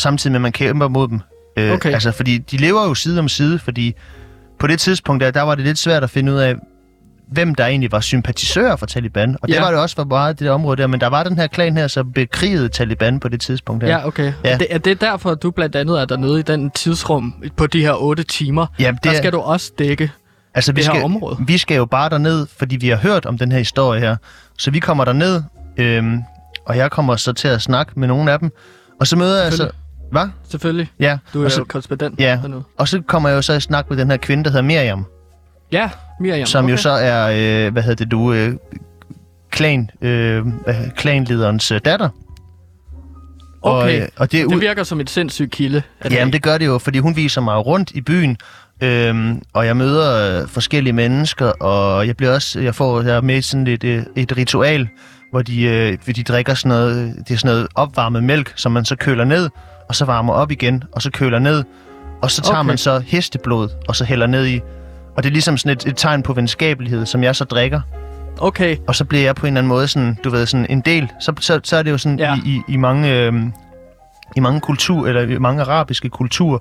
samtidig 0.00 0.32
med, 0.32 0.38
at 0.38 0.42
man 0.42 0.52
kæmper 0.52 0.88
mod 0.88 1.08
dem. 1.08 1.20
Øh, 1.58 1.72
Okay. 1.72 1.92
Altså, 1.92 2.12
fordi 2.12 2.38
de 2.38 2.56
lever 2.56 2.84
jo 2.84 2.94
side 2.94 3.18
om 3.18 3.28
side, 3.28 3.58
fordi 3.58 3.94
på 4.58 4.66
det 4.66 4.80
tidspunkt 4.80 5.24
der, 5.24 5.30
der 5.30 5.42
var 5.42 5.54
det 5.54 5.64
lidt 5.64 5.78
svært 5.78 6.02
at 6.04 6.10
finde 6.10 6.32
ud 6.32 6.38
af, 6.38 6.54
hvem 7.32 7.54
der 7.54 7.66
egentlig 7.66 7.92
var 7.92 8.00
sympatisører 8.00 8.76
for 8.76 8.86
Taliban. 8.86 9.36
Og 9.42 9.48
det 9.48 9.54
Ja. 9.54 9.60
var 9.62 9.70
det 9.70 9.80
også 9.80 9.96
for 9.96 10.04
meget 10.04 10.38
det 10.38 10.46
der 10.46 10.52
område 10.52 10.76
der, 10.82 10.86
men 10.86 11.00
der 11.00 11.06
var 11.06 11.22
den 11.24 11.36
her 11.36 11.46
klan 11.46 11.76
her, 11.76 11.86
som 11.86 12.12
bekrigede 12.12 12.68
Taliban 12.68 13.20
på 13.20 13.28
det 13.28 13.40
tidspunkt 13.40 13.84
her. 13.84 13.90
ja 13.90 14.06
okay. 14.06 14.32
Ja. 14.44 14.50
Er, 14.52 14.58
det, 14.58 14.66
er 14.70 14.78
det 14.78 15.00
derfor, 15.00 15.30
at 15.30 15.42
du 15.42 15.50
blandt 15.50 15.76
andet 15.76 16.00
er 16.00 16.04
dernede 16.04 16.38
i 16.40 16.42
den 16.42 16.70
tidsrum 16.70 17.34
på 17.56 17.66
de 17.66 17.80
her 17.80 17.92
8 18.02 18.22
timer? 18.22 18.66
Ja, 18.78 18.90
det 18.90 19.04
Der 19.04 19.10
er- 19.10 19.14
skal 19.16 19.32
du 19.32 19.38
også 19.38 19.72
dække. 19.78 20.10
Altså, 20.54 20.72
vi 20.72 20.76
det 20.80 20.86
her 20.86 20.92
skal, 20.94 21.04
område. 21.04 21.36
Vi 21.46 21.58
skal 21.58 21.76
jo 21.76 21.84
bare 21.84 22.10
derned, 22.10 22.46
fordi 22.58 22.76
vi 22.76 22.88
har 22.88 22.96
hørt 22.96 23.26
om 23.26 23.38
den 23.38 23.52
her 23.52 23.58
historie 23.58 24.00
her. 24.00 24.16
Så 24.58 24.70
vi 24.70 24.78
kommer 24.78 25.04
derned, 25.04 25.42
øhm, 25.76 26.22
og 26.66 26.76
jeg 26.76 26.90
kommer 26.90 27.16
så 27.16 27.32
til 27.32 27.48
at 27.48 27.62
snakke 27.62 27.92
med 27.96 28.08
nogle 28.08 28.32
af 28.32 28.38
dem. 28.38 28.52
Og 29.00 29.06
så 29.06 29.16
møder 29.16 29.42
jeg 29.42 29.52
så... 29.52 29.70
Hvad? 30.12 30.28
Selvfølgelig. 30.48 30.90
Ja. 31.00 31.18
Du 31.34 31.40
er 31.40 31.44
og, 31.44 31.52
så, 31.52 31.58
jo 31.60 31.64
korrespondent 31.64 32.20
ja. 32.20 32.38
dernede. 32.42 32.62
og 32.78 32.88
så 32.88 33.02
kommer 33.06 33.28
jeg 33.28 33.36
jo 33.36 33.42
så 33.42 33.52
i 33.52 33.60
snak 33.60 33.90
med 33.90 33.98
den 33.98 34.10
her 34.10 34.16
kvinde, 34.16 34.44
der 34.44 34.50
hedder 34.50 34.62
Miriam. 34.62 35.06
Ja, 35.72 35.90
Miriam. 36.20 36.46
som 36.46 36.64
okay. 36.64 36.72
jo 36.72 36.76
så 36.76 36.90
er, 36.90 37.66
øh, 37.66 37.72
hvad 37.72 37.82
hedder 37.82 38.04
det 38.04 38.10
du, 38.10 38.32
øh, 38.32 38.54
klan, 39.50 39.90
øh, 40.02 40.44
klanlederens 40.96 41.72
øh, 41.72 41.80
datter. 41.84 42.08
Og, 43.62 43.78
Okay, 43.78 44.02
øh, 44.02 44.08
og 44.16 44.32
det, 44.32 44.50
det 44.50 44.60
virker 44.60 44.82
som 44.82 45.00
et 45.00 45.10
sindssygt 45.10 45.50
kilde. 45.50 45.82
Jamen 46.10 46.32
det 46.32 46.42
gør 46.42 46.58
det 46.58 46.66
jo, 46.66 46.78
fordi 46.78 46.98
hun 46.98 47.16
viser 47.16 47.40
mig 47.40 47.66
rundt 47.66 47.90
i 47.90 48.00
byen, 48.00 48.36
øhm, 48.80 49.42
og 49.52 49.66
jeg 49.66 49.76
møder 49.76 50.40
øh, 50.42 50.48
forskellige 50.48 50.92
mennesker, 50.92 51.46
og 51.46 52.06
jeg 52.06 52.16
bliver 52.16 52.34
også, 52.34 52.60
jeg 52.60 52.74
får 52.74 53.02
jeg 53.02 53.16
er 53.16 53.20
med 53.20 53.36
i 53.36 53.42
sådan 53.42 53.66
et, 53.66 53.84
øh, 53.84 54.02
et 54.16 54.36
ritual, 54.36 54.88
hvor 55.30 55.42
de, 55.42 55.62
øh, 55.62 55.98
de 56.16 56.22
drikker 56.22 56.54
sådan 56.54 56.68
noget, 56.68 57.14
det 57.28 57.34
er 57.34 57.38
sådan 57.38 57.54
noget 57.54 57.68
opvarmet 57.74 58.24
mælk, 58.24 58.52
som 58.56 58.72
man 58.72 58.84
så 58.84 58.96
køler 58.96 59.24
ned, 59.24 59.50
og 59.88 59.94
så 59.94 60.04
varmer 60.04 60.32
op 60.32 60.50
igen, 60.50 60.84
og 60.92 61.02
så 61.02 61.10
køler 61.10 61.38
ned, 61.38 61.64
og 62.22 62.30
så 62.30 62.42
tager 62.42 62.58
Okay. 62.58 62.66
man 62.66 62.78
så 62.78 62.98
hesteblod, 63.06 63.68
og 63.88 63.96
så 63.96 64.04
hælder 64.04 64.26
ned 64.26 64.46
i. 64.46 64.60
Og 65.16 65.22
det 65.22 65.28
er 65.28 65.32
ligesom 65.32 65.56
sådan 65.56 65.76
et, 65.76 65.86
et 65.86 65.96
tegn 65.96 66.22
på 66.22 66.32
venskabelighed, 66.32 67.06
som 67.06 67.22
jeg 67.24 67.36
så 67.36 67.44
drikker. 67.44 67.80
Okay, 68.40 68.76
Og 68.86 68.94
så 68.94 69.04
bliver 69.04 69.24
jeg 69.24 69.34
på 69.34 69.46
en 69.46 69.52
eller 69.52 69.60
anden 69.60 69.68
måde 69.68 69.88
sådan, 69.88 70.18
du 70.24 70.30
ved, 70.30 70.46
sådan 70.46 70.66
en 70.70 70.80
del. 70.80 71.08
Så, 71.20 71.32
så, 71.40 71.60
så 71.64 71.76
er 71.76 71.82
det 71.82 71.90
jo 71.90 71.98
sådan 71.98 72.18
Ja. 72.18 72.34
i, 72.34 72.38
i, 72.48 72.62
i 72.68 72.76
mange 72.76 73.12
øhm, 73.14 73.52
i 74.36 74.40
mange 74.40 74.60
kultur 74.60 75.08
eller 75.08 75.22
i 75.22 75.38
mange 75.38 75.62
arabiske 75.62 76.08
kulturer, 76.08 76.58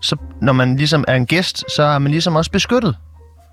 så 0.00 0.16
når 0.42 0.52
man 0.52 0.76
ligesom 0.76 1.04
er 1.08 1.14
en 1.14 1.26
gæst, 1.26 1.64
så 1.76 1.82
er 1.82 1.98
man 1.98 2.10
ligesom 2.10 2.36
også 2.36 2.50
beskyttet. 2.50 2.96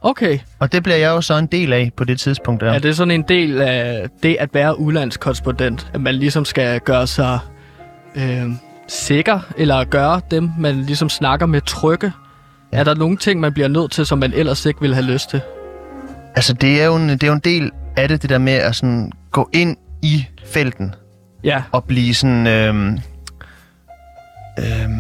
Okay. 0.01 0.39
Og 0.59 0.71
det 0.71 0.83
bliver 0.83 0.97
jeg 0.97 1.09
jo 1.09 1.21
så 1.21 1.33
en 1.37 1.45
del 1.45 1.73
af 1.73 1.91
på 1.97 2.03
det 2.03 2.19
tidspunkt 2.19 2.61
der. 2.61 2.71
Er 2.73 2.79
det 2.79 2.97
sådan 2.97 3.11
en 3.11 3.21
del 3.27 3.61
af 3.61 4.07
det 4.23 4.37
at 4.39 4.49
være 4.53 4.79
udlandskorrespondent? 4.79 5.91
At 5.93 6.01
man 6.01 6.15
ligesom 6.15 6.45
skal 6.45 6.79
gøre 6.79 7.07
sig 7.07 7.39
øh, 8.15 8.49
sikker, 8.87 9.39
eller 9.57 9.83
gøre 9.83 10.21
dem, 10.31 10.49
man 10.59 10.75
ligesom 10.75 11.09
snakker 11.09 11.45
med 11.45 11.61
trygge? 11.61 12.11
Ja. 12.73 12.77
Er 12.79 12.83
der 12.83 12.95
nogle 12.95 13.17
ting, 13.17 13.39
man 13.39 13.53
bliver 13.53 13.67
nødt 13.67 13.91
til, 13.91 14.05
som 14.05 14.17
man 14.19 14.33
ellers 14.33 14.65
ikke 14.65 14.81
ville 14.81 14.95
have 14.95 15.05
lyst 15.05 15.29
til? 15.29 15.41
Altså 16.35 16.53
det 16.53 16.81
er, 16.81 16.85
jo 16.85 16.95
en, 16.95 17.09
det 17.09 17.23
er 17.23 17.27
jo 17.27 17.33
en 17.33 17.39
del 17.39 17.71
af 17.97 18.07
det, 18.07 18.21
det 18.21 18.29
der 18.29 18.37
med 18.37 18.53
at 18.53 18.75
sådan 18.75 19.11
gå 19.31 19.49
ind 19.53 19.77
i 20.01 20.25
felten 20.45 20.95
Ja, 21.43 21.63
og 21.71 21.83
blive 21.83 22.13
sådan... 22.13 22.47
Øhm, 22.47 22.99
øhm, 24.59 24.99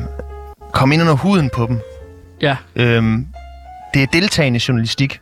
komme 0.71 0.93
ind 0.95 1.01
under 1.03 1.15
huden 1.15 1.49
på 1.55 1.65
dem. 1.67 1.79
ja. 2.41 2.55
Øhm, 2.75 3.27
det 3.93 4.03
er 4.03 4.07
deltagende 4.13 4.59
journalistik. 4.67 5.19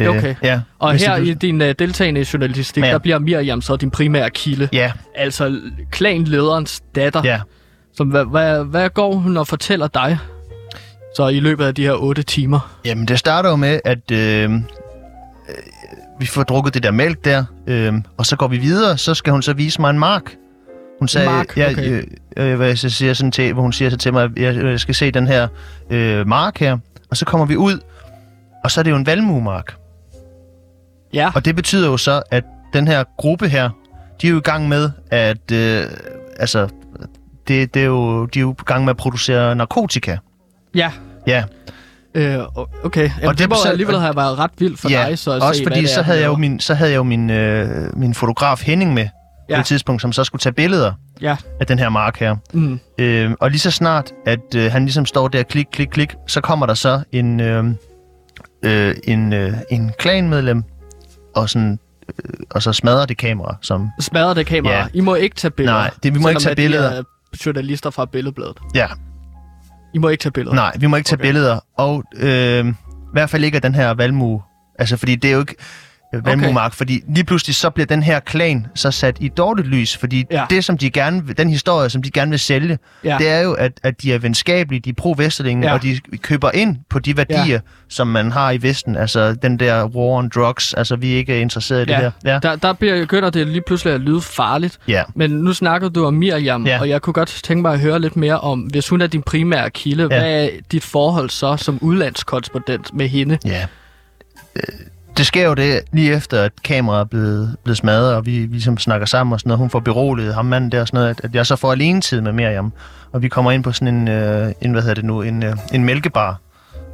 Øh, 0.00 0.08
Okay. 0.08 0.34
Ja. 0.42 0.60
Og 0.78 0.94
her 0.94 1.16
det- 1.18 1.26
i 1.26 1.34
din 1.34 1.60
uh, 1.62 1.68
deltagende 1.78 2.26
journalistik, 2.32 2.84
Ja. 2.84 2.90
der 2.90 2.98
bliver 2.98 3.18
Miriam 3.18 3.60
så 3.62 3.76
din 3.76 3.90
primære 3.90 4.30
kilde. 4.30 4.68
Ja, 4.72 4.92
Altså 5.14 5.60
klanlederens 5.90 6.82
datter. 6.94 7.22
ja. 7.24 7.40
Som, 7.96 8.08
hvad, 8.08 8.24
hvad, 8.24 8.64
hvad 8.64 8.90
går 8.90 9.12
hun 9.14 9.36
og 9.36 9.46
fortæller 9.46 9.86
dig? 9.86 10.18
Så 11.16 11.28
i 11.28 11.40
løbet 11.40 11.64
af 11.64 11.74
de 11.74 11.82
her 11.82 11.92
otte 11.92 12.22
timer. 12.22 12.78
Jamen, 12.84 13.08
det 13.08 13.18
starter 13.18 13.50
jo 13.50 13.56
med, 13.56 13.80
at 13.84 14.10
øh, 14.12 14.42
øh, 14.52 14.58
vi 16.20 16.26
får 16.26 16.42
drukket 16.42 16.74
det 16.74 16.82
der 16.82 16.90
mælk 16.90 17.24
der, 17.24 17.44
øh, 17.66 17.92
og 18.16 18.26
så 18.26 18.36
går 18.36 18.48
vi 18.48 18.56
videre, 18.56 18.98
så 18.98 19.14
skal 19.14 19.32
hun 19.32 19.42
så 19.42 19.52
vise 19.52 19.80
mig 19.80 19.90
en 19.90 19.98
mark. 19.98 20.22
Hun 20.98 21.08
sagde, 21.08 21.26
mark? 21.30 21.56
ja, 21.56 21.70
Okay. 21.70 21.90
øh, 22.36 22.50
øh, 22.50 22.56
hvad 22.56 22.66
jeg 22.66 22.78
så 22.78 22.90
siger 22.90 23.14
sådan 23.14 23.32
til, 23.32 23.52
hvor 23.52 23.62
hun 23.62 23.72
siger 23.72 23.90
så 23.90 23.96
til 23.96 24.12
mig, 24.12 24.24
at 24.24 24.30
jeg, 24.36 24.64
jeg 24.64 24.80
skal 24.80 24.94
se 24.94 25.10
den 25.10 25.26
her 25.26 25.48
øh, 25.90 26.28
mark 26.28 26.58
her, 26.58 26.78
og 27.10 27.16
så 27.16 27.24
kommer 27.24 27.46
vi 27.46 27.56
ud, 27.56 27.78
og 28.64 28.70
så 28.70 28.80
er 28.80 28.82
det 28.82 28.90
jo 28.90 28.96
en 28.96 29.06
valmuemark. 29.06 29.74
Ja. 31.14 31.30
Og 31.34 31.44
det 31.44 31.56
betyder 31.56 31.86
jo 31.88 31.96
så, 31.96 32.22
at 32.30 32.44
den 32.72 32.88
her 32.88 33.04
gruppe 33.18 33.48
her, 33.48 33.70
de 34.22 34.26
er 34.26 34.30
jo 34.30 34.36
i 34.36 34.40
gang 34.40 34.68
med 34.68 34.90
at, 35.10 35.50
øh, 35.52 35.84
altså, 36.38 36.68
det, 37.48 37.74
det 37.74 37.82
er 37.82 37.86
jo, 37.86 38.26
de 38.26 38.38
er 38.38 38.40
jo 38.40 38.52
i 38.52 38.62
gang 38.66 38.84
med 38.84 38.90
at 38.90 38.96
producere 38.96 39.54
narkotika. 39.54 40.16
Ja. 40.74 40.92
Ja, 41.26 41.44
Øh, 42.16 42.38
okay. 42.84 43.10
Jamen, 43.16 43.24
Og 43.28 43.32
det, 43.32 43.38
det 43.38 43.48
må 43.48 43.54
så- 43.62 43.68
alligevel 43.68 44.00
have 44.00 44.16
været 44.16 44.38
ret 44.38 44.50
vildt 44.58 44.80
for 44.80 44.88
ja, 44.90 45.06
dig, 45.08 45.18
så 45.18 45.30
at 45.30 45.42
også 45.42 45.58
se, 45.58 45.64
fordi 45.64 45.86
så 45.86 46.00
er, 46.00 46.04
havde, 46.04 46.20
jeg 46.20 46.26
jo 46.26 46.36
min, 46.36 46.60
så 46.60 46.74
havde 46.74 46.90
jeg 46.90 46.96
jo 46.96 47.02
min, 47.02 47.30
øh, 47.30 47.96
min 47.98 48.14
fotograf 48.14 48.62
Henning 48.62 48.94
med 48.94 49.08
ja. 49.48 49.54
på 49.56 49.60
et 49.60 49.66
tidspunkt, 49.66 50.02
som 50.02 50.12
så 50.12 50.24
skulle 50.24 50.40
tage 50.40 50.52
billeder 50.52 50.92
Ja. 51.20 51.36
af 51.60 51.66
den 51.66 51.78
her 51.78 51.88
mark 51.88 52.20
her. 52.20 52.36
Mm. 52.52 52.80
Øh, 52.98 53.32
og 53.40 53.50
lige 53.50 53.60
så 53.60 53.70
snart, 53.70 54.12
at 54.26 54.54
øh, 54.56 54.72
han 54.72 54.82
ligesom 54.84 55.06
står 55.06 55.28
der, 55.28 55.42
klik, 55.42 55.66
klik, 55.72 55.88
klik, 55.88 56.14
så 56.26 56.40
kommer 56.40 56.66
der 56.66 56.74
så 56.74 57.02
en, 57.12 57.40
øh, 57.40 57.64
øh, 58.64 58.94
en, 59.04 59.32
øh, 59.32 59.52
en 59.70 59.92
klanmedlem, 59.98 60.62
og, 61.34 61.50
sådan, 61.50 61.78
øh, 62.08 62.34
og 62.50 62.62
så 62.62 62.72
smadrer 62.72 63.06
det 63.06 63.16
kamera, 63.16 63.56
som, 63.62 63.88
Smadrer 64.00 64.34
det 64.34 64.46
kamera. 64.46 64.74
Ja. 64.74 64.86
I 64.94 65.00
må 65.00 65.14
ikke 65.14 65.36
tage 65.36 65.50
billeder. 65.50 65.78
Nej, 65.78 65.90
det- 66.02 66.14
vi 66.14 66.18
må 66.18 66.28
ikke 66.28 66.40
tage 66.40 66.56
billeder. 66.56 66.90
er 66.90 67.02
journalister 67.46 67.90
fra 67.90 68.04
Billedbladet. 68.04 68.58
ja, 68.74 68.86
I 69.94 69.98
må 69.98 70.08
ikke 70.08 70.22
tage 70.22 70.32
billeder. 70.32 70.54
nej, 70.54 70.72
vi 70.78 70.86
må 70.86 70.96
ikke 70.96 71.06
tage 71.08 71.16
okay. 71.16 71.24
billeder, 71.28 71.58
og 71.76 72.04
øh, 72.16 72.66
i 72.68 72.72
hvert 73.12 73.30
fald 73.30 73.44
ikke 73.44 73.56
af 73.56 73.62
den 73.62 73.74
her 73.74 73.94
valmue, 73.94 74.42
altså 74.78 74.96
fordi 74.96 75.14
det 75.16 75.28
er 75.30 75.34
jo 75.34 75.40
ikke 75.40 75.54
valmuemark, 76.24 76.66
okay. 76.70 76.76
fordi 76.76 77.00
lige 77.14 77.24
pludselig 77.24 77.54
så 77.56 77.70
bliver 77.70 77.86
den 77.86 78.02
her 78.02 78.20
klan 78.20 78.66
så 78.74 78.90
sat 78.90 79.16
i 79.20 79.28
dårligt 79.28 79.68
lys, 79.68 79.96
fordi 79.96 80.24
Ja. 80.30 80.44
det 80.50 80.64
som 80.64 80.78
de 80.78 80.90
gerne, 80.90 81.26
vil- 81.26 81.38
den 81.38 81.50
historie, 81.50 81.90
som 81.90 82.02
de 82.02 82.10
gerne 82.10 82.30
vil 82.30 82.40
sælge, 82.40 82.78
Ja. 83.04 83.16
det 83.18 83.28
er 83.28 83.40
jo, 83.40 83.52
at, 83.52 83.72
at 83.82 84.02
de 84.02 84.12
er 84.12 84.18
venskabelige, 84.18 84.80
de 84.80 84.90
er 84.90 84.94
pro-vesterlinge, 84.94 85.66
Ja. 85.66 85.72
og 85.74 85.82
de 85.82 86.00
køber 86.22 86.50
ind 86.50 86.76
på 86.90 86.98
de 86.98 87.16
værdier, 87.16 87.44
ja. 87.46 87.58
som 87.88 88.06
man 88.06 88.32
har 88.32 88.50
i 88.50 88.62
Vesten. 88.62 88.96
Altså 88.96 89.34
den 89.34 89.58
der 89.58 89.84
war 89.84 90.18
on 90.18 90.28
drugs, 90.34 90.74
altså 90.74 90.96
vi 90.96 91.12
er 91.12 91.16
ikke 91.16 91.40
interesseret 91.40 91.78
i 91.82 91.84
det 91.84 91.90
Ja. 91.92 92.00
her. 92.00 92.10
Ja. 92.24 92.38
Der, 92.42 92.56
der 92.56 92.72
bliver, 92.72 93.00
begynder 93.00 93.30
det 93.30 93.46
lige 93.46 93.62
pludselig 93.66 93.94
at 93.94 94.00
lyde 94.00 94.20
farligt. 94.20 94.78
ja. 94.88 95.02
Men 95.14 95.30
nu 95.30 95.52
snakkede 95.52 95.90
du 95.90 96.04
om 96.06 96.14
Miriam, 96.14 96.66
Ja. 96.66 96.80
og 96.80 96.88
jeg 96.88 97.02
kunne 97.02 97.14
godt 97.14 97.40
tænke 97.44 97.62
mig 97.62 97.72
at 97.72 97.80
høre 97.80 98.00
lidt 98.00 98.16
mere 98.16 98.40
om, 98.40 98.60
hvis 98.60 98.88
hun 98.88 99.00
er 99.00 99.06
din 99.06 99.22
primære 99.22 99.70
kilde, 99.70 100.02
Ja. 100.02 100.08
hvad 100.08 100.44
er 100.44 100.48
dit 100.72 100.84
forhold 100.84 101.30
så 101.30 101.56
som 101.56 101.78
udlandskorrespondent 101.80 102.94
med 102.94 103.08
hende? 103.08 103.38
Ja. 103.44 103.66
Øh, 104.56 104.62
Det 105.16 105.26
sker 105.26 105.48
jo 105.48 105.54
det 105.54 105.80
lige 105.92 106.12
efter, 106.14 106.42
at 106.42 106.52
kameraet 106.64 107.00
er 107.00 107.04
blevet, 107.04 107.56
blevet 107.64 107.76
smadret, 107.78 108.14
og 108.14 108.26
vi, 108.26 108.38
vi 108.38 108.46
ligesom 108.46 108.78
snakker 108.78 109.06
sammen 109.06 109.32
og 109.32 109.40
sådan 109.40 109.48
noget. 109.48 109.58
Hun 109.58 109.70
får 109.70 109.80
beroliget 109.80 110.34
ham 110.34 110.44
manden 110.44 110.72
der 110.72 110.80
og 110.80 110.86
sådan 110.86 110.98
noget, 110.98 111.10
at, 111.10 111.20
at 111.24 111.34
jeg 111.34 111.46
så 111.46 111.56
får 111.56 111.72
alene 111.72 112.00
tid 112.00 112.20
med 112.20 112.32
Miriam. 112.32 112.72
Og 113.12 113.22
vi 113.22 113.28
kommer 113.28 113.50
ind 113.52 113.64
på 113.64 113.72
sådan 113.72 113.94
en, 113.94 114.08
øh, 114.08 114.52
en 114.60 114.72
hvad 114.72 114.82
hedder 114.82 114.94
det 114.94 115.04
nu, 115.04 115.22
en, 115.22 115.42
øh, 115.42 115.56
en 115.72 115.84
mælkebar. 115.84 116.40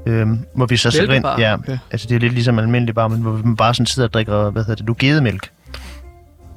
Øh, 0.06 0.28
hvor 0.54 0.66
vi 0.66 0.76
så 0.76 0.90
sætter 0.90 1.14
ind. 1.14 1.24
Ja, 1.38 1.54
Okay. 1.54 1.78
altså 1.90 2.06
det 2.08 2.16
er 2.16 2.20
lidt 2.20 2.32
ligesom 2.32 2.54
en 2.58 2.64
almindelig 2.64 2.94
bar, 2.94 3.08
men 3.08 3.20
hvor 3.20 3.32
vi 3.32 3.54
bare 3.58 3.74
sådan 3.74 3.86
sidder 3.86 4.08
og 4.08 4.12
drikker, 4.12 4.50
hvad 4.50 4.62
hedder 4.62 4.74
det 4.74 4.86
nu, 4.86 4.96
gedemælk. 4.98 5.50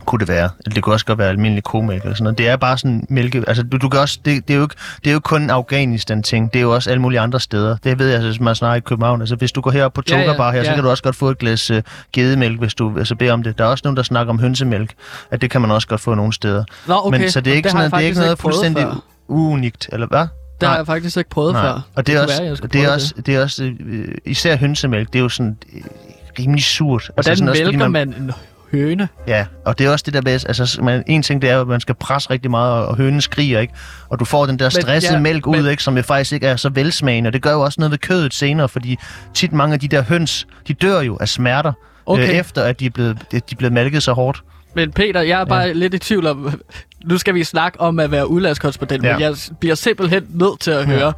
Kunne 0.05 0.19
det 0.19 0.27
være. 0.27 0.49
Eller 0.65 0.73
det 0.73 0.83
kunne 0.83 0.95
også 0.95 1.05
godt 1.05 1.19
være 1.19 1.29
almindelig 1.29 1.63
komælk 1.63 2.01
eller 2.01 2.15
sådan 2.15 2.23
noget. 2.23 2.37
Det 2.37 2.47
er 2.47 2.55
bare 2.55 2.77
sådan 2.77 3.05
mælke... 3.09 3.43
Altså, 3.47 3.63
du, 3.63 3.77
du 3.77 3.89
kan 3.89 3.99
også... 3.99 4.19
Det, 4.25 4.47
det, 4.47 4.53
er 4.53 4.57
jo 4.57 4.63
ikke, 4.63 4.75
det 5.03 5.07
er 5.07 5.11
jo 5.11 5.17
ikke 5.17 5.25
kun 5.25 5.49
Afghanistan-ting. 5.49 6.53
Det 6.53 6.59
er 6.59 6.63
jo 6.63 6.73
også 6.73 6.89
alle 6.89 7.01
mulige 7.01 7.19
andre 7.19 7.39
steder. 7.39 7.77
Det 7.83 7.99
ved 7.99 8.07
jeg, 8.07 8.21
altså, 8.21 8.43
man 8.43 8.55
snakker 8.55 8.75
i 8.75 8.79
København. 8.79 9.21
Altså, 9.21 9.35
hvis 9.35 9.51
du 9.51 9.61
går 9.61 9.71
herop 9.71 9.93
på 9.93 10.01
Ja, 10.09 10.19
ja, 10.19 10.37
Bar 10.37 10.51
her, 10.51 10.57
ja. 10.59 10.65
så 10.65 10.73
kan 10.73 10.83
du 10.83 10.89
også 10.89 11.03
godt 11.03 11.15
få 11.15 11.29
et 11.29 11.37
glas 11.37 11.71
uh, 11.71 11.77
gedemælk, 12.13 12.59
hvis 12.59 12.73
du 12.73 12.97
altså, 12.97 13.15
beder 13.15 13.33
om 13.33 13.43
det. 13.43 13.57
Der 13.57 13.63
er 13.63 13.67
også 13.67 13.81
nogen, 13.85 13.97
der 13.97 14.03
snakker 14.03 14.33
om 14.33 14.39
hønsemælk. 14.39 14.93
At 15.31 15.41
det 15.41 15.49
kan 15.51 15.61
man 15.61 15.71
også 15.71 15.87
godt 15.87 16.01
få 16.01 16.13
nogle 16.15 16.33
steder. 16.33 16.63
Nå, 16.87 17.01
okay. 17.03 17.19
Men 17.19 17.31
så 17.31 17.41
det 17.41 17.51
er 17.51 17.55
ikke, 17.55 17.69
har 17.69 17.71
sådan, 17.71 17.91
noget, 17.91 17.91
det 17.91 18.03
er 18.03 18.07
ikke 18.07 18.19
noget 18.19 18.37
prøvet 18.37 18.55
fuldstændig 18.55 18.83
før. 18.83 19.03
unikt, 19.27 19.89
eller 19.91 20.07
hvad? 20.07 20.19
Det 20.19 20.67
har 20.67 20.67
Nej. 20.67 20.77
jeg 20.77 20.85
faktisk 20.85 21.17
ikke 21.17 21.29
prøvet 21.29 21.55
før. 21.55 21.81
Og 21.95 22.07
det 22.07 22.15
er 22.15 22.21
også, 22.21 22.37
være, 22.37 22.47
jeg 22.47 22.57
skulle 22.57 22.73
det 22.73 22.83
er 22.85 22.93
også, 22.93 23.13
det 23.25 23.35
er 23.35 23.41
også 23.41 23.63
øh, 23.63 24.15
især 24.25 24.55
hønsemælk, 24.55 25.13
det 25.13 25.19
er 25.19 25.23
jo 25.23 25.29
sådan 25.29 25.57
øh, 25.75 25.81
rimelig 26.39 26.63
surt. 26.63 27.11
Hvordan 27.13 27.37
sådan 27.37 27.49
også, 27.49 27.63
fordi 27.63 27.75
vælger 27.75 27.87
man 27.87 28.13
en 28.13 28.31
høne? 28.73 29.07
Ja, 29.27 29.45
og 29.65 29.79
det 29.79 29.85
er 29.85 29.89
også 29.91 30.03
det 30.05 30.13
der 30.13 30.21
med, 30.21 30.31
altså 30.31 30.79
man, 30.81 31.03
en 31.07 31.23
ting 31.23 31.41
det 31.41 31.49
er, 31.49 31.61
at 31.61 31.67
man 31.67 31.79
skal 31.81 31.95
presse 31.95 32.29
rigtig 32.29 32.51
meget, 32.51 32.73
og, 32.73 32.85
og 32.87 32.97
hønen 32.97 33.21
skriger, 33.21 33.59
ikke? 33.59 33.73
Og 34.09 34.19
du 34.19 34.25
får 34.25 34.45
den 34.45 34.59
der 34.59 34.69
stressede 34.69 35.13
ja, 35.13 35.19
mælk 35.19 35.47
ud, 35.47 35.55
men- 35.61 35.71
ikke? 35.71 35.83
Som 35.83 35.97
jo 35.97 36.03
faktisk 36.03 36.33
ikke 36.33 36.47
er 36.47 36.55
så 36.55 36.69
velsmagende, 36.69 37.27
og 37.27 37.33
det 37.33 37.41
gør 37.41 37.51
jo 37.51 37.61
også 37.61 37.81
noget 37.81 37.91
ved 37.91 37.97
kødet 37.97 38.33
senere, 38.33 38.69
fordi 38.69 38.97
tit 39.33 39.53
mange 39.53 39.73
af 39.73 39.79
de 39.79 39.87
der 39.87 40.01
høns, 40.03 40.47
de 40.67 40.73
dør 40.73 41.01
jo 41.01 41.17
af 41.21 41.29
smerter, 41.29 41.71
Okay. 42.05 42.23
øh, 42.29 42.29
efter 42.29 42.63
at 42.63 42.79
de 42.79 42.85
er, 42.85 42.89
blevet, 42.89 43.17
de 43.31 43.37
er 43.37 43.55
blevet 43.57 43.73
malket 43.73 44.03
så 44.03 44.13
hårdt. 44.13 44.43
Men 44.75 44.91
Peter, 44.91 45.21
jeg 45.21 45.41
er 45.41 45.45
bare 45.45 45.61
ja. 45.61 45.71
lidt 45.71 45.93
i 45.93 45.99
tvivl 45.99 46.27
om... 46.27 46.61
Nu 47.05 47.17
skal 47.17 47.35
vi 47.35 47.43
snakke 47.43 47.81
om 47.81 47.99
at 47.99 48.11
være 48.11 48.27
udlandskorrespondent, 48.29 49.03
ja. 49.03 49.09
Ja. 49.09 49.13
men 49.15 49.21
jeg 49.21 49.35
bliver 49.59 49.75
simpelthen 49.75 50.23
nødt 50.29 50.59
til 50.59 50.71
at 50.71 50.85
høre... 50.85 51.13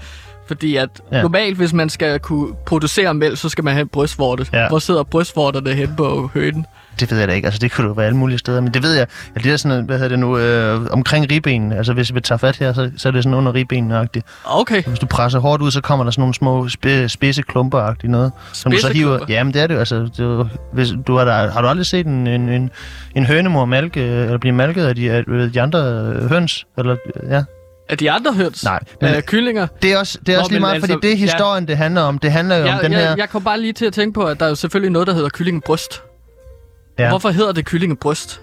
Fordi 0.48 0.76
at 0.76 0.90
ja. 1.12 1.16
Ja. 1.18 1.22
normalt, 1.22 1.58
hvis 1.58 1.74
man 1.74 1.90
skal 1.90 2.20
kunne 2.20 2.54
producere 2.66 3.14
mælk, 3.14 3.38
så 3.38 3.50
skal 3.50 3.64
man 3.64 3.74
have 3.74 3.86
brystvorte. 3.86 4.46
Ja. 4.54 4.68
Hvor 4.68 4.80
sidder 4.80 5.04
brystvorterne 5.04 5.74
hen 5.74 5.94
på 5.98 6.30
hønen? 6.34 6.66
Det 7.00 7.12
ved 7.12 7.20
jeg 7.20 7.28
da 7.28 7.34
ikke, 7.34 7.46
altså 7.46 7.60
det 7.60 7.72
kunne 7.72 7.88
jo 7.88 7.94
være 7.94 8.06
alle 8.06 8.18
mulige 8.18 8.38
steder, 8.38 8.62
men 8.62 8.74
det 8.74 8.84
ved 8.84 8.94
jeg, 8.94 9.08
ja, 9.36 9.42
det 9.42 9.54
er 9.54 9.58
sådan, 9.58 9.70
noget, 9.70 9.86
hvad 9.86 9.96
hedder 9.98 10.10
det 10.10 10.20
nu, 10.20 10.38
øh, 10.38 10.82
omkring 10.92 11.32
ribben, 11.32 11.72
altså 11.72 11.94
hvis 11.94 12.16
vi 12.16 12.20
tager 12.20 12.38
fat 12.38 12.58
her, 12.58 12.74
så, 12.74 12.92
så 12.98 13.08
er 13.08 13.12
det 13.12 13.24
sådan 13.24 13.38
under 13.38 13.54
ribben-agtigt. 13.54 14.22
Okay. 14.46 14.84
Hvis 14.84 15.00
du 15.00 15.06
presser 15.06 15.40
hårdt 15.40 15.62
ud, 15.62 15.72
så 15.72 15.82
kommer 15.82 16.04
der 16.04 16.12
sådan 16.12 16.22
nogle 16.22 16.34
små 16.34 16.66
sp- 16.66 17.08
spidse 17.08 17.42
klumper 17.42 18.08
noget. 18.08 18.32
Som 18.54 18.72
du 18.72 18.78
så 18.78 18.90
hiver. 18.90 19.20
Jamen 19.30 19.54
det 19.54 19.62
er 19.62 19.68
det 19.68 19.74
jo. 19.74 19.80
Altså, 19.80 19.96
det 19.96 20.20
jo 20.20 20.48
hvis, 20.74 20.90
du 21.08 21.18
har, 21.18 21.26
da, 21.26 21.32
har 21.32 21.62
du 21.62 21.68
aldrig 21.68 21.86
set 21.86 22.06
en, 22.06 22.28
en, 22.28 22.50
en, 22.50 22.72
en 23.16 23.26
hønemor 23.26 23.66
malke, 23.66 24.02
eller 24.02 24.38
blive 24.38 24.54
malket 24.54 24.86
af 24.86 24.96
de, 24.96 25.12
af 25.12 25.24
de 25.54 25.62
andre 25.62 25.80
øh, 25.80 26.30
høns? 26.30 26.66
Eller, 26.78 26.96
ja. 27.30 27.44
Er 27.90 27.96
de 27.96 28.12
andre 28.12 28.34
høns? 28.34 28.64
Nej, 28.64 28.80
Men, 29.02 29.16
øh, 29.16 29.22
kyllinger? 29.22 29.68
Det 29.82 29.94
er 29.94 29.98
også, 29.98 30.20
det 30.26 30.30
er 30.30 30.38
Nå, 30.38 30.40
også 30.40 30.52
lige 30.52 30.60
meget, 30.60 30.74
altså, 30.74 30.88
fordi 30.94 31.08
det 31.08 31.14
er 31.14 31.18
ja. 31.18 31.22
historien, 31.22 31.68
det 31.68 31.78
handler 31.78 32.02
om. 32.02 32.20
Det 32.20 32.32
handler 32.32 32.56
jo 32.58 32.66
Jeg, 32.66 32.74
om 32.74 32.80
den 32.82 32.92
jeg, 32.92 33.02
her... 33.02 33.16
jeg 33.18 33.30
kom 33.30 33.44
bare 33.44 33.60
lige 33.60 33.74
til 33.74 33.86
at 33.86 33.94
tænke 33.94 34.14
på, 34.14 34.26
at 34.26 34.40
der 34.40 34.46
er 34.46 34.50
jo 34.50 34.56
selvfølgelig 34.56 34.92
noget, 34.92 35.08
der 35.08 35.14
hedder 35.14 35.30
kyllingebryst. 35.30 36.02
Ja. 37.00 37.10
Hvorfor 37.10 37.30
hedder 37.30 37.52
det 37.52 37.66
kyllingebryst? 37.66 38.42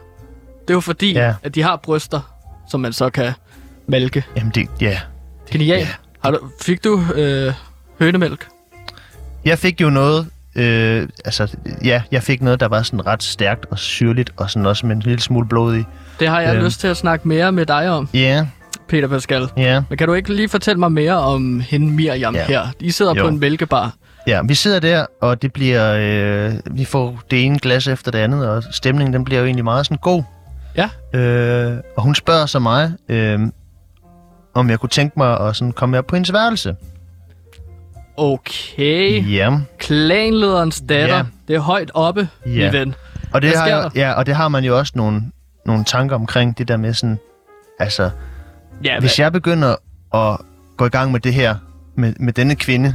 Det 0.63 0.71
er 0.71 0.75
jo 0.75 0.81
fordi, 0.81 1.13
ja. 1.13 1.35
At 1.43 1.55
de 1.55 1.63
har 1.63 1.77
bryster, 1.77 2.21
som 2.69 2.81
man 2.81 2.93
så 2.93 3.11
kan 3.11 3.33
malke. 3.87 4.25
Jamen 4.37 4.53
det, 4.55 4.69
ja. 4.81 4.99
Genialt. 5.51 5.81
Ja. 5.81 5.89
Har 6.25 6.31
du, 6.31 6.39
fik 6.63 6.85
du 6.85 7.01
øh, 7.15 7.53
hønemælk? 8.01 8.49
Jeg 9.45 9.59
fik 9.59 9.81
jo 9.81 9.91
noget... 9.91 10.27
Øh, 10.57 11.09
altså, 11.25 11.57
ja, 11.85 12.03
jeg 12.11 12.23
fik 12.23 12.43
noget, 12.43 12.61
der 12.61 12.69
var 12.69 12.83
sådan 12.83 13.07
ret 13.07 13.23
stærkt 13.23 13.67
og 13.71 13.79
syrligt, 13.79 14.33
og 14.37 14.51
sådan 14.51 14.67
også 14.67 14.87
med 14.87 14.97
en 14.97 15.03
lille 15.03 15.21
smule 15.21 15.47
blod 15.49 15.77
i. 15.77 15.85
Det 16.21 16.29
har 16.29 16.41
jeg 16.41 16.55
Øhm. 16.57 16.65
lyst 16.65 16.81
til 16.81 16.89
at 16.89 16.97
snakke 16.97 17.29
mere 17.29 17.53
med 17.53 17.67
dig 17.67 17.89
om, 17.91 18.09
Ja, 18.15 18.47
Peter 18.89 19.09
Pascal. 19.09 19.49
ja. 19.57 19.83
Men 19.89 19.99
kan 19.99 20.09
du 20.09 20.15
ikke 20.15 20.35
lige 20.35 20.49
fortælle 20.49 20.79
mig 20.81 20.93
mere 20.93 21.15
om 21.19 21.61
hende 21.61 21.87
Miriam 21.93 22.35
Ja. 22.35 22.45
her? 22.47 22.67
I 22.81 22.91
sidder 22.91 23.15
Jo. 23.17 23.23
på 23.23 23.29
en 23.29 23.41
mælkebar. 23.41 23.93
Ja, 24.27 24.41
vi 24.49 24.55
sidder 24.55 24.81
der, 24.81 25.07
og 25.21 25.43
det 25.43 25.53
bliver, 25.53 25.95
øh, 26.01 26.55
vi 26.71 26.85
får 26.85 27.21
det 27.31 27.45
ene 27.47 27.59
glas 27.59 27.87
efter 27.87 28.11
det 28.11 28.19
andet, 28.19 28.49
og 28.49 28.63
stemningen 28.71 29.13
den 29.13 29.25
bliver 29.25 29.41
jo 29.41 29.45
egentlig 29.47 29.65
meget 29.65 29.87
sådan 29.87 29.99
god. 29.99 30.23
Ja. 30.77 31.19
Øh, 31.19 31.79
og 31.97 32.03
hun 32.03 32.15
spørger 32.15 32.47
så 32.47 32.59
mig, 32.59 32.93
øh, 33.09 33.41
om 34.55 34.71
jeg 34.71 34.79
kunne 34.81 34.91
tænke 34.91 35.15
mig 35.19 35.41
at 35.41 35.57
sådan 35.57 35.73
komme 35.73 35.91
med 35.97 36.03
på 36.03 36.17
hendes 36.17 36.33
værelse. 36.33 36.77
Okay. 38.17 39.31
Ja. 39.33 39.59
Klanlederens 39.79 40.81
datter. 40.89 41.17
Ja. 41.17 41.23
Det 41.49 41.57
er 41.57 41.61
højt 41.61 41.91
oppe, 41.95 42.29
Ja. 42.47 42.51
min 42.51 42.73
ven. 42.73 42.95
Og 43.33 43.43
det, 43.43 43.51
Hvad 43.51 43.59
har 43.61 43.67
jeg, 43.69 43.91
ja, 43.95 44.13
og 44.13 44.27
det 44.27 44.37
har 44.37 44.49
man 44.49 44.65
jo 44.65 44.79
også 44.79 44.93
nogle, 44.97 45.23
nogle 45.67 45.85
tanker 45.85 46.17
omkring, 46.17 46.59
det 46.59 46.69
der 46.69 46.77
med 46.77 46.95
sådan, 46.95 47.19
altså, 47.79 48.11
Ja, 48.85 49.01
hvis 49.01 49.19
jeg 49.19 49.33
begynder 49.33 49.75
at 50.15 50.39
gå 50.77 50.87
i 50.87 50.89
gang 50.89 51.13
med 51.13 51.21
det 51.21 51.35
her, 51.35 51.57
med, 51.95 52.15
med 52.21 52.33
denne 52.33 52.55
kvinde, 52.55 52.95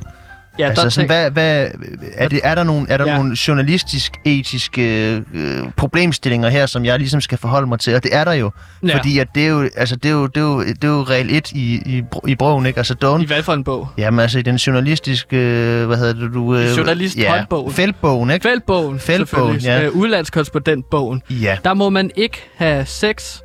ja, 0.59 0.67
altså 0.67 0.83
der 0.83 0.89
sådan, 0.89 1.07
hvad, 1.09 1.31
hvad, 1.31 1.67
er, 2.13 2.27
det, 2.27 2.39
er 2.43 2.55
der 2.55 2.63
nogle, 2.63 2.85
er 2.89 2.97
der 2.97 3.05
Ja. 3.07 3.17
nogle 3.17 3.37
journalistisk-etiske 3.47 5.15
øh, 5.33 5.63
problemstillinger 5.77 6.49
her, 6.49 6.65
som 6.65 6.85
jeg 6.85 6.99
ligesom 6.99 7.21
skal 7.21 7.37
forholde 7.37 7.67
mig 7.67 7.79
til? 7.79 7.95
Og 7.95 8.03
det 8.03 8.15
er 8.15 8.23
der 8.23 8.33
jo. 8.33 8.51
Ja. 8.87 8.97
Fordi 8.97 9.19
at 9.19 9.27
det 9.35 9.43
er 9.43 9.47
jo, 9.47 9.69
altså, 9.75 9.95
det 9.95 10.09
er 10.09 10.13
jo, 10.13 10.27
det 10.27 10.37
er 10.37 10.41
jo, 10.41 10.63
det 10.63 10.83
er 10.83 10.87
jo 10.87 11.03
regel 11.03 11.35
1 11.35 11.51
i, 11.51 11.81
i, 11.85 12.03
i 12.27 12.35
brogen, 12.35 12.65
ikke? 12.65 12.77
Altså, 12.77 12.95
don't, 13.05 13.21
I 13.21 13.25
hvad 13.25 13.43
for 13.43 13.53
en 13.53 13.63
bog? 13.63 13.87
Jamen 13.97 14.19
altså 14.19 14.39
i 14.39 14.41
den 14.41 14.55
journalistiske, 14.55 15.37
øh, 15.37 15.87
hvad 15.87 15.97
hedder 15.97 16.13
det, 16.13 16.33
du... 16.33 16.55
Øh, 16.55 16.77
journalisthåndbogen. 16.77 17.71
Ja, 17.71 17.75
feltbogen, 17.83 18.29
ikke? 18.31 18.43
Feltbogen, 18.43 18.99
Feltbogen, 18.99 19.55
ja. 19.57 19.83
Øh, 19.83 19.91
udlandskorrespondentbogen. 19.95 21.21
Ja. 21.29 21.57
Der 21.63 21.73
må 21.73 21.89
man 21.89 22.11
ikke 22.15 22.43
have 22.55 22.85
sex 22.85 23.37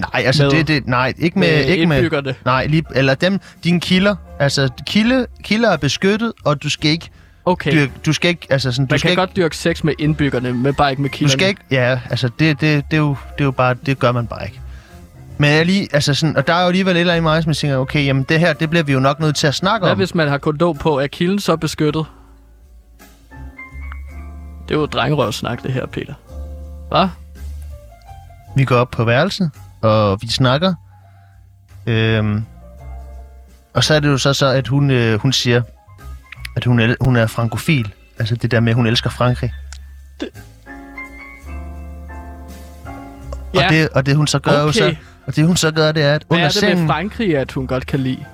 Nej, 0.00 0.22
altså 0.26 0.42
Med- 0.42 0.50
det, 0.50 0.68
det, 0.68 0.86
nej, 0.86 1.12
ikke 1.18 1.38
med, 1.38 1.48
med 1.48 1.64
ikke 1.64 1.86
med, 1.86 2.34
nej, 2.44 2.66
lige, 2.66 2.84
eller 2.94 3.14
dem, 3.14 3.40
dine 3.64 3.80
kilder, 3.80 4.16
altså 4.38 4.68
kilde, 4.86 5.26
kilder 5.42 5.70
er 5.70 5.76
beskyttet, 5.76 6.32
og 6.44 6.62
du 6.62 6.70
skal 6.70 6.90
ikke 6.90 7.10
Okay. 7.46 7.72
dyrke, 7.72 7.92
du 8.06 8.12
skal 8.12 8.28
ikke, 8.28 8.46
altså 8.50 8.72
sådan, 8.72 8.86
du 8.86 8.92
Man 8.92 8.98
skal 8.98 9.08
kan 9.08 9.10
ikke, 9.12 9.20
godt 9.20 9.36
dyrke 9.36 9.56
sex 9.56 9.84
med 9.84 9.94
indbyggerne, 9.98 10.52
men 10.54 10.74
bare 10.74 10.90
ikke 10.90 11.02
med 11.02 11.10
du 11.10 11.16
kilderne. 11.16 11.32
skal 11.32 11.48
ikke, 11.48 11.60
ja, 11.70 12.00
altså 12.10 12.30
det, 12.38 12.60
det, 12.60 12.84
det, 12.90 12.96
er 12.96 13.00
jo, 13.00 13.08
det 13.32 13.40
er 13.40 13.44
jo 13.44 13.50
bare, 13.50 13.74
det 13.86 13.98
gør 13.98 14.12
man 14.12 14.26
bare 14.26 14.44
ikke. 14.44 14.60
Men 15.38 15.50
jeg 15.50 15.66
lige, 15.66 15.88
altså 15.92 16.14
sådan, 16.14 16.36
og 16.36 16.46
der 16.46 16.54
er 16.54 16.60
jo 16.60 16.66
alligevel 16.66 16.96
et 16.96 17.00
eller 17.00 17.12
andet 17.14 17.20
i 17.20 17.22
mig, 17.22 17.42
som 17.42 17.50
jeg 17.50 17.56
tænker, 17.56 17.76
okay, 17.76 18.06
jamen 18.06 18.22
det 18.28 18.40
her, 18.40 18.52
det 18.52 18.70
bliver 18.70 18.82
vi 18.82 18.92
jo 18.92 19.00
nok 19.00 19.20
nødt 19.20 19.36
til 19.36 19.46
at 19.46 19.54
snakke 19.54 19.84
Hvad 19.84 19.92
om. 19.92 19.96
hvis 19.98 20.14
man 20.14 20.28
har 20.28 20.38
kondom 20.38 20.76
på? 20.76 20.98
Er 21.00 21.06
kilden 21.06 21.38
så 21.38 21.56
beskyttet? 21.56 22.04
Det 24.68 24.74
er 24.74 24.78
jo 24.78 24.86
drengerøvsnak, 24.86 25.62
det 25.62 25.72
her, 25.72 25.86
Peter. 25.86 26.14
Hvad? 26.88 27.08
Vi 28.56 28.64
går 28.64 28.76
op 28.76 28.90
på 28.90 29.04
værelset, 29.04 29.50
og 29.84 30.18
vi 30.22 30.28
snakker. 30.28 30.74
Øhm, 31.86 32.44
og 33.74 33.84
så 33.84 33.94
er 33.94 34.00
det 34.00 34.08
jo 34.08 34.18
så, 34.18 34.32
så 34.32 34.46
at 34.46 34.68
hun, 34.68 34.90
øh, 34.90 35.20
hun 35.20 35.32
siger, 35.32 35.62
at 36.56 36.64
hun, 36.64 36.80
el- 36.80 36.96
hun 37.00 37.16
er 37.16 37.26
frankofil. 37.26 37.92
Altså 38.18 38.36
det 38.36 38.50
der 38.50 38.60
med, 38.60 38.68
at 38.72 38.76
hun 38.76 38.86
elsker 38.86 39.10
Frankrig. 39.10 39.52
Ja, 43.54 43.64
Og, 43.66 43.72
det, 43.72 43.88
og 43.88 44.06
det 44.06 44.16
hun 44.16 44.26
så 44.26 44.38
gør 44.38 44.52
jo 44.52 44.68
Okay. 44.68 44.72
så, 44.72 44.94
og 45.26 45.36
det 45.36 45.46
hun 45.46 45.56
så 45.56 45.70
gør, 45.70 45.92
det 45.92 46.02
er, 46.02 46.14
at 46.14 46.24
hvad 46.28 46.36
under 46.36 46.44
er 46.44 46.48
det 46.48 46.54
sengen, 46.60 46.78
med 46.78 46.86
Frankrig, 46.88 47.36
at 47.38 47.52
hun 47.52 47.66
godt 47.66 47.86
kan 47.86 48.00
lide? 48.00 48.24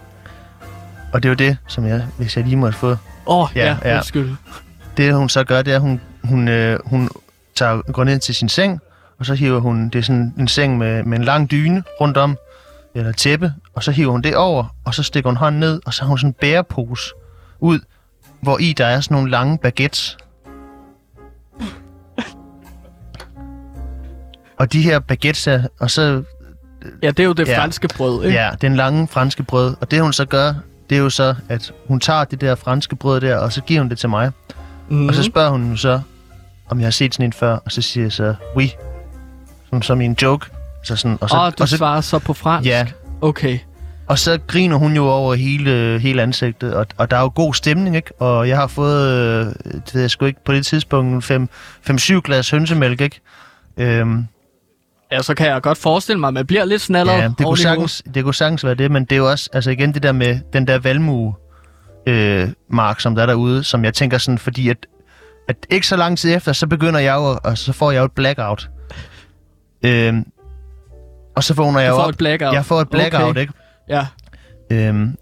og 1.13 1.23
det 1.23 1.29
er 1.29 1.31
jo 1.31 1.35
det, 1.35 1.57
som 1.67 1.87
jeg, 1.87 2.03
hvis 2.19 2.37
jeg 2.37 2.45
lige 2.45 2.57
måtte 2.57 2.79
få, 2.79 2.91
Åh, 2.91 2.97
oh, 3.27 3.49
Ja, 3.57 3.65
ja, 3.67 3.77
ja, 3.83 3.89
ja. 3.91 3.97
undskyld. 3.97 4.31
det 4.97 5.15
hun 5.15 5.29
så 5.29 5.45
gør, 5.45 5.63
det 5.63 5.71
er, 5.73 5.77
at 5.77 5.81
hun, 5.83 6.01
hun, 6.25 6.49
øh, 6.49 6.79
hun 6.85 7.09
tager, 7.57 7.93
går 7.93 8.05
ned 8.05 8.19
til 8.19 8.35
sin 8.35 8.49
seng, 8.49 8.81
og 9.21 9.27
så 9.27 9.35
hiver 9.35 9.61
hun, 9.61 9.89
det 9.89 9.99
er 9.99 10.03
sådan 10.03 10.35
en 10.39 10.49
seng 10.49 10.79
med, 10.79 11.03
med 11.05 11.19
en 11.19 11.25
lang 11.25 11.51
dyne 11.51 11.83
rundt 12.01 12.17
om, 12.17 12.37
eller 12.95 13.13
tæppe, 13.13 13.53
og 13.75 13.83
så 13.83 13.91
hiver 13.91 14.13
hun 14.13 14.23
det 14.23 14.37
over, 14.37 14.75
og 14.85 14.95
så 14.95 15.03
stikker 15.03 15.31
hun 15.31 15.37
hånden 15.37 15.61
ned, 15.61 15.81
og 15.87 15.95
så 15.95 16.03
har 16.03 16.09
hun 16.09 16.19
sådan 16.19 16.31
en 16.31 16.35
bærepose 16.41 17.11
ud, 17.61 17.79
hvor 18.41 18.59
i 18.59 18.73
der 18.73 18.87
er 18.87 19.01
sådan 19.01 19.15
nogle 19.15 19.31
lange 19.31 19.59
baguettes. 19.59 20.17
og 24.59 24.73
de 24.73 24.83
her 24.83 24.99
baguettes 24.99 25.47
er, 25.47 25.63
og 25.81 25.91
så, 25.91 26.23
Ja, 27.03 27.09
det 27.11 27.21
er 27.21 27.25
jo 27.25 27.33
det 27.33 27.49
Ja. 27.49 27.59
franske 27.59 27.89
brød, 27.89 28.25
ikke? 28.25 28.39
ja, 28.39 28.51
den 28.61 28.77
lange 28.77 29.09
franske 29.09 29.43
brød, 29.43 29.77
og 29.81 29.91
det 29.91 30.03
hun 30.03 30.13
så 30.13 30.25
gør, 30.25 30.55
det 30.91 30.97
er 30.97 31.01
jo 31.03 31.11
så, 31.11 31.35
at 31.49 31.73
hun 31.89 32.01
tager 32.01 32.25
det 32.25 32.41
der 32.41 32.55
franske 32.55 32.97
brød 32.97 33.21
der, 33.21 33.37
og 33.37 33.53
så 33.53 33.61
giver 33.63 33.81
hun 33.81 33.91
det 33.91 33.99
til 33.99 34.09
mig. 34.09 34.31
Mm-hmm. 34.89 35.09
Og 35.09 35.15
så 35.15 35.23
spørger 35.23 35.51
hun 35.51 35.77
så, 35.77 36.01
om 36.69 36.79
jeg 36.79 36.87
har 36.87 36.91
set 36.91 37.15
sådan 37.15 37.27
en 37.27 37.33
før, 37.33 37.57
og 37.57 37.73
så 37.73 37.83
siger 37.83 38.05
jeg 38.05 38.13
så, 38.13 38.35
oui, 38.57 38.67
som, 39.71 39.83
som 39.83 40.01
i 40.01 40.05
en 40.05 40.17
joke. 40.23 40.47
Så 40.85 40.97
sådan, 40.97 41.19
og, 41.21 41.31
så, 41.31 41.37
oh, 41.37 41.53
du 41.59 41.63
og, 41.63 41.69
så, 41.69 41.77
svarer 41.77 42.01
så 42.01 42.19
på 42.19 42.33
fransk? 42.33 42.69
Ja. 42.69 42.87
Okay. 43.21 43.59
og 44.07 44.19
så 44.19 44.39
griner 44.47 44.77
hun 44.77 44.97
jo 44.97 45.09
over 45.09 45.35
hele, 45.35 45.99
hele 45.99 46.23
ansigtet, 46.23 46.75
og, 46.75 46.87
og 46.97 47.11
der 47.11 47.17
er 47.17 47.21
jo 47.21 47.33
god 47.35 47.55
stemning, 47.55 47.97
ikke? 47.97 48.23
Og 48.23 48.49
jeg 48.49 48.57
har 48.57 48.67
fået, 48.67 49.09
øh, 49.09 49.47
det 49.75 49.95
ved 49.95 50.01
jeg 50.01 50.11
sgu 50.11 50.25
ikke, 50.25 50.45
på 50.45 50.53
det 50.53 50.67
tidspunkt, 50.67 51.31
5-7 51.31 52.21
glas 52.21 52.51
hønsemælk, 52.51 53.01
ikke? 53.01 53.21
Øhm, 53.77 54.27
Ja, 55.13 55.23
så 55.23 55.35
kan 55.35 55.47
jeg 55.47 55.63
godt 55.63 55.79
forestille 55.79 56.21
mig, 56.21 56.29
at 56.29 56.35
man 56.35 56.47
bliver 56.47 56.65
lidt 56.65 56.83
snallere 56.83 57.17
ja, 57.17 57.29
det 57.39 57.47
kunne, 57.47 57.59
sagtens, 57.59 58.03
det 58.15 58.25
kunne 58.25 58.35
sagtens 58.35 58.65
være 58.65 58.75
det, 58.75 58.91
men 58.91 59.05
det 59.05 59.13
er 59.13 59.17
jo 59.17 59.31
også, 59.31 59.51
altså 59.53 59.71
igen 59.71 59.95
det 59.95 60.03
der 60.03 60.13
med 60.13 60.39
den 60.53 60.67
der 60.67 60.79
valmue, 60.79 61.35
øh, 62.07 62.49
mark, 62.69 63.01
som 63.01 63.15
der 63.15 63.23
er 63.23 63.27
derude, 63.27 63.65
som 63.65 63.85
jeg 63.85 63.95
tænker 63.95 64.19
sådan, 64.19 64.39
fordi 64.39 64.69
at, 64.69 64.77
at 65.49 65.57
ikke 65.71 65.87
så 65.87 65.97
lang 65.97 66.19
tid 66.19 66.37
efter, 66.37 66.53
så 66.53 66.67
begynder 66.67 67.01
jeg 67.01 67.15
jo, 67.15 67.39
og 67.45 67.59
så 67.59 67.73
får 67.73 67.91
jeg 67.91 68.01
jo 68.01 68.05
et 68.05 68.13
blackout. 68.13 68.71
Øhm, 69.85 70.25
og 71.37 71.45
så 71.45 71.55
vågner 71.55 71.81
jeg 71.81 71.91
Du 71.91 71.95
jo 71.95 72.01
får 72.01 72.05
op. 72.05 72.11
et 72.11 72.17
blackout. 72.19 72.55
Jeg 72.55 72.65
får 72.65 72.81
et 72.81 72.91
blackout, 72.91 73.23
Okay. 73.23 73.41
ikke? 73.41 73.53
Ja. 73.89 74.07
Øhm, 74.71 75.17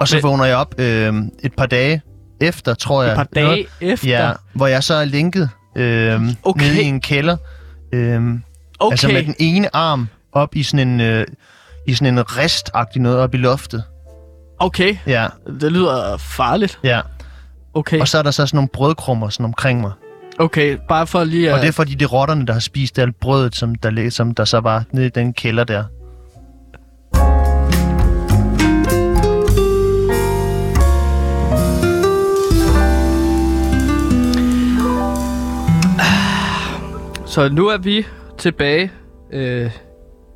og 0.00 0.08
så 0.08 0.16
Men- 0.16 0.22
vågner 0.22 0.44
jeg 0.44 0.56
op 0.56 0.74
øhm, 0.78 1.30
et 1.42 1.52
par 1.56 1.66
dage 1.66 2.02
efter, 2.40 2.74
tror 2.74 3.02
jeg. 3.02 3.12
Et 3.12 3.16
par 3.16 3.28
dage 3.34 3.66
efter? 3.80 4.08
Ja, 4.08 4.32
hvor 4.54 4.66
jeg 4.66 4.84
så 4.84 4.94
er 4.94 5.04
linket 5.04 5.50
øhm, 5.76 6.28
Okay. 6.42 6.66
nede 6.66 6.82
i 6.82 6.84
en 6.84 7.00
kælder. 7.00 7.36
Øhm, 7.92 8.42
Okay. 8.80 8.92
Altså 8.92 9.08
med 9.08 9.22
den 9.22 9.34
ene 9.38 9.76
arm 9.76 10.08
op 10.32 10.56
i 10.56 10.62
sådan 10.62 10.88
en, 10.88 11.00
øh, 11.00 11.26
i 11.86 11.94
sådan 11.94 12.18
en 12.18 12.36
ristagtig 12.36 13.02
noget 13.02 13.18
op 13.18 13.34
i 13.34 13.36
loftet. 13.36 13.84
Okay. 14.58 14.96
Ja, 15.06 15.26
Det 15.60 15.72
lyder 15.72 16.16
farligt. 16.16 16.78
ja. 16.84 17.00
Okay. 17.74 18.00
Og 18.00 18.08
så 18.08 18.18
er 18.18 18.22
der 18.22 18.30
så 18.30 18.46
sådan 18.46 18.56
nogle 18.56 18.68
brødkrummer 18.72 19.28
sådan 19.28 19.44
omkring 19.44 19.80
mig. 19.80 19.92
Okay, 20.40 20.78
bare 20.88 21.06
for 21.06 21.24
lige 21.24 21.48
at... 21.48 21.54
Og 21.54 21.60
det 21.60 21.68
er 21.68 21.72
fordi, 21.72 21.94
det 21.94 22.02
er 22.02 22.08
rotterne, 22.08 22.46
der 22.46 22.52
har 22.52 22.60
spist 22.60 22.98
alt 22.98 23.20
brødet, 23.20 23.56
som 23.56 23.74
der, 23.74 24.10
som 24.10 24.34
der 24.34 24.44
så 24.44 24.60
var 24.60 24.84
nede 24.92 25.06
i 25.06 25.10
den 25.10 25.32
kælder 25.32 25.64
der. 25.64 25.84
Så 37.26 37.48
nu 37.52 37.68
er 37.68 37.78
vi 37.78 38.06
tilbage 38.38 38.92
øh, 39.32 39.70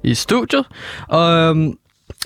i 0.04 0.14
studiet, 0.14 0.66
og, 1.08 1.32
øhm, 1.32 1.74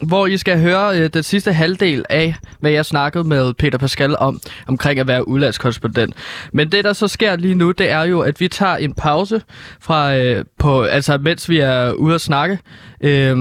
hvor 0.02 0.26
I 0.26 0.36
skal 0.36 0.60
høre 0.60 0.98
øh, 0.98 1.10
den 1.14 1.22
sidste 1.22 1.52
halvdel 1.52 2.04
af, 2.10 2.34
hvad 2.60 2.70
jeg 2.70 2.86
snakkede 2.86 3.24
med 3.24 3.54
Peter 3.54 3.78
Pascal 3.78 4.16
om, 4.18 4.40
omkring 4.66 5.00
at 5.00 5.06
være 5.06 5.28
udlandskorrespondent. 5.28 6.14
Men 6.52 6.72
det, 6.72 6.84
der 6.84 6.92
så 6.92 7.08
sker 7.08 7.36
lige 7.36 7.54
nu, 7.54 7.70
det 7.70 7.90
er 7.90 8.02
jo, 8.02 8.20
at 8.20 8.40
vi 8.40 8.48
tager 8.48 8.76
en 8.76 8.94
pause 8.94 9.42
fra, 9.80 10.16
øh, 10.16 10.44
på, 10.58 10.82
altså 10.82 11.18
mens 11.18 11.48
vi 11.48 11.58
er 11.58 11.92
ude 11.92 12.14
at 12.14 12.20
snakke. 12.20 12.58
Øh, 13.00 13.36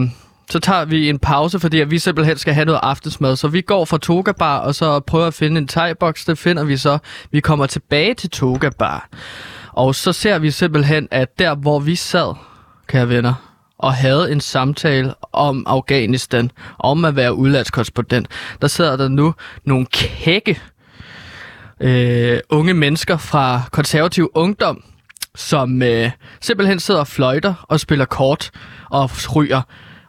så 0.49 0.60
tager 0.60 0.86
vi 0.86 1.10
en 1.10 1.20
pause, 1.20 1.60
fordi 1.60 1.82
at 1.82 1.91
vi 1.91 1.99
simpelthen 1.99 2.38
skal 2.38 2.53
have 2.53 2.66
noget 2.66 2.80
aftensmad. 2.84 3.36
Så 3.36 3.47
vi 3.47 3.62
går 3.62 3.86
fra 3.86 3.97
Toga 3.97 4.32
Bar, 4.32 4.58
og 4.60 4.76
så 4.76 4.99
prøver 4.99 5.28
at 5.28 5.34
finde 5.34 5.58
en 5.58 5.70
thai-boks. 5.72 6.26
Det 6.28 6.38
finder 6.38 6.64
vi 6.64 6.78
så. 6.78 6.97
Vi 7.32 7.39
kommer 7.39 7.66
tilbage 7.66 8.14
til 8.14 8.30
Toga 8.30 8.70
Bar. 8.70 9.10
Og 9.72 9.95
så 9.95 10.14
ser 10.14 10.39
vi 10.39 10.51
simpelthen, 10.51 11.08
at 11.12 11.39
der 11.39 11.56
hvor 11.56 11.80
vi 11.80 11.95
sad, 11.95 12.36
kære 12.88 13.10
venner, 13.10 13.55
og 13.78 13.93
havde 13.93 14.32
en 14.32 14.41
samtale 14.41 15.13
om 15.32 15.63
Afghanistan, 15.67 16.51
om 16.80 17.05
at 17.05 17.15
være 17.15 17.34
udlandskorrespondent, 17.34 18.28
der 18.61 18.67
sidder 18.67 18.97
der 18.97 19.07
nu 19.07 19.34
nogle 19.65 19.86
kække 19.86 20.59
øh, 21.80 22.39
unge 22.49 22.73
mennesker 22.73 23.17
fra 23.17 23.61
konservativ 23.71 24.32
ungdom, 24.34 24.84
som 25.36 25.82
øh, 25.82 26.11
simpelthen 26.41 26.80
sidder 26.80 26.99
og 26.99 27.07
fløjter 27.07 27.65
og 27.69 27.80
spiller 27.80 28.05
kort 28.05 28.51
og 28.89 29.09
ryger. 29.36 29.61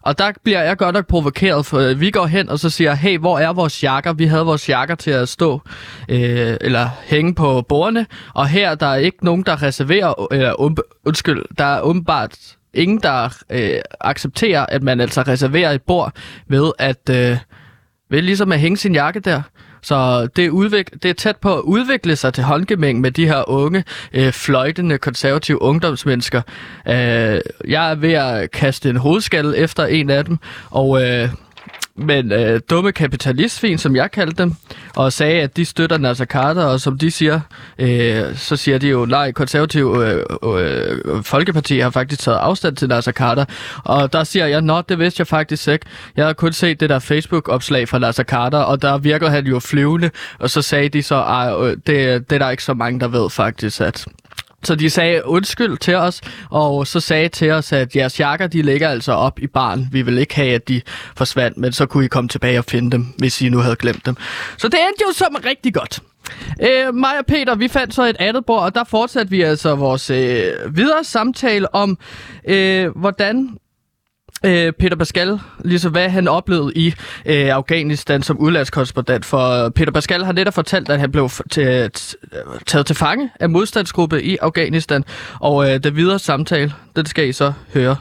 Og 0.02 0.18
der 0.18 0.32
bliver 0.44 0.62
jeg 0.62 0.76
godt 0.76 0.94
nok 0.94 1.06
provokeret, 1.06 1.66
for 1.66 1.78
øh, 1.78 2.00
vi 2.00 2.10
går 2.10 2.26
hen 2.26 2.48
og 2.48 2.58
så 2.58 2.70
siger, 2.70 2.94
hey, 2.94 3.18
hvor 3.18 3.38
er 3.38 3.52
vores 3.52 3.84
jakker? 3.84 4.12
Vi 4.12 4.26
havde 4.26 4.44
vores 4.44 4.68
jakker 4.68 4.94
til 4.94 5.10
at 5.10 5.28
stå 5.28 5.60
øh, 6.08 6.56
eller 6.60 6.88
hænge 7.04 7.34
på 7.34 7.62
bordene, 7.68 8.06
og 8.34 8.48
her 8.48 8.74
der 8.74 8.86
er 8.86 8.96
ikke 8.96 9.24
nogen, 9.24 9.42
der 9.42 9.62
reserverer, 9.62 10.32
øh, 10.32 10.38
eller 10.38 10.80
undskyld, 11.04 11.44
der 11.58 11.64
er 11.64 11.80
åbenbart 11.80 12.55
ingen, 12.76 13.00
der 13.02 13.28
øh, 13.50 13.80
accepterer, 14.00 14.66
at 14.68 14.82
man 14.82 15.00
altså 15.00 15.22
reserverer 15.22 15.70
et 15.70 15.82
bord 15.82 16.12
ved 16.48 16.72
at, 16.78 17.10
øh, 17.10 17.36
ved 18.10 18.22
ligesom 18.22 18.52
at 18.52 18.60
hænge 18.60 18.76
sin 18.76 18.94
jakke 18.94 19.20
der. 19.20 19.42
Så 19.82 20.26
det 20.36 20.44
er, 20.44 20.50
udvik- 20.50 21.02
det 21.02 21.08
er 21.10 21.14
tæt 21.14 21.36
på 21.36 21.54
at 21.54 21.60
udvikle 21.60 22.16
sig 22.16 22.34
til 22.34 22.44
håndgemæng 22.44 23.00
med 23.00 23.10
de 23.10 23.26
her 23.26 23.50
unge, 23.50 23.84
øh, 24.12 24.32
fløjtende, 24.32 24.98
konservative 24.98 25.62
ungdomsmennesker. 25.62 26.42
Øh, 26.88 27.40
jeg 27.68 27.90
er 27.90 27.94
ved 27.94 28.12
at 28.12 28.50
kaste 28.50 28.90
en 28.90 28.96
hovedskalle 28.96 29.56
efter 29.56 29.86
en 29.86 30.10
af 30.10 30.24
dem, 30.24 30.38
og... 30.70 31.02
Øh, 31.02 31.28
men 31.96 32.32
øh, 32.32 32.60
dumme 32.70 32.92
kapitalistfin, 32.92 33.78
som 33.78 33.96
jeg 33.96 34.10
kaldte 34.10 34.42
dem, 34.42 34.54
og 34.96 35.12
sagde, 35.12 35.42
at 35.42 35.56
de 35.56 35.64
støtter 35.64 35.98
Nasser 35.98 36.24
Carter, 36.24 36.64
og 36.64 36.80
som 36.80 36.98
de 36.98 37.10
siger, 37.10 37.40
øh, 37.78 38.36
så 38.36 38.56
siger 38.56 38.78
de 38.78 38.88
jo, 38.88 39.06
nej, 39.06 39.32
konservativ 39.32 39.96
øh, 40.02 40.22
øh, 40.58 41.22
Folkeparti 41.22 41.78
har 41.78 41.90
faktisk 41.90 42.20
taget 42.20 42.38
afstand 42.38 42.76
til 42.76 42.88
Nasser 42.88 43.12
Carter, 43.12 43.44
og 43.84 44.12
der 44.12 44.24
siger 44.24 44.46
jeg, 44.46 44.60
nå, 44.60 44.82
det 44.88 44.98
vidste 44.98 45.20
jeg 45.20 45.26
faktisk 45.26 45.68
ikke. 45.68 45.86
Jeg 46.16 46.26
har 46.26 46.32
kun 46.32 46.52
set 46.52 46.80
det 46.80 46.90
der 46.90 46.98
Facebook-opslag 46.98 47.88
fra 47.88 47.98
Nasser 47.98 48.24
Carter, 48.24 48.58
og 48.58 48.82
der 48.82 48.98
virker 48.98 49.28
han 49.28 49.46
jo 49.46 49.58
flyvende, 49.58 50.10
og 50.38 50.50
så 50.50 50.62
sagde 50.62 50.88
de 50.88 51.02
så, 51.02 51.24
øh, 51.60 51.70
det, 51.70 51.86
det 52.30 52.32
er 52.32 52.38
der 52.38 52.50
ikke 52.50 52.64
så 52.64 52.74
mange, 52.74 53.00
der 53.00 53.08
ved 53.08 53.30
faktisk, 53.30 53.80
at 53.80 54.06
så 54.66 54.74
de 54.74 54.90
sagde 54.90 55.26
undskyld 55.26 55.78
til 55.78 55.94
os, 55.94 56.20
og 56.50 56.86
så 56.86 57.00
sagde 57.00 57.28
til 57.28 57.50
os, 57.50 57.72
at 57.72 57.96
jeres 57.96 58.20
jakker, 58.20 58.46
de 58.46 58.62
ligger 58.62 58.88
altså 58.88 59.12
op 59.12 59.38
i 59.38 59.46
baren. 59.46 59.88
Vi 59.92 60.02
vil 60.02 60.18
ikke 60.18 60.34
have, 60.36 60.54
at 60.54 60.68
de 60.68 60.80
forsvandt, 61.16 61.56
men 61.56 61.72
så 61.72 61.86
kunne 61.86 62.04
I 62.04 62.08
komme 62.08 62.28
tilbage 62.28 62.58
og 62.58 62.64
finde 62.64 62.90
dem, 62.90 63.06
hvis 63.18 63.42
I 63.42 63.48
nu 63.48 63.58
havde 63.58 63.76
glemt 63.76 64.06
dem. 64.06 64.16
Så 64.58 64.68
det 64.68 64.78
endte 64.88 65.04
jo 65.08 65.12
som 65.12 65.36
rigtig 65.44 65.74
godt. 65.74 66.00
Øh, 66.62 66.94
mig 66.94 67.18
og 67.18 67.26
Peter, 67.26 67.54
vi 67.54 67.68
fandt 67.68 67.94
så 67.94 68.02
et 68.04 68.16
andet 68.18 68.46
bord, 68.46 68.62
og 68.62 68.74
der 68.74 68.84
fortsatte 68.84 69.30
vi 69.30 69.42
altså 69.42 69.74
vores 69.74 70.10
øh, 70.10 70.76
videre 70.76 71.04
samtale 71.04 71.74
om, 71.74 71.98
øh, 72.48 72.96
hvordan 72.96 73.48
øh, 74.44 74.72
Peter 74.72 74.96
Pascal, 74.96 75.38
lige 75.64 75.78
så 75.78 75.88
hvad 75.88 76.08
han 76.08 76.28
oplevede 76.28 76.72
i 76.74 76.94
øh, 77.26 77.48
Afghanistan 77.48 78.22
som 78.22 78.38
udlandskorrespondent. 78.38 79.24
For 79.24 79.68
Peter 79.68 79.92
Pascal 79.92 80.24
har 80.24 80.32
netop 80.32 80.54
fortalt, 80.54 80.88
at 80.88 81.00
han 81.00 81.12
blev 81.12 81.30
til, 81.50 81.90
taget 82.66 82.86
til 82.86 82.96
fange 82.96 83.30
af 83.40 83.50
modstandsgruppe 83.50 84.22
i 84.22 84.36
Afghanistan. 84.36 85.04
Og 85.40 85.70
øh, 85.70 85.80
det 85.84 85.96
videre 85.96 86.18
samtale, 86.18 86.72
den 86.96 87.06
skal 87.06 87.28
I 87.28 87.32
så 87.32 87.52
høre 87.74 87.96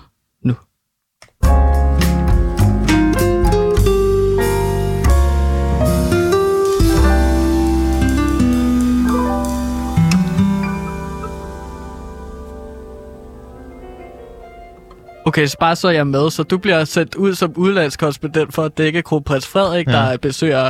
Okay, 15.28 15.46
så 15.48 15.58
bare 15.60 15.76
så 15.76 15.88
er 15.88 15.92
jeg 15.92 16.08
med. 16.08 16.30
Så 16.32 16.44
du 16.44 16.58
bliver 16.58 16.84
sendt 16.84 17.16
ud 17.16 17.36
som 17.36 17.54
udlandskorrespondent 17.56 18.54
for 18.54 18.64
at 18.64 18.78
dække 18.78 19.02
kronprins 19.02 19.48
Frederik, 19.48 19.88
Ja. 19.88 19.92
der 19.94 20.18
besøger 20.18 20.66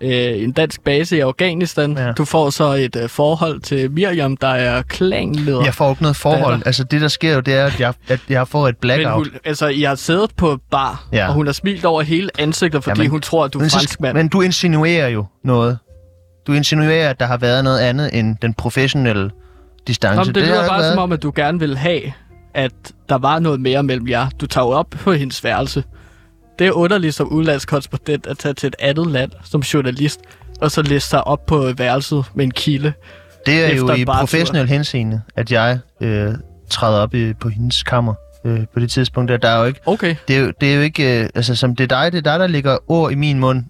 øh, 0.00 0.42
en 0.42 0.52
dansk 0.52 0.80
base 0.84 1.16
i 1.16 1.20
Afghanistan. 1.20 1.98
Ja. 1.98 2.12
Du 2.12 2.24
får 2.24 2.50
så 2.50 2.64
et 2.72 2.96
øh, 2.96 3.08
forhold 3.08 3.60
til 3.60 3.90
Miriam, 3.90 4.36
der 4.36 4.48
er 4.48 4.82
klanleder. 4.82 5.64
Jeg 5.64 5.74
får 5.74 5.90
ikke 5.90 6.02
noget 6.02 6.16
forhold. 6.16 6.52
Datter. 6.54 6.66
Altså, 6.66 6.84
det 6.84 7.00
der 7.00 7.08
sker 7.08 7.34
jo, 7.34 7.40
det 7.40 7.54
er, 7.54 7.66
at 7.66 7.80
jeg, 7.80 7.92
at 8.08 8.20
jeg 8.28 8.48
får 8.48 8.68
et 8.68 8.74
Men 8.74 8.78
blackout. 8.80 9.14
hun, 9.14 9.26
altså, 9.44 9.66
I 9.66 9.82
har 9.82 9.94
siddet 9.94 10.30
på 10.36 10.58
bar, 10.70 11.06
Ja. 11.12 11.28
og 11.28 11.34
hun 11.34 11.46
har 11.46 11.52
smilt 11.52 11.84
over 11.84 12.02
hele 12.02 12.30
ansigtet, 12.38 12.84
fordi 12.84 12.90
Jamen, 12.98 13.04
ja, 13.06 13.10
hun 13.10 13.20
tror, 13.20 13.44
at 13.44 13.52
du 13.52 13.58
er 13.58 13.62
men, 13.62 13.70
så, 13.70 13.76
franskmand. 13.78 14.16
men 14.16 14.28
du 14.28 14.40
insinuerer 14.40 15.08
jo 15.08 15.26
noget. 15.44 15.78
Du 16.46 16.52
insinuerer, 16.52 17.10
at 17.10 17.20
der 17.20 17.26
har 17.26 17.36
været 17.36 17.64
noget 17.64 17.78
andet 17.80 18.10
end 18.18 18.36
den 18.42 18.54
professionelle 18.54 19.30
distance. 19.86 20.16
Nå, 20.16 20.20
men 20.24 20.26
det, 20.26 20.34
det 20.34 20.42
lyder 20.44 20.68
bare 20.68 20.80
været. 20.80 20.92
som 20.92 21.02
om, 21.02 21.12
at 21.12 21.22
du 21.22 21.32
gerne 21.36 21.58
vil 21.58 21.76
have, 21.76 22.02
at 22.56 22.72
der 23.08 23.18
var 23.18 23.38
noget 23.38 23.60
mere 23.60 23.82
mellem 23.82 24.08
jer. 24.08 24.28
Du 24.40 24.46
tager 24.46 24.64
jo 24.64 24.70
op 24.70 24.90
på 24.90 25.12
hendes 25.12 25.44
værelse. 25.44 25.84
Det 26.58 26.66
er 26.66 26.72
underligt 26.72 27.14
som 27.14 27.28
udlandskorrespondent 27.32 28.26
at 28.26 28.38
tage 28.38 28.54
til 28.54 28.66
et 28.66 28.76
andet 28.78 29.06
land 29.06 29.30
som 29.44 29.60
journalist, 29.60 30.20
og 30.60 30.70
så 30.70 30.82
læse 30.82 31.08
sig 31.08 31.26
op 31.26 31.46
på 31.46 31.72
værelset 31.76 32.24
med 32.34 32.44
en 32.44 32.50
kilde. 32.50 32.92
Det 33.46 33.64
er 33.64 33.74
jo 33.76 33.90
i 33.90 34.04
professionel 34.04 34.68
henseende, 34.68 35.20
at 35.36 35.52
jeg 35.52 35.78
øh, 36.00 36.34
træder 36.70 36.98
op 36.98 37.14
i, 37.14 37.32
på 37.32 37.48
hendes 37.48 37.82
kammer 37.82 38.14
øh, 38.44 38.60
på 38.74 38.80
det 38.80 38.90
tidspunkt. 38.90 39.28
Der, 39.30 39.36
der 39.36 39.48
er 39.48 39.58
jo 39.58 39.64
ikke, 39.64 39.80
Okay. 39.86 40.14
det, 40.28 40.36
er 40.36 40.40
jo, 40.40 40.52
det 40.60 40.72
er 40.72 40.76
jo 40.76 40.80
ikke, 40.82 41.20
øh, 41.22 41.28
altså 41.34 41.54
som 41.54 41.76
det 41.76 41.84
er 41.92 42.02
dig, 42.02 42.12
det 42.12 42.18
er 42.18 42.22
dig, 42.32 42.40
der 42.40 42.46
ligger 42.46 42.78
ord 42.88 43.12
i 43.12 43.14
min 43.14 43.38
mund. 43.40 43.64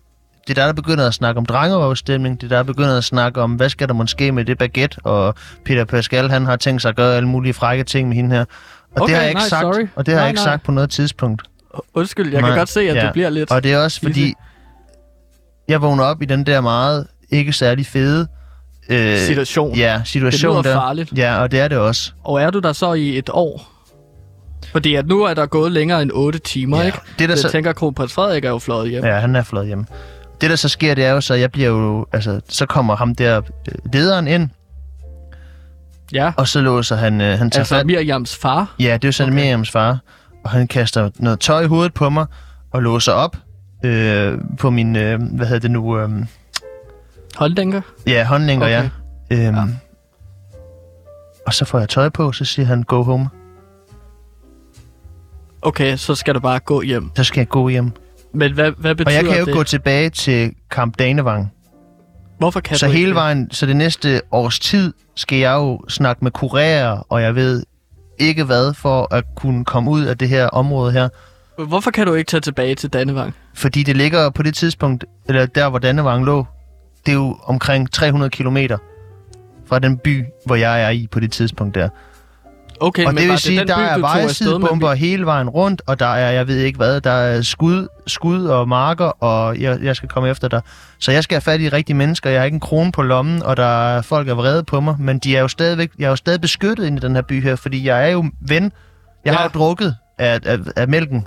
Det 0.49 0.59
er 0.59 0.62
dig, 0.62 0.66
der 0.66 0.72
begynder 0.72 1.07
at 1.07 1.14
snakke 1.14 1.38
om 1.38 1.47
drengerøvstemning. 1.47 2.40
Det 2.40 2.44
er 2.47 2.49
dig, 2.49 2.57
der 2.57 2.62
begynder 2.72 2.97
at 2.99 3.05
snakke 3.05 3.40
om, 3.42 3.53
hvad 3.53 3.68
skal 3.68 3.88
der 3.88 3.94
måske 3.94 4.32
med 4.32 4.44
det 4.44 4.59
baguette, 4.59 4.99
og 5.05 5.34
Peter 5.64 5.84
Pascal, 5.84 6.30
han 6.30 6.47
har 6.47 6.57
tænkt 6.57 6.82
sig 6.82 6.88
at 6.88 6.97
gøre 6.97 7.16
alle 7.16 7.28
mulige 7.28 7.53
frække 7.55 7.84
ting 7.84 8.09
med 8.09 8.16
hende 8.16 8.36
her. 8.36 8.40
Og 8.97 9.03
Okay, 9.03 9.07
det 9.07 9.14
har 9.14 9.22
jeg 9.22 9.30
ikke 9.30 9.38
nej, 9.40 9.49
sagt, 9.49 9.61
sorry. 9.62 9.86
og 9.97 10.07
det 10.07 10.14
har 10.14 10.18
Nej, 10.20 10.22
jeg 10.22 10.30
ikke 10.30 10.38
nej. 10.38 10.44
sagt 10.53 10.62
på 10.64 10.72
noget 10.72 10.90
tidspunkt. 10.90 11.42
Undskyld, 11.94 12.32
jeg 12.32 12.40
Nej, 12.40 12.51
kan 12.51 12.59
godt 12.59 12.68
se, 12.68 12.80
at 12.80 12.97
ja. 12.97 13.07
du 13.07 13.12
bliver 13.12 13.30
lidt... 13.30 13.51
Og 13.51 13.62
det 13.64 13.72
er 13.72 13.78
også 13.78 14.01
fordi, 14.01 14.34
jeg 15.68 15.82
vågner 15.82 16.05
op 16.05 16.22
i 16.22 16.24
den 16.24 16.47
der 16.47 16.61
meget 16.61 17.07
ikke 17.30 17.53
særlig 17.53 17.86
fede 17.86 18.26
øh, 18.88 19.18
Situation. 19.18 19.76
Ja, 19.76 20.01
situation 20.05 20.57
Det 20.57 20.64
lyder 20.64 20.74
der. 20.74 20.80
farligt. 20.80 21.12
Ja, 21.16 21.38
og 21.42 21.51
det 21.51 21.61
er 21.61 21.68
det 21.68 21.78
også. 21.78 22.12
Og 22.24 22.42
er 22.42 22.51
du 22.51 22.59
der 22.59 22.72
så 22.72 22.92
i 22.92 23.18
et 23.18 23.30
år? 23.32 23.72
Fordi 24.72 24.94
at 24.94 25.07
nu 25.07 25.22
er 25.24 25.34
der 25.34 25.47
gået 25.47 25.72
længere 25.72 26.03
end 26.03 26.11
8 26.14 26.38
timer, 26.38 26.78
Ja. 26.80 26.86
ikke? 26.86 26.99
Det, 27.18 27.28
der 27.28 27.36
Så 27.36 27.47
jeg 27.49 27.53
tænker, 27.53 27.70
at 27.70 27.76
kronprins 27.76 28.12
Frederik 28.12 28.44
er 28.44 28.51
jo 28.51 28.59
fløjet 28.59 28.90
hjem. 28.90 29.05
Ja, 29.05 29.14
han 29.18 29.36
er 29.36 29.42
flået 29.42 29.66
hjem. 29.66 29.84
Det, 30.41 30.51
der 30.51 30.57
så 30.57 30.68
sker, 30.68 30.95
det 30.95 31.05
er 31.05 31.11
jo 31.12 31.20
så, 31.20 31.34
jeg 31.34 31.53
bliver 31.53 31.68
jo... 31.68 32.07
Altså, 32.12 32.41
så 32.49 32.66
kommer 32.66 32.97
ham 32.97 33.14
der 33.14 33.37
øh, 33.39 33.93
lederen 33.93 34.28
ind, 34.28 34.49
ja. 36.12 36.32
og 36.37 36.49
så 36.49 36.61
låser 36.61 36.97
han... 36.97 37.20
Øh, 37.20 37.39
han 37.39 37.51
tager 37.51 37.61
Altså 37.61 37.74
fat. 37.74 37.87
Miriams 37.87 38.37
far. 38.37 38.74
Ja, 38.80 38.95
det 38.95 39.05
er 39.05 39.09
jo 39.09 39.12
sådan 39.12 39.32
Okay. 39.32 39.43
Miriams 39.43 39.70
far. 39.70 39.99
Og 40.45 40.51
han 40.51 40.68
kaster 40.68 41.11
noget 41.18 41.41
tøj 41.41 41.62
i 41.62 41.66
hovedet 41.66 41.95
på 41.95 42.11
mig, 42.11 42.26
og 42.70 42.82
låser 42.82 43.12
op 43.12 43.37
øh, 43.84 44.39
på 44.59 44.70
min... 44.70 44.97
Øh, 44.97 45.22
hvad 45.22 45.47
hedder 45.47 45.61
det 45.61 45.70
nu? 45.70 45.99
Øh, 45.99 46.11
Holddenker. 47.37 47.80
ja, 48.07 48.24
håndlænker, 48.24 48.66
Okay. 48.66 48.91
ja. 49.30 49.47
Øhm, 49.47 49.57
Ja. 49.57 49.62
Og 51.47 51.55
så 51.55 51.64
får 51.64 51.78
jeg 51.78 51.89
tøj 51.89 52.09
på, 52.09 52.32
så 52.32 52.45
siger 52.45 52.66
han, 52.66 52.82
go 52.82 53.03
home. 53.03 53.28
Okay, 55.62 55.97
så 55.97 56.14
skal 56.14 56.34
du 56.34 56.41
bare 56.41 56.59
gå 56.59 56.82
hjem. 56.82 57.11
Så 57.16 57.24
skal 57.24 57.41
jeg 57.41 57.49
gå 57.49 57.68
hjem. 57.68 57.93
Men 58.37 58.53
hvad, 58.53 58.72
hvad 58.78 58.91
Og 58.91 58.97
betyder 58.97 59.14
jeg 59.14 59.24
kan 59.24 59.39
jo 59.39 59.45
det? 59.45 59.55
gå 59.55 59.62
tilbage 59.62 60.11
til 60.11 60.53
Kamp 60.70 60.99
Danevang. 60.99 61.53
Hvorfor 62.39 62.61
kan 62.61 62.76
Så 62.76 62.87
du 62.87 62.93
hele 62.93 63.05
ikke? 63.07 63.14
vejen, 63.14 63.51
så 63.51 63.66
det 63.66 63.76
næste 63.76 64.20
års 64.32 64.59
tid, 64.59 64.93
skal 65.14 65.39
jeg 65.39 65.55
jo 65.55 65.80
snakke 65.89 66.24
med 66.24 66.30
kurerer, 66.30 67.07
og 67.09 67.22
jeg 67.22 67.34
ved 67.34 67.62
ikke 68.18 68.45
hvad, 68.45 68.74
for 68.74 69.14
at 69.14 69.24
kunne 69.37 69.64
komme 69.64 69.91
ud 69.91 70.05
af 70.05 70.18
det 70.18 70.28
her 70.28 70.47
område 70.47 70.93
her. 70.93 71.09
Hvorfor 71.68 71.91
kan 71.91 72.07
du 72.07 72.14
ikke 72.14 72.28
tage 72.28 72.41
tilbage 72.41 72.74
til 72.74 72.91
Dannevang? 72.91 73.34
Fordi 73.55 73.82
det 73.82 73.97
ligger 73.97 74.30
på 74.30 74.43
det 74.43 74.55
tidspunkt, 74.55 75.05
eller 75.28 75.47
der 75.47 75.68
hvor 75.68 75.78
Dannevang 75.78 76.24
lå, 76.24 76.47
det 77.07 77.12
er 77.12 77.16
jo 77.16 77.37
omkring 77.45 77.93
300 77.93 78.30
kilometer 78.30 78.78
fra 79.66 79.78
den 79.78 79.99
by, 79.99 80.24
hvor 80.47 80.55
jeg 80.55 80.82
er 80.82 80.91
i 80.91 81.07
på 81.11 81.20
det 81.20 81.32
tidspunkt 81.32 81.74
der. 81.74 81.89
Okay, 82.80 83.04
og 83.06 83.14
men 83.14 83.22
det 83.22 83.30
vil 83.30 83.38
sige, 83.38 83.58
den 83.60 83.68
der 83.68 83.76
by, 83.76 83.80
er 83.80 83.98
vejsidebomber 83.98 84.94
hele 84.94 85.26
vejen 85.26 85.48
rundt, 85.48 85.82
og 85.86 85.98
der 86.00 86.06
er, 86.06 86.30
jeg 86.30 86.48
ved 86.48 86.58
ikke 86.58 86.76
hvad, 86.76 87.00
der 87.00 87.10
er 87.10 87.42
skud, 87.42 87.88
skud 88.06 88.44
og 88.44 88.68
marker, 88.68 89.04
og 89.04 89.60
jeg, 89.60 89.78
jeg 89.82 89.96
skal 89.96 90.08
komme 90.08 90.28
efter 90.30 90.48
dig. 90.48 90.60
Så 90.98 91.12
jeg 91.12 91.22
skal 91.22 91.34
have 91.34 91.40
fat 91.40 91.60
i 91.60 91.68
rigtige 91.68 91.96
mennesker, 91.96 92.30
jeg 92.30 92.40
har 92.40 92.44
ikke 92.44 92.54
en 92.54 92.60
krone 92.60 92.92
på 92.92 93.02
lommen, 93.02 93.42
og 93.42 93.56
der 93.56 93.96
er 93.96 94.02
folk, 94.02 94.26
der 94.26 94.32
er 94.32 94.36
vrede 94.36 94.64
på 94.64 94.80
mig, 94.80 94.96
men 94.98 95.18
de 95.18 95.36
er 95.36 95.40
jo 95.40 95.48
stadigvæk, 95.48 95.90
jeg 95.98 96.04
er 96.06 96.10
jo 96.10 96.16
stadig 96.16 96.40
beskyttet 96.40 96.86
inde 96.86 96.96
i 96.98 97.00
den 97.00 97.14
her 97.14 97.22
by 97.22 97.42
her, 97.42 97.56
fordi 97.56 97.86
jeg 97.86 98.04
er 98.08 98.12
jo 98.12 98.24
ven. 98.48 98.62
Jeg 98.62 99.32
Ja. 99.32 99.32
har 99.32 99.42
jo 99.44 99.50
drukket 99.58 99.96
af, 100.18 100.40
af, 100.44 100.58
af 100.76 100.88
mælken, 100.88 101.26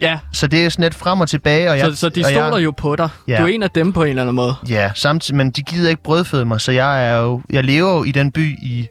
Ja, 0.00 0.18
så 0.32 0.46
det 0.46 0.64
er 0.66 0.68
sådan 0.68 0.82
lidt 0.82 0.94
frem 0.94 1.20
og 1.20 1.28
tilbage, 1.28 1.70
og 1.70 1.78
jeg, 1.78 1.86
så, 1.86 1.96
så 1.96 2.08
de 2.08 2.24
stoler 2.24 2.56
jeg, 2.56 2.64
jo 2.64 2.70
på 2.76 2.96
dig. 2.96 3.08
Ja. 3.28 3.38
Du 3.38 3.42
er 3.42 3.46
en 3.46 3.62
af 3.62 3.70
dem 3.70 3.92
på 3.92 4.02
en 4.02 4.08
eller 4.08 4.22
anden 4.22 4.36
måde. 4.36 4.54
Ja, 4.68 4.90
samtidig, 4.94 5.36
men 5.36 5.50
de 5.50 5.62
gider 5.62 5.90
ikke 5.90 6.02
brødføde 6.02 6.44
mig, 6.44 6.60
så 6.60 6.72
jeg 6.72 7.08
er 7.10 7.16
jo, 7.18 7.42
jeg 7.50 7.64
lever 7.64 7.94
jo 7.96 8.04
i 8.04 8.10
den 8.12 8.32
by 8.32 8.58
i 8.62 8.86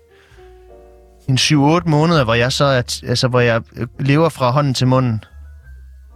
en 1.29 1.35
7-8 1.37 1.89
måneder, 1.89 2.23
hvor 2.23 2.33
jeg 2.33 2.51
så 2.51 2.65
er, 2.65 2.81
altså, 3.07 3.27
hvor 3.27 3.39
jeg 3.39 3.61
øh, 3.75 3.87
lever 3.99 4.29
fra 4.29 4.51
hånden 4.51 4.73
til 4.73 4.87
munden. 4.87 5.23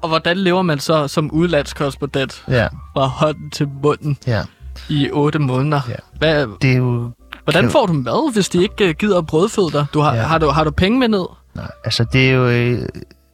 Og 0.01 0.09
hvordan 0.09 0.37
lever 0.37 0.61
man 0.61 0.79
så 0.79 1.07
som 1.07 1.31
udlandskorrespondent 1.31 2.43
Ja, 2.47 2.67
fra 2.93 3.05
hånden 3.05 3.51
til 3.51 3.67
munden 3.83 4.17
ja. 4.27 4.41
i 4.89 5.09
8 5.11 5.39
måneder? 5.39 5.81
Ja. 5.89 5.93
Hvad, 6.17 6.47
Det 6.61 6.71
er 6.71 6.77
jo... 6.77 7.11
hvordan 7.43 7.69
får 7.69 7.85
du 7.85 7.93
mad, 7.93 8.33
hvis 8.33 8.49
de 8.49 8.61
ikke 8.61 8.87
øh, 8.89 8.95
gider 8.99 9.21
brødføde 9.21 9.71
dig? 9.73 9.85
Du 9.93 9.99
har, 9.99 10.15
Ja. 10.15 10.21
har, 10.21 10.37
du, 10.37 10.49
har 10.49 10.63
du 10.63 10.71
penge 10.71 10.99
med 10.99 11.07
ned? 11.07 11.25
Nej, 11.55 11.71
altså 11.85 12.05
det 12.13 12.29
er 12.29 12.33
jo... 12.33 12.47
øh, 12.47 12.87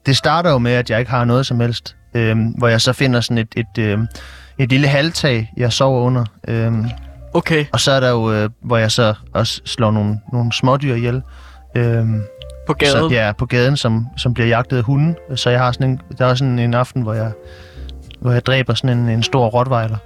Det 0.06 0.18
starter 0.18 0.52
jo 0.52 0.58
med, 0.58 0.72
at 0.72 0.90
jeg 0.90 1.00
ikke 1.00 1.12
har 1.12 1.26
noget 1.26 1.46
som 1.46 1.60
helst. 1.60 1.96
Øhm, 2.14 2.46
hvor 2.48 2.68
jeg 2.68 2.82
så 2.82 2.94
finder 2.94 3.22
sådan 3.22 3.38
et, 3.38 3.48
et, 3.58 3.78
øhm, 3.84 4.08
et 4.58 4.70
lille 4.70 4.88
halvtag, 4.88 5.52
jeg 5.58 5.74
sover 5.74 6.02
under. 6.02 6.26
Øhm, 6.48 6.86
Okay, 7.34 7.66
og 7.74 7.80
så 7.80 7.92
er 7.92 8.00
der 8.00 8.10
jo, 8.10 8.32
øh, 8.34 8.50
hvor 8.62 8.78
jeg 8.78 8.92
så 8.92 9.14
også 9.34 9.62
slår 9.66 9.92
nogle, 9.92 10.20
nogle 10.34 10.54
smådyr 10.54 10.96
ihjel. 10.96 11.22
Øhm, 11.76 12.24
på 12.68 12.74
gaden. 12.74 13.10
Så, 13.10 13.16
ja, 13.16 13.32
på 13.38 13.46
gaden, 13.46 13.78
som, 13.78 14.08
som 14.18 14.34
bliver 14.34 14.48
jagtet 14.48 14.78
af 14.78 14.84
hunden. 14.84 15.16
Så 15.36 15.50
jeg 15.50 15.60
har 15.60 15.72
sådan 15.72 15.90
en, 15.90 16.02
der 16.18 16.26
er 16.26 16.36
sådan 16.36 16.60
en 16.60 16.74
aften, 16.74 17.02
hvor 17.02 17.14
jeg, 17.14 17.32
hvor 18.20 18.32
jeg 18.32 18.46
dræber 18.46 18.74
sådan 18.74 18.98
en, 18.98 19.10
en 19.10 19.24
stor 19.24 19.48
rottweiler. 19.48 19.98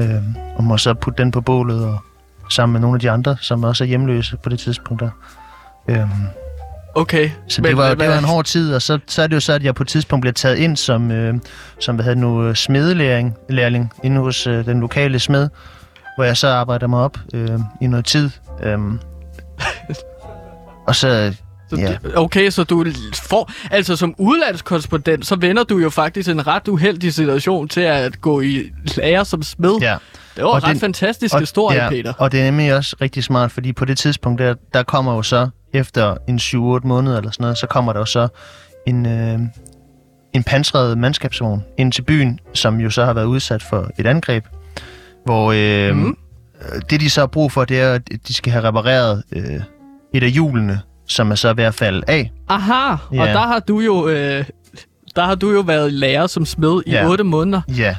Øhm, 0.00 0.34
og 0.56 0.64
må 0.64 0.78
så 0.78 0.94
putte 0.94 1.22
den 1.22 1.30
på 1.30 1.40
bålet 1.40 1.84
og 1.84 1.98
sammen 2.50 2.72
med 2.72 2.80
nogle 2.80 2.96
af 2.96 3.00
de 3.00 3.10
andre, 3.10 3.36
som 3.40 3.64
også 3.64 3.84
er 3.84 3.88
hjemløse 3.88 4.36
på 4.36 4.48
det 4.48 4.58
tidspunkt 4.58 5.02
der. 5.02 5.10
Øhm, 5.88 6.10
Okay. 6.96 7.30
så 7.48 7.62
det, 7.62 7.76
var, 7.76 7.94
det 7.94 8.08
var 8.08 8.18
en 8.18 8.24
hård 8.24 8.44
tid, 8.44 8.74
og 8.74 8.82
så, 8.82 8.98
så 9.06 9.22
er 9.22 9.26
det 9.26 9.34
jo 9.34 9.40
så, 9.40 9.52
at 9.52 9.64
jeg 9.64 9.74
på 9.74 9.82
et 9.82 9.88
tidspunkt 9.88 10.20
bliver 10.20 10.32
taget 10.32 10.56
ind 10.56 10.76
som, 10.76 11.10
øh, 11.10 11.34
som 11.80 11.94
hvad 11.94 12.04
hedder 12.04 12.20
nu, 12.20 12.44
øh, 12.44 12.54
smedelærling 12.54 13.36
lærling, 13.48 13.92
inde 14.04 14.20
hos 14.20 14.46
øh, 14.46 14.64
den 14.66 14.80
lokale 14.80 15.18
smed, 15.18 15.48
hvor 16.16 16.24
jeg 16.24 16.36
så 16.36 16.48
arbejder 16.48 16.86
mig 16.86 17.00
op 17.00 17.18
øh, 17.34 17.60
i 17.80 17.86
noget 17.86 18.04
tid. 18.04 18.30
Øhm, 18.62 19.00
og 20.86 20.96
så, 20.96 21.34
Så 21.70 21.76
Ja. 21.76 21.88
det, 21.88 22.16
okay, 22.16 22.50
så 22.50 22.64
du 22.64 22.84
får... 23.14 23.52
Altså, 23.70 23.96
som 23.96 24.14
udlandskorrespondent, 24.18 25.26
så 25.26 25.36
vender 25.36 25.64
du 25.64 25.78
jo 25.78 25.90
faktisk 25.90 26.28
en 26.30 26.46
ret 26.46 26.68
uheldig 26.68 27.14
situation 27.14 27.68
til 27.68 27.80
at 27.80 28.20
gå 28.20 28.40
i 28.40 28.62
lære 28.96 29.24
som 29.24 29.42
smed. 29.42 29.78
ja. 29.80 29.96
Det 30.36 30.44
var 30.44 30.50
Og 30.50 30.56
en 30.56 30.64
ret 30.64 30.70
den- 30.70 30.80
fantastisk 30.80 31.34
historie, 31.34 31.82
ja, 31.84 31.88
Peter. 31.88 32.12
Og 32.18 32.32
det 32.32 32.40
er 32.40 32.44
nemlig 32.44 32.74
også 32.74 32.96
rigtig 33.00 33.24
smart, 33.24 33.52
fordi 33.52 33.72
på 33.72 33.84
det 33.84 33.98
tidspunkt, 33.98 34.38
der, 34.38 34.54
der 34.74 34.82
kommer 34.82 35.14
jo 35.14 35.22
så, 35.22 35.48
efter 35.74 36.16
en 36.28 36.38
7-8 36.38 36.86
måneder 36.88 37.16
eller 37.18 37.30
sådan 37.30 37.42
noget, 37.44 37.58
så 37.58 37.66
kommer 37.66 37.92
der 37.92 38.00
jo 38.00 38.06
så 38.06 38.28
en, 38.86 39.06
øh, 39.06 39.38
en 40.32 40.44
pansret 40.44 40.98
mandskabsvogn 40.98 41.62
ind 41.78 41.92
til 41.92 42.02
byen, 42.02 42.38
som 42.54 42.80
jo 42.80 42.90
så 42.90 43.04
har 43.04 43.12
været 43.12 43.26
udsat 43.26 43.62
for 43.62 43.90
et 43.98 44.06
angreb, 44.06 44.44
hvor 45.24 45.52
øh, 45.56 45.96
mm. 45.96 46.16
det 46.90 47.00
de 47.00 47.10
så 47.10 47.20
har 47.20 47.26
brug 47.26 47.52
for, 47.52 47.64
det 47.64 47.80
er, 47.80 47.92
at 47.94 48.02
de 48.28 48.34
skal 48.34 48.52
have 48.52 48.64
repareret 48.64 49.22
øh, 49.32 49.60
et 50.16 50.22
af 50.22 50.30
hjulene, 50.30 50.80
som 51.08 51.30
er 51.30 51.34
så 51.34 51.52
ved 51.52 51.64
at 51.64 51.74
falde 51.74 52.02
af. 52.08 52.32
Aha, 52.48 52.90
og 52.92 52.98
Ja. 53.12 53.22
der 53.32 53.38
har 53.38 53.58
du 53.58 53.80
jo... 53.80 54.08
Øh, 54.08 54.44
der 55.16 55.24
har 55.24 55.34
du 55.34 55.50
jo 55.52 55.60
været 55.60 55.92
lærer 55.92 56.26
som 56.26 56.46
smed 56.46 56.82
i 56.86 56.90
Ja. 56.90 57.08
8 57.08 57.24
måneder. 57.24 57.60
Ja. 57.76 57.96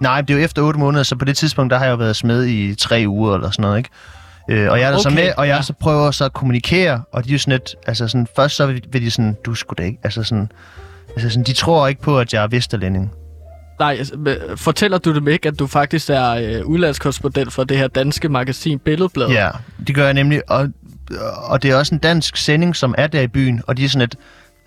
Nej, 0.00 0.20
det 0.20 0.34
er 0.34 0.38
jo 0.38 0.44
efter 0.44 0.62
8 0.62 0.78
måneder, 0.80 1.02
så 1.02 1.16
på 1.16 1.24
det 1.24 1.36
tidspunkt, 1.36 1.70
der 1.70 1.78
har 1.78 1.84
jeg 1.84 1.92
jo 1.92 1.96
været 1.96 2.16
smed 2.16 2.46
i 2.46 2.74
3 2.74 3.04
uger 3.08 3.34
eller 3.34 3.50
sådan 3.50 3.62
noget, 3.62 3.78
ikke? 3.78 3.90
Øh, 4.50 4.70
og 4.70 4.80
jeg 4.80 4.86
er 4.86 4.90
der 4.90 4.98
så 4.98 5.08
Okay, 5.08 5.16
med, 5.24 5.30
og 5.36 5.48
jeg 5.48 5.56
ja. 5.56 5.62
så 5.62 5.72
prøver 5.72 6.10
så 6.10 6.24
at 6.24 6.32
kommunikere, 6.32 7.02
og 7.12 7.24
de 7.24 7.28
er 7.28 7.32
jo 7.32 7.38
sådan 7.38 7.52
lidt, 7.52 7.74
altså 7.86 8.08
sådan, 8.08 8.26
først 8.36 8.56
så 8.56 8.66
vil 8.66 9.02
de 9.02 9.10
sådan, 9.10 9.36
du 9.46 9.54
skulle 9.54 9.76
da 9.78 9.82
ikke, 9.86 9.98
altså 10.04 10.22
sådan, 10.22 10.52
altså 11.08 11.28
sådan, 11.30 11.44
de 11.44 11.52
tror 11.52 11.86
ikke 11.88 12.00
på, 12.02 12.18
at 12.18 12.32
jeg 12.34 12.42
er 12.42 12.48
vesterlænding. 12.48 13.10
Nej, 13.78 13.96
altså, 13.98 14.16
men 14.16 14.36
fortæller 14.56 14.98
du 14.98 15.14
dem 15.14 15.28
ikke, 15.28 15.48
at 15.48 15.58
du 15.58 15.66
faktisk 15.66 16.10
er 16.10 16.30
øh, 16.30 16.64
udlandskorrespondent 16.66 17.52
for 17.52 17.64
det 17.64 17.78
her 17.78 17.88
danske 17.88 18.28
magasin 18.28 18.78
Billedbladet? 18.78 19.34
Ja, 19.34 19.50
det 19.86 19.94
gør 19.94 20.04
jeg 20.04 20.14
nemlig, 20.14 20.50
og, 20.50 20.68
og 21.36 21.62
det 21.62 21.70
er 21.70 21.76
også 21.76 21.94
en 21.94 21.98
dansk 21.98 22.36
sending, 22.36 22.76
som 22.76 22.94
er 22.98 23.06
der 23.06 23.20
i 23.20 23.26
byen, 23.26 23.62
og 23.66 23.76
de 23.76 23.84
er 23.84 23.88
sådan 23.88 24.00
lidt, 24.00 24.16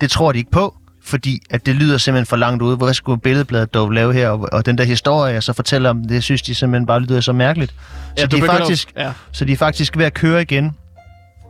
det 0.01 0.11
tror 0.11 0.31
de 0.31 0.37
ikke 0.37 0.51
på, 0.51 0.75
fordi 1.03 1.39
at 1.49 1.65
det 1.65 1.75
lyder 1.75 1.97
simpelthen 1.97 2.25
for 2.25 2.35
langt 2.35 2.61
ude. 2.63 2.75
Hvad 2.77 2.93
skulle 2.93 3.21
Billedbladet 3.21 3.73
dog 3.73 3.91
lave 3.91 4.13
her? 4.13 4.29
Og, 4.29 4.49
og 4.51 4.65
den 4.65 4.77
der 4.77 4.83
historie, 4.83 5.33
jeg 5.33 5.43
så 5.43 5.53
fortæller 5.53 5.89
om, 5.89 6.03
det 6.03 6.23
synes 6.23 6.41
de 6.41 6.55
simpelthen 6.55 6.85
bare 6.85 6.99
lyder 6.99 7.21
så 7.21 7.33
mærkeligt. 7.33 7.73
ja 8.17 8.21
Så, 8.21 8.27
du 8.27 8.37
de 8.37 8.41
er 8.41 8.45
faktisk, 8.45 8.93
Ja. 8.97 9.11
så 9.31 9.45
de 9.45 9.51
er 9.53 9.57
faktisk 9.57 9.97
ved 9.97 10.05
at 10.05 10.13
køre 10.13 10.41
igen. 10.41 10.71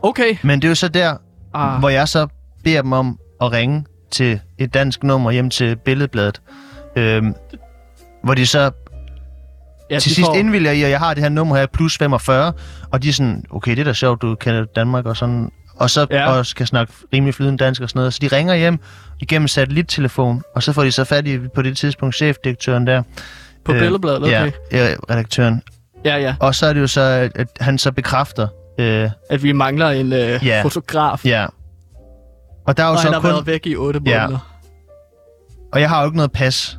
Okay. 0.02 0.36
Men 0.42 0.62
det 0.62 0.68
er 0.68 0.70
jo 0.70 0.74
så 0.74 0.88
der, 0.88 1.16
ah. 1.54 1.78
hvor 1.78 1.88
jeg 1.88 2.08
så 2.08 2.26
beder 2.64 2.82
dem 2.82 2.92
om 2.92 3.18
at 3.40 3.52
ringe 3.52 3.84
til 4.10 4.40
et 4.58 4.74
dansk 4.74 5.02
nummer 5.04 5.30
hjem 5.30 5.50
til 5.50 5.76
Billedbladet. 5.76 6.40
Øhm, 6.96 7.34
hvor 8.24 8.34
de 8.34 8.46
så 8.46 8.70
Ja, 9.90 9.98
til 9.98 10.14
sidst 10.14 10.26
får- 10.26 10.34
indvilger 10.34 10.70
i, 10.72 10.82
at 10.82 10.90
jeg 10.90 10.98
har 10.98 11.14
det 11.14 11.22
her 11.22 11.30
nummer 11.30 11.56
her, 11.56 11.66
plus 11.66 11.98
45, 11.98 12.52
og 12.92 13.02
de 13.02 13.08
er 13.08 13.12
sådan, 13.12 13.44
okay, 13.50 13.70
det 13.70 13.78
er 13.78 13.84
da 13.84 13.92
sjovt, 13.92 14.22
du 14.22 14.34
kender 14.34 14.64
Danmark 14.64 15.06
og 15.06 15.16
sådan, 15.16 15.50
og 15.76 15.90
så 15.90 16.06
Ja. 16.10 16.16
ja. 16.16 16.30
også 16.30 16.56
kan 16.56 16.66
snakke 16.66 16.92
rimelig 17.12 17.34
flydende 17.34 17.64
dansk 17.64 17.80
og 17.82 17.88
sådan 17.88 18.00
noget. 18.00 18.14
Så 18.14 18.18
de 18.22 18.28
ringer 18.28 18.54
hjem 18.54 18.78
igennem 19.20 19.48
satellittelefon, 19.48 20.42
og 20.54 20.62
så 20.62 20.72
får 20.72 20.82
de 20.84 20.92
så 20.92 21.04
fat 21.04 21.26
i 21.26 21.38
på 21.54 21.62
det 21.62 21.76
tidspunkt 21.76 22.14
chefdirektøren 22.16 22.86
der. 22.86 23.02
På 23.64 23.72
Øh, 23.72 23.80
Billedbladet, 23.80 24.22
okay. 24.22 24.50
Ja, 24.72 24.88
ja, 24.88 24.94
redaktøren. 25.10 25.62
Ja, 26.04 26.16
ja. 26.16 26.34
Og 26.40 26.54
så 26.54 26.66
er 26.66 26.72
det 26.72 26.80
jo 26.80 26.86
så, 26.86 27.00
at, 27.00 27.32
at 27.34 27.48
han 27.60 27.78
så 27.78 27.92
bekræfter, 27.92 28.48
øh, 28.78 29.10
At 29.30 29.42
vi 29.42 29.52
mangler 29.52 29.88
en 29.90 30.12
øh, 30.12 30.40
Ja. 30.46 30.62
fotograf. 30.62 31.24
ja. 31.24 31.46
Og 32.66 32.76
der 32.76 32.82
er 32.82 32.86
jo 32.88 32.92
Og 32.92 32.98
så 32.98 33.04
han 33.04 33.12
har 33.12 33.20
kun, 33.20 33.30
været 33.30 33.46
væk 33.46 33.66
i 33.66 33.76
otte 33.76 34.00
Ja. 34.06 34.22
måneder. 34.22 34.54
og 35.72 35.80
jeg 35.80 35.88
har 35.88 36.00
jo 36.00 36.06
ikke 36.06 36.16
noget 36.16 36.32
pas, 36.32 36.77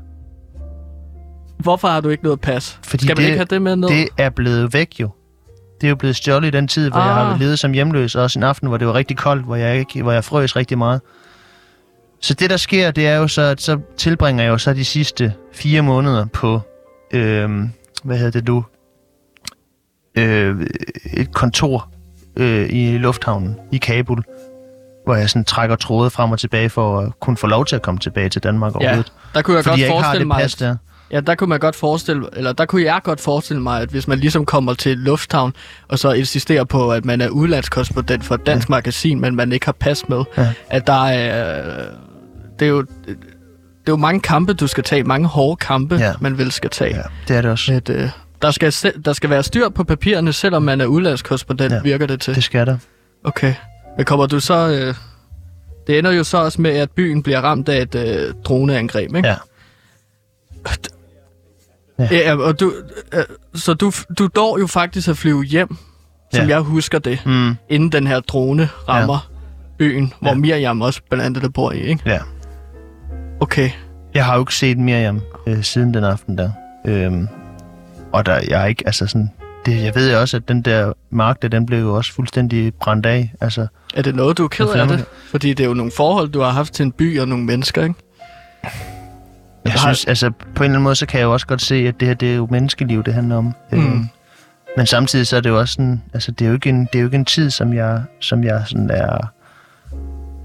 Hvorfor 1.60 1.88
har 1.88 2.02
du 2.02 2.10
ikke 2.10 2.24
noget 2.24 2.42
pas? 2.42 2.80
Fordi 2.84 3.04
Skal 3.06 3.16
man 3.18 3.24
det- 3.24 3.28
ikke 3.28 3.38
have 3.38 3.46
det 3.50 3.62
med 3.62 3.76
ned? 3.76 3.90
det 3.90 4.08
er 4.18 4.30
blevet 4.30 4.74
væk 4.74 4.90
jo. 5.00 5.10
Det 5.82 5.88
er 5.88 5.90
jo 5.90 5.96
blevet 5.96 6.16
stjålet 6.16 6.48
i 6.48 6.52
den 6.52 6.68
tid, 6.68 6.90
hvor 6.90 7.00
ah. 7.00 7.06
jeg 7.08 7.16
har 7.16 7.34
Ah. 7.34 7.40
levet 7.40 7.60
som 7.60 7.72
hjemløs, 7.72 8.16
og 8.16 8.24
også 8.24 8.40
en 8.40 8.44
aften, 8.44 8.68
hvor 8.68 8.78
det 8.78 8.88
var 8.88 8.94
rigtig 8.94 9.18
koldt, 9.18 9.46
hvor 9.46 9.56
jeg, 9.56 9.80
ikke, 9.80 10.02
hvor 10.04 10.12
jeg 10.12 10.24
frøs 10.24 10.56
rigtig 10.56 10.78
meget. 10.78 11.02
Så 12.22 12.34
det, 12.34 12.50
der 12.50 12.58
sker, 12.58 12.92
det 12.92 13.08
er 13.08 13.16
jo 13.16 13.28
så, 13.28 13.42
at 13.42 13.62
så 13.62 13.80
tilbringer 13.98 14.44
jeg 14.44 14.50
jo 14.50 14.58
så 14.58 14.74
de 14.74 14.86
sidste 14.86 15.34
fire 15.54 15.82
måneder 15.82 16.26
på, 16.26 16.62
øhm, 17.12 17.70
hvad 18.04 18.18
hedder 18.18 18.32
det 18.32 18.48
nu, 18.48 18.66
øh, 20.16 20.68
et 21.14 21.34
kontor 21.34 21.90
øh, 22.38 22.70
i 22.70 22.98
lufthavnen 22.98 23.56
i 23.72 23.78
Kabul, 23.78 24.24
hvor 25.06 25.16
jeg 25.16 25.30
sådan 25.30 25.46
trækker 25.46 25.76
tråde 25.76 26.10
frem 26.10 26.32
og 26.32 26.40
tilbage 26.40 26.70
for 26.70 27.00
at 27.00 27.20
kunne 27.20 27.38
få 27.38 27.48
lov 27.48 27.66
til 27.66 27.76
at 27.76 27.82
komme 27.82 28.00
tilbage 28.00 28.30
til 28.30 28.44
Danmark 28.44 28.74
ja, 28.74 28.78
overhovedet. 28.80 29.14
der 29.34 29.42
kunne 29.42 29.56
jeg 29.56 29.64
Fordi 29.64 29.72
godt 29.72 29.80
jeg 29.80 29.88
ikke 29.88 29.96
har 29.98 30.02
forestille 30.04 30.20
det 30.20 30.28
mig, 30.28 30.42
pas 30.42 30.56
der. 30.56 30.76
Ja, 31.12 31.20
der 31.20 31.36
kunne 31.36 31.48
man 31.48 31.60
godt 31.60 31.76
forestille, 31.76 32.26
eller 32.34 32.54
der 32.54 32.66
kunne 32.66 32.84
jeg 32.84 33.00
godt 33.04 33.22
forestille 33.22 33.62
mig, 33.62 33.82
at 33.82 33.90
hvis 33.90 34.08
man 34.08 34.20
ligesom 34.20 34.46
kommer 34.46 34.74
til 34.74 34.98
lufthavn, 34.98 35.54
og 35.88 36.00
så 36.00 36.12
insisterer 36.12 36.64
på, 36.64 36.92
at 36.92 37.06
man 37.06 37.22
er 37.22 37.30
udlandskorrespondent 37.30 38.24
for 38.26 38.36
et 38.36 38.46
dansk 38.46 38.70
ja. 38.70 38.72
magasin, 38.72 39.20
men 39.20 39.36
man 39.36 39.52
ikke 39.52 39.66
har 39.66 39.72
pas 39.80 40.10
med, 40.10 40.24
Ja. 40.38 40.50
at 40.70 40.88
der 40.88 41.06
er, 41.06 41.86
det 42.60 42.66
er 42.66 42.70
jo, 42.70 42.82
det 42.82 43.88
er 43.88 43.92
jo 43.92 43.96
mange 43.98 44.20
kampe, 44.22 44.54
du 44.54 44.68
skal 44.68 44.84
tage, 44.84 45.04
mange 45.04 45.28
hårde 45.28 45.56
kampe, 45.56 45.96
Ja. 45.96 46.14
man 46.22 46.38
vel 46.38 46.52
skal 46.52 46.70
tage. 46.70 46.96
Ja, 46.96 47.02
det 47.28 47.38
er 47.38 47.42
det 47.42 47.52
også. 47.52 47.74
At, 47.74 47.90
øh, 47.90 48.10
der, 48.42 48.52
skal, 48.52 48.74
der 49.06 49.14
skal 49.14 49.30
være 49.30 49.44
styr 49.44 49.70
på 49.70 49.84
papirerne, 49.84 50.34
selvom 50.34 50.62
man 50.64 50.82
er 50.82 50.86
udlandskorrespondent. 50.86 51.74
Ja. 51.74 51.82
virker 51.82 52.06
det 52.08 52.22
til. 52.22 52.36
Det 52.36 52.44
skal 52.44 52.68
der. 52.68 52.78
Okay. 53.24 53.54
Men 53.98 54.06
kommer 54.06 54.26
du 54.26 54.40
så... 54.40 54.70
Øh, 54.70 54.96
det 55.88 55.98
ender 56.00 56.12
jo 56.12 56.24
så 56.24 56.38
også 56.38 56.62
med, 56.62 56.72
at 56.72 56.92
byen 56.92 57.24
bliver 57.24 57.42
ramt 57.42 57.70
af 57.70 57.82
et 57.82 57.96
øh, 57.96 58.34
droneangreb, 58.46 59.16
ikke? 59.16 59.28
Ja. 59.28 59.36
Ja, 62.00 62.08
ja 62.12 62.36
og 62.36 62.60
du, 62.60 62.74
øh, 63.14 63.24
så 63.56 63.74
du, 63.74 63.92
du 64.20 64.30
når 64.36 64.60
jo 64.60 64.68
faktisk 64.68 65.08
at 65.08 65.18
flyve 65.18 65.44
hjem, 65.44 65.76
som 66.34 66.44
Ja. 66.44 66.48
jeg 66.50 66.60
husker 66.60 67.00
det, 67.00 67.20
Mm, 67.26 67.56
inden 67.70 67.92
den 67.92 68.08
her 68.08 68.20
drone 68.20 68.70
rammer 68.90 69.30
byen, 69.78 70.14
hvor 70.22 70.30
Ja. 70.30 70.36
Miriam 70.36 70.82
også 70.82 71.02
blandt 71.10 71.26
andet 71.26 71.44
der 71.44 71.50
bor 71.50 71.72
i, 71.72 71.80
ikke? 71.82 72.02
ja. 72.06 72.20
Okay. 73.40 73.70
Jeg 74.14 74.26
har 74.26 74.36
jo 74.36 74.42
ikke 74.42 74.56
set 74.56 74.78
Miriam 74.78 75.22
øh, 75.48 75.64
siden 75.64 75.94
den 75.94 76.04
aften 76.04 76.38
der. 76.38 76.52
Øhm, 76.88 77.28
og 78.14 78.26
der, 78.26 78.40
jeg 78.48 78.62
er 78.62 78.66
ikke, 78.66 78.84
altså 78.86 79.08
sådan, 79.08 79.30
det, 79.66 79.84
jeg 79.84 79.96
ved 79.96 80.12
jo 80.12 80.20
også, 80.20 80.38
at 80.38 80.48
den 80.48 80.62
der 80.62 80.94
mark, 81.10 81.42
der, 81.42 81.48
den 81.48 81.66
blev 81.66 81.80
jo 81.80 81.96
også 81.96 82.14
fuldstændig 82.14 82.74
brændt 82.74 83.06
af. 83.06 83.34
Altså, 83.42 83.68
Er 83.96 84.02
det 84.02 84.16
noget, 84.16 84.38
du 84.38 84.44
er 84.44 84.48
ked 84.48 84.68
af 84.70 84.88
det? 84.88 85.06
Fordi 85.32 85.54
det 85.54 85.64
er 85.64 85.68
jo 85.68 85.74
nogle 85.74 85.92
forhold, 85.98 86.30
du 86.30 86.42
har 86.42 86.50
haft 86.52 86.74
til 86.74 86.84
en 86.84 86.92
by 86.92 87.20
og 87.20 87.28
nogle 87.28 87.44
mennesker, 87.46 87.84
ikke? 87.84 87.96
Jeg 89.66 89.74
har- 89.74 89.80
synes, 89.80 90.06
altså, 90.06 90.30
på 90.30 90.36
en 90.46 90.52
eller 90.64 90.66
anden 90.66 90.84
måde, 90.84 90.96
så 90.96 91.06
kan 91.06 91.20
jeg 91.20 91.26
jo 91.26 91.34
også 91.34 91.48
godt 91.48 91.62
se, 91.62 91.76
at 91.76 92.00
det 92.00 92.08
her, 92.08 92.16
det 92.16 92.32
er 92.32 92.36
jo 92.36 92.48
menneskeliv, 92.52 93.04
det 93.04 93.14
handler 93.14 93.36
om. 93.36 93.56
Mm. 93.72 93.78
Øhm, 93.78 94.08
men 94.78 94.86
samtidig 94.86 95.28
så 95.28 95.38
er 95.38 95.42
det 95.42 95.50
jo 95.50 95.60
også 95.60 95.74
sådan, 95.74 96.02
altså, 96.14 96.32
det 96.32 96.46
er 96.46 96.50
jo 96.50 96.54
ikke 96.54 96.70
en, 96.70 96.80
det 96.86 96.96
er 96.96 97.00
jo 97.00 97.06
ikke 97.08 97.16
en 97.16 97.26
tid, 97.26 97.50
som 97.50 97.74
jeg, 97.74 98.02
som 98.20 98.44
jeg 98.44 98.64
sådan 98.66 98.90
er, 98.90 99.32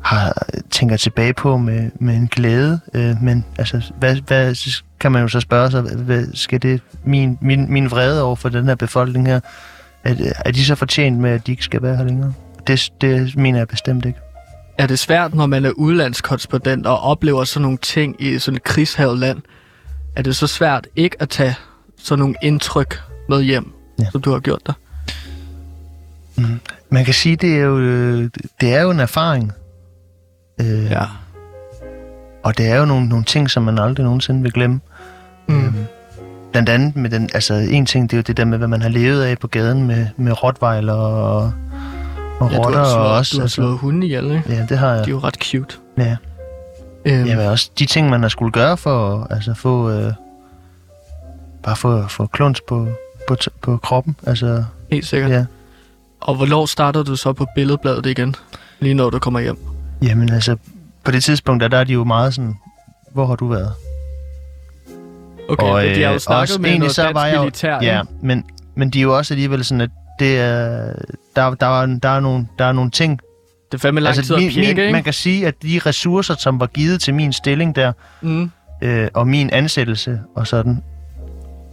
har, 0.04 0.46
tænker 0.70 0.96
tilbage 0.96 1.32
på 1.34 1.56
med, 1.56 1.90
med 2.00 2.14
en 2.14 2.26
glæde. 2.26 2.80
Øh, 2.94 3.22
men 3.22 3.44
altså, 3.58 3.92
hvad, 3.98 4.16
hvad, 4.16 4.54
kan 5.00 5.12
man 5.12 5.22
jo 5.22 5.28
så 5.28 5.40
spørge 5.40 5.70
sig, 5.70 5.80
hvad, 5.82 6.26
skal 6.34 6.62
det, 6.62 6.80
min, 7.04 7.38
min, 7.40 7.72
min 7.72 7.90
vrede 7.90 8.22
over 8.22 8.36
for 8.36 8.48
den 8.48 8.64
her 8.64 8.74
befolkning 8.74 9.26
her, 9.26 9.40
er, 10.04 10.14
er 10.44 10.50
de 10.50 10.64
så 10.64 10.74
fortjent 10.74 11.18
med, 11.18 11.30
at 11.30 11.46
de 11.46 11.52
ikke 11.52 11.64
skal 11.64 11.82
være 11.82 11.96
her 11.96 12.04
længere? 12.04 12.32
Det, 12.66 12.92
det 13.00 13.36
mener 13.36 13.58
jeg 13.58 13.68
bestemt 13.68 14.04
ikke. 14.04 14.18
Er 14.78 14.86
det 14.86 14.98
svært, 14.98 15.34
når 15.34 15.46
man 15.46 15.64
er 15.64 15.70
udlandskorrespondent 15.70 16.86
og 16.86 17.00
oplever 17.00 17.44
sådan 17.44 17.62
nogle 17.62 17.78
ting 17.78 18.16
i 18.22 18.38
sådan 18.38 18.56
et 18.56 18.64
krigshavet 18.64 19.18
land? 19.18 19.42
Er 20.16 20.22
det 20.22 20.36
så 20.36 20.46
svært 20.46 20.86
ikke 20.96 21.16
at 21.22 21.28
tage 21.28 21.56
sådan 21.98 22.18
nogle 22.18 22.34
indtryk 22.42 23.00
med 23.28 23.42
hjem, 23.42 23.72
ja. 23.98 24.04
Som 24.12 24.22
du 24.22 24.32
har 24.32 24.40
gjort 24.40 24.60
der? 24.66 24.72
Man 26.90 27.04
kan 27.04 27.14
sige, 27.14 27.36
det 27.36 27.54
er 27.54 27.60
jo, 27.60 27.78
øh, 27.78 28.30
det 28.60 28.74
er 28.74 28.82
jo 28.82 28.90
en 28.90 29.00
erfaring. 29.00 29.52
Øh, 30.60 30.84
Ja. 30.90 31.04
Og 32.44 32.58
det 32.58 32.66
er 32.66 32.76
jo 32.76 32.84
nogle, 32.84 33.08
nogle 33.08 33.24
ting, 33.24 33.50
som 33.50 33.62
man 33.62 33.78
aldrig 33.78 34.04
nogensinde 34.04 34.42
vil 34.42 34.52
glemme. 34.52 34.80
Mm. 35.48 35.64
Øhm, 35.64 35.74
blandt 36.52 36.68
andet 36.68 36.96
med 36.96 37.10
den, 37.10 37.30
altså 37.34 37.54
en 37.54 37.86
ting, 37.86 38.10
det 38.10 38.16
er 38.16 38.18
jo 38.18 38.22
det 38.22 38.36
der 38.36 38.44
med, 38.44 38.58
hvad 38.58 38.68
man 38.68 38.82
har 38.82 38.88
levet 38.88 39.22
af 39.22 39.38
på 39.38 39.48
gaden 39.48 39.86
med, 39.86 40.06
med 40.16 40.42
rottweiler 40.42 40.92
og, 40.92 41.52
og 42.40 42.50
Ja, 42.50 42.56
du 42.56 42.62
rotter 42.62 42.78
har 42.78 42.84
slået, 42.86 43.06
og 43.06 43.16
også. 43.16 43.36
du 43.36 43.40
har 43.40 43.48
slået 43.48 43.78
hunde 43.78 44.06
ihjel, 44.06 44.24
ikke? 44.24 44.42
Ja, 44.48 44.66
det 44.68 44.78
har 44.78 44.88
jeg. 44.94 45.04
De 45.04 45.10
er 45.10 45.14
jo 45.14 45.18
ret 45.18 45.34
cute. 45.34 45.76
Ja. 45.98 46.16
Øhm, 47.04 47.26
Jamen 47.26 47.46
også 47.46 47.70
de 47.78 47.86
ting, 47.86 48.10
man 48.10 48.22
har 48.22 48.28
skulle 48.28 48.52
gøre 48.52 48.76
for 48.76 49.20
at 49.30 49.36
altså, 49.36 49.54
få, 49.54 49.90
øh, 49.90 50.12
bare 51.62 51.76
få, 51.76 52.08
få 52.08 52.26
kluns 52.26 52.60
på, 52.68 52.88
på, 53.28 53.36
på 53.62 53.76
kroppen. 53.76 54.16
Altså, 54.26 54.64
helt 54.90 55.06
sikkert. 55.06 55.30
ja. 55.30 55.44
Og 56.20 56.34
hvornår 56.34 56.66
starter 56.66 57.02
du 57.02 57.16
så 57.16 57.32
på 57.32 57.46
billedbladet 57.54 58.06
igen? 58.06 58.34
Lige 58.80 58.94
når 58.94 59.10
du 59.10 59.18
kommer 59.18 59.40
hjem. 59.40 59.58
Jamen 60.02 60.32
altså, 60.32 60.56
på 61.04 61.10
det 61.10 61.24
tidspunkt, 61.24 61.62
der, 61.62 61.68
der 61.68 61.78
er 61.78 61.84
de 61.84 61.92
jo 61.92 62.04
meget 62.04 62.34
sådan, 62.34 62.54
hvor 63.12 63.26
har 63.26 63.36
du 63.36 63.46
været? 63.48 63.72
Okay, 65.48 65.64
og, 65.66 65.82
de 65.82 66.02
har 66.02 66.12
jo 66.12 66.18
snakket 66.18 66.40
også 66.42 66.60
med 66.60 66.78
noget 66.78 66.94
så 66.94 67.02
dansk 67.02 67.14
var 67.14 67.26
jeg 67.26 67.40
militær, 67.40 67.78
Ja, 67.82 68.02
men, 68.22 68.44
men 68.74 68.90
de 68.90 68.98
er 68.98 69.02
jo 69.02 69.16
også 69.16 69.34
alligevel 69.34 69.64
sådan, 69.64 69.80
at 69.80 69.90
det 70.18 70.38
er, 70.40 70.92
der, 71.36 71.54
der, 71.54 71.82
er, 71.82 71.86
der, 72.02 72.08
er 72.08 72.20
nogle, 72.20 72.46
der 72.58 72.64
er 72.64 72.72
nogle 72.72 72.90
ting... 72.90 73.20
Det 73.72 73.78
er 73.78 73.82
fandme 73.82 74.00
lang 74.00 74.16
tid 74.16 74.34
at 74.34 74.40
min, 74.42 74.50
pjekke, 74.52 74.60
min, 74.74 74.78
ikke? 74.78 74.92
man 74.92 75.04
kan 75.04 75.12
sige, 75.12 75.46
at 75.46 75.62
de 75.62 75.80
ressourcer, 75.86 76.34
som 76.38 76.60
var 76.60 76.66
givet 76.66 77.00
til 77.00 77.14
min 77.14 77.32
stilling 77.32 77.76
der, 77.76 77.92
Mm. 78.20 78.50
øh, 78.82 79.08
og 79.14 79.28
min 79.28 79.50
ansættelse 79.50 80.20
og 80.36 80.46
sådan, 80.46 80.82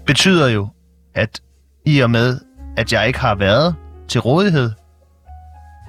betyder 0.05 0.47
jo, 0.49 0.67
at 1.15 1.41
i 1.85 1.99
og 1.99 2.11
med, 2.11 2.39
at 2.77 2.93
jeg 2.93 3.07
ikke 3.07 3.19
har 3.19 3.35
været 3.35 3.75
til 4.07 4.21
rådighed, 4.21 4.71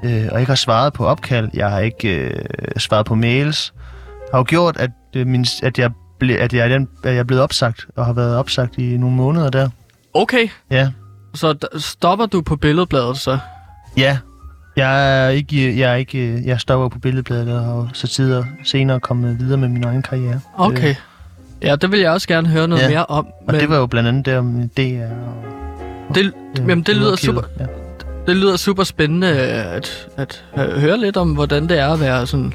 øh, 0.05 0.28
og 0.32 0.40
ikke 0.40 0.50
har 0.50 0.55
svaret 0.57 0.92
på 0.92 1.07
opkald, 1.07 1.48
jeg 1.55 1.70
har 1.70 1.80
ikke 1.80 2.09
øh, 2.09 2.44
svaret 2.78 3.07
på 3.07 3.14
mails, 3.14 3.74
har 4.30 4.38
jo 4.38 4.44
gjort, 4.48 4.76
at, 4.76 4.90
øh, 5.16 5.26
min, 5.26 5.46
at, 5.62 5.78
jeg 5.78 5.90
ble, 6.18 6.36
at, 6.36 6.53
jeg, 6.55 6.64
er 6.64 6.68
den, 6.68 6.88
at 7.05 7.11
jeg 7.12 7.18
er 7.18 7.24
blevet 7.24 7.42
opsagt, 7.42 7.86
og 7.96 8.07
har 8.07 8.12
været 8.12 8.36
opsagt 8.36 8.78
i 8.78 8.96
nogle 8.96 9.16
måneder 9.16 9.50
der. 9.50 9.68
Okay, 10.14 10.48
Ja, 10.70 10.90
så 11.35 11.55
stopper 11.78 12.26
du 12.26 12.43
på 12.43 12.57
billedbladet 12.57 13.16
så? 13.16 13.39
ja. 13.97 14.18
Jeg 14.76 15.24
er 15.24 15.28
ikke, 15.28 15.78
jeg 15.78 15.93
er 15.93 15.95
ikke, 15.95 16.43
jeg 16.45 16.61
stopper 16.61 16.89
på 16.89 16.99
billedbladet, 16.99 17.61
og 17.61 17.89
så 17.93 18.07
tider 18.09 18.45
senere 18.64 19.01
komme 19.01 19.39
videre 19.39 19.59
med 19.59 19.68
min 19.68 19.85
egen 19.85 20.03
karriere. 20.03 20.41
Okay. 20.59 20.89
Øh, 20.89 20.97
Ja, 21.62 21.76
det 21.76 21.93
vil 21.93 22.01
jeg 22.01 22.11
også 22.11 22.28
gerne 22.28 22.49
høre 22.49 22.68
noget 22.68 22.83
Ja. 22.83 22.89
mere 22.89 23.07
om. 23.07 23.26
og 23.49 23.55
det 23.55 23.68
var 23.68 23.76
jo 23.76 23.87
blandt 23.87 24.09
andet 24.09 24.26
der 24.26 24.43
med 24.43 24.68
DR 24.68 25.12
og... 25.12 26.14
det, 26.14 26.24
øh, 26.24 26.33
jamen, 26.68 26.83
det 26.83 26.97
lyder 26.97 27.16
super, 27.16 27.43
Ja. 27.61 27.66
det 28.26 28.37
lyder 28.37 28.57
super 28.57 28.85
spændende 28.85 29.28
at, 29.28 30.09
at, 30.16 30.45
høre 30.57 30.99
lidt 31.01 31.16
om, 31.16 31.33
hvordan 31.35 31.68
det 31.68 31.78
er 31.78 31.89
at 31.89 32.01
være 32.01 32.26
sådan 32.26 32.53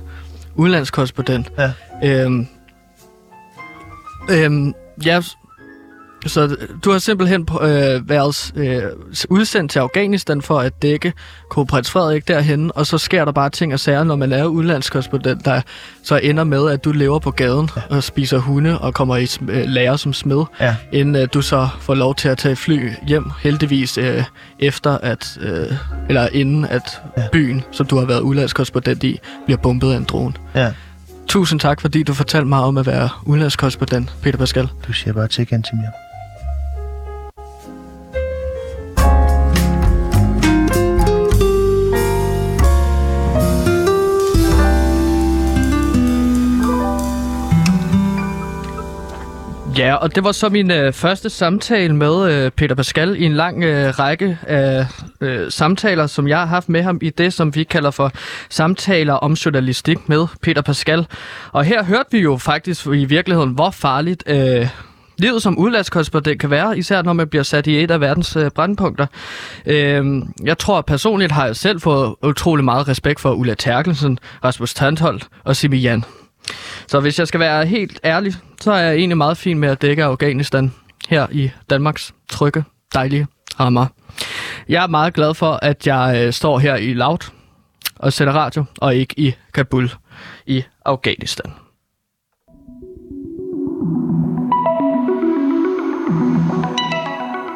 udlandskorrespondent. 0.56 1.52
Ja. 1.58 1.72
Øhm, 2.04 2.48
øhm, 4.32 4.74
ja, 5.06 5.22
så 6.28 6.56
du 6.84 6.92
har 6.92 7.00
simpelthen 7.00 7.48
øh, 7.62 8.10
været 8.10 8.52
øh, 8.56 8.82
udsendt 9.30 9.72
til 9.72 9.80
Afghanistan 9.80 10.42
for 10.42 10.60
at 10.60 10.82
dække 10.82 11.14
kronprins 11.50 11.92
Frederik 11.92 12.28
derhen, 12.28 12.72
og 12.76 12.86
så 12.88 12.98
sker 12.98 13.26
der 13.26 13.32
bare 13.32 13.50
ting 13.50 13.74
og 13.74 13.80
sager, 13.80 14.04
når 14.04 14.16
man 14.16 14.32
er 14.32 14.46
udlandskorrespondent, 14.46 15.46
der 15.46 15.62
så 16.04 16.18
ender 16.24 16.44
med, 16.44 16.70
at 16.72 16.86
du 16.86 16.92
lever 16.92 17.20
på 17.20 17.32
gaden 17.32 17.70
ja. 17.76 17.82
og 17.96 18.04
spiser 18.04 18.38
hunde 18.38 18.80
og 18.80 18.94
kommer 18.94 19.16
i 19.18 19.28
øh, 19.50 19.64
lære 19.68 19.98
som 19.98 20.14
smed, 20.14 20.44
Ja. 20.60 20.76
inden 20.92 21.16
øh, 21.16 21.28
du 21.34 21.42
så 21.42 21.68
får 21.80 21.96
lov 21.96 22.16
til 22.16 22.30
at 22.30 22.38
tage 22.38 22.56
fly 22.56 22.90
hjem, 23.08 23.26
heldigvis 23.42 23.98
øh, 23.98 24.24
efter 24.60 24.98
at, 24.98 25.38
øh, 25.42 25.66
eller 26.10 26.28
inden 26.32 26.66
at 26.66 27.02
ja. 27.18 27.24
Byen, 27.32 27.64
som 27.72 27.86
du 27.86 27.98
har 27.98 28.06
været 28.06 28.20
udlandskorrespondent 28.20 29.04
i, 29.04 29.20
bliver 29.46 29.58
bombet 29.58 29.94
af 29.94 29.98
en 29.98 30.04
drone. 30.04 30.34
ja. 30.56 30.74
Tusind 31.28 31.60
tak, 31.60 31.82
fordi 31.82 32.04
du 32.04 32.14
fortalte 32.14 32.48
mig 32.48 32.60
om 32.60 32.78
at 32.78 32.86
være 32.86 33.10
udlandskorrespondent, 33.26 34.16
Peter 34.22 34.38
Pascal. 34.38 34.68
Du 34.88 34.94
siger 34.94 35.14
bare 35.14 35.28
til 35.28 35.42
igen 35.42 35.64
til 35.64 35.76
mig. 35.76 36.07
Ja, 49.78 49.96
og 49.96 50.16
det 50.16 50.24
var 50.24 50.32
så 50.32 50.50
min 50.50 50.72
øh, 50.72 50.94
første 50.94 51.30
samtale 51.30 51.96
med 51.96 52.32
øh, 52.32 52.52
Peter 52.52 52.76
Pascal 52.76 53.16
i 53.22 53.26
en 53.26 53.34
lang 53.34 53.64
øh, 53.64 54.00
række 54.00 54.38
af 54.48 54.86
øh, 55.22 55.52
samtaler, 55.52 56.08
som 56.08 56.28
jeg 56.28 56.40
har 56.40 56.46
haft 56.46 56.70
med 56.70 56.84
ham 56.84 57.00
i 57.02 57.10
det, 57.10 57.34
som 57.34 57.56
vi 57.56 57.64
kalder 57.64 57.92
for 57.92 58.12
samtaler 58.50 59.14
om 59.14 59.34
journalistik 59.34 60.10
med 60.10 60.28
Peter 60.42 60.62
Pascal. 60.62 61.08
Og 61.52 61.64
her 61.64 61.84
hørte 61.84 62.10
vi 62.12 62.20
jo 62.20 62.38
faktisk 62.38 62.86
i 62.86 63.06
virkeligheden, 63.06 63.50
hvor 63.54 63.70
farligt 63.70 64.24
øh, 64.28 64.68
livet 65.18 65.42
som 65.42 65.58
udlandskorrespondent 65.58 66.40
kan 66.42 66.50
være, 66.50 66.78
især 66.78 67.02
når 67.02 67.14
man 67.14 67.28
bliver 67.28 67.44
sat 67.44 67.68
i 67.68 67.84
et 67.84 67.92
af 67.92 68.02
verdens 68.02 68.36
øh, 68.36 68.52
brandpunkter. 68.52 69.08
Øh, 69.66 70.06
jeg 70.44 70.58
tror 70.58 70.82
personligt 70.82 71.32
har 71.32 71.46
jeg 71.46 71.56
selv 71.56 71.82
fået 71.82 72.16
utrolig 72.24 72.66
meget 72.66 72.88
respekt 72.88 73.20
for 73.20 73.34
Ulla 73.34 73.54
Terkelsen, 73.54 74.20
Rasmus 74.44 74.74
Tandholt 74.74 75.28
og 75.44 75.56
Simi 75.56 75.78
Jan. 75.78 76.04
Så 76.88 77.00
hvis 77.00 77.20
jeg 77.20 77.28
skal 77.28 77.40
være 77.40 77.66
helt 77.66 78.00
ærlig, 78.04 78.34
så 78.62 78.72
er 78.72 78.78
jeg 78.78 78.96
egentlig 78.96 79.18
meget 79.18 79.38
fin 79.38 79.60
med 79.60 79.70
at 79.70 79.82
dække 79.82 80.04
Afghanistan 80.04 80.74
her 81.10 81.28
i 81.32 81.52
Danmarks 81.70 82.14
trygge, 82.30 82.64
dejlige 82.94 83.28
rammer. 83.60 83.86
Jeg 84.70 84.84
er 84.84 84.88
meget 84.88 85.14
glad 85.14 85.34
for, 85.34 85.60
at 85.62 85.88
jeg 85.88 86.24
øh, 86.26 86.34
står 86.34 86.60
her 86.60 86.76
i 86.76 86.94
Laut 86.94 87.32
og 87.96 88.14
sender 88.14 88.34
radio, 88.34 88.66
og 88.82 88.96
ikke 88.96 89.20
i 89.20 89.36
Kabul 89.54 89.92
i 90.46 90.64
Afghanistan. 90.86 91.54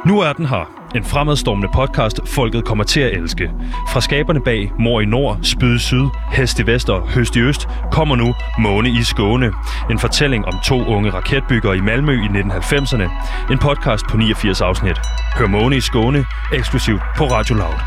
Nu 0.06 0.20
er 0.20 0.34
den 0.34 0.46
her. 0.46 0.81
En 0.96 1.04
fremadstormende 1.04 1.70
podcast, 1.74 2.20
folket 2.26 2.66
kommer 2.66 2.84
til 2.84 3.00
at 3.00 3.14
elske. 3.14 3.52
Fra 3.90 4.02
skaberne 4.02 4.42
bag 4.42 4.72
Mor 4.80 5.02
i 5.02 5.06
Nord, 5.06 5.40
Spyd 5.44 5.76
i 5.76 5.80
Syd, 5.80 6.06
Hest 6.32 6.60
i 6.60 6.66
Vest 6.66 6.90
og 6.90 7.10
Høst 7.10 7.36
i 7.36 7.40
Øst, 7.40 7.68
kommer 7.92 8.16
nu 8.16 8.34
Måne 8.60 8.90
i 8.90 9.04
Skåne. 9.04 9.52
En 9.92 10.00
fortælling 10.00 10.46
om 10.46 10.54
to 10.66 10.86
unge 10.86 11.10
raketbyggere 11.10 11.78
i 11.78 11.82
Malmø 11.82 12.12
i 12.12 12.28
1990'erne. 12.28 13.10
En 13.52 13.60
podcast 13.60 14.06
på 14.10 14.18
89 14.18 14.62
afsnit. 14.62 14.98
Hør 15.38 15.48
Måne 15.48 15.78
i 15.78 15.82
Skåne, 15.82 16.26
eksklusivt 16.54 17.02
på 17.18 17.24
Radio 17.26 17.56
Loud. 17.56 17.80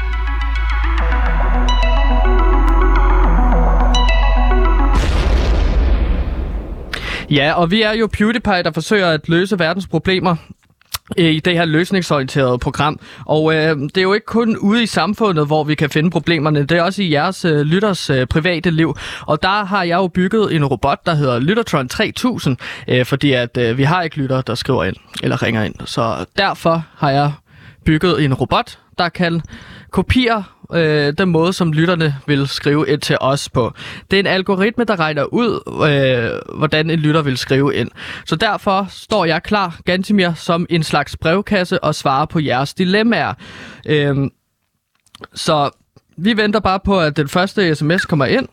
Ja, 7.30 7.52
og 7.52 7.70
vi 7.70 7.82
er 7.82 7.92
jo 7.92 8.08
PewDiePie, 8.12 8.62
der 8.62 8.70
forsøger 8.74 9.06
at 9.06 9.28
løse 9.28 9.58
verdens 9.58 9.86
problemer 9.86 10.36
Øh, 11.18 11.30
i 11.30 11.40
det 11.40 11.52
her 11.52 11.64
løsningsorienterede 11.64 12.58
program. 12.58 13.00
Og 13.26 13.54
øh, 13.54 13.76
det 13.76 13.98
er 13.98 14.02
jo 14.02 14.12
ikke 14.12 14.26
kun 14.26 14.56
ude 14.56 14.82
i 14.82 14.86
samfundet, 14.86 15.46
hvor 15.46 15.64
vi 15.64 15.74
kan 15.74 15.90
finde 15.90 16.10
problemerne. 16.10 16.64
Det 16.64 16.78
er 16.78 16.82
også 16.82 17.02
i 17.02 17.12
jeres 17.12 17.44
øh, 17.44 17.60
lytters 17.60 18.10
øh, 18.10 18.26
private 18.26 18.70
liv. 18.70 18.96
Og 19.26 19.42
der 19.42 19.64
har 19.64 19.82
jeg 19.82 19.96
jo 19.96 20.08
bygget 20.08 20.54
en 20.54 20.64
robot, 20.64 21.06
der 21.06 21.14
hedder 21.14 21.38
Lyttertron 21.38 21.88
3000, 21.88 22.56
øh, 22.88 23.04
fordi 23.04 23.32
at 23.32 23.56
øh, 23.56 23.78
vi 23.78 23.82
har 23.82 24.02
ikke 24.02 24.16
lytter, 24.16 24.40
der 24.40 24.54
skriver 24.54 24.84
ind 24.84 24.96
eller 25.22 25.42
ringer 25.42 25.62
ind. 25.62 25.74
Så 25.84 26.24
derfor 26.38 26.84
har 26.96 27.10
jeg 27.10 27.32
bygget 27.84 28.24
en 28.24 28.34
robot, 28.34 28.78
der 28.98 29.08
kan 29.08 29.42
kopiere 29.90 30.44
øh, 30.72 31.12
den 31.18 31.28
måde, 31.28 31.52
som 31.52 31.72
lytterne 31.72 32.16
vil 32.26 32.48
skrive 32.48 32.88
ind 32.88 33.00
til 33.00 33.16
os 33.20 33.48
på. 33.48 33.72
Det 34.10 34.16
er 34.16 34.20
en 34.20 34.26
algoritme, 34.26 34.84
der 34.84 35.00
regner 35.00 35.24
ud, 35.24 35.60
øh, 35.90 36.58
hvordan 36.58 36.90
en 36.90 36.98
lytter 36.98 37.22
vil 37.22 37.36
skrive 37.36 37.74
ind. 37.74 37.90
Så 38.26 38.36
derfor 38.36 38.86
står 38.90 39.24
jeg 39.24 39.42
klar, 39.42 39.78
Gantimir, 39.84 40.30
som 40.34 40.66
en 40.70 40.82
slags 40.82 41.16
brevkasse 41.16 41.84
og 41.84 41.94
svarer 41.94 42.26
på 42.26 42.40
jeres 42.40 42.74
dilemmaer. 42.74 43.34
Øh, 43.86 44.16
så 45.34 45.70
vi 46.16 46.36
venter 46.36 46.60
bare 46.60 46.80
på, 46.84 47.00
at 47.00 47.16
den 47.16 47.28
første 47.28 47.74
sms 47.74 48.04
kommer 48.04 48.26
ind. 48.26 48.48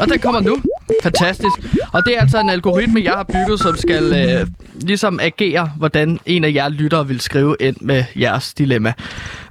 Og 0.00 0.08
den 0.08 0.18
kommer 0.18 0.40
nu. 0.40 0.56
Fantastisk. 1.02 1.56
Og 1.92 2.04
det 2.06 2.16
er 2.16 2.20
altså 2.20 2.40
en 2.40 2.50
algoritme, 2.50 3.00
jeg 3.04 3.12
har 3.12 3.22
bygget, 3.22 3.60
som 3.60 3.76
skal 3.76 4.04
øh, 4.12 4.46
ligesom 4.74 5.20
agere, 5.22 5.72
hvordan 5.76 6.20
en 6.26 6.44
af 6.44 6.52
jer 6.54 6.68
lyttere 6.68 7.08
vil 7.08 7.20
skrive 7.20 7.56
ind 7.60 7.76
med 7.80 8.04
jeres 8.16 8.54
dilemma. 8.54 8.92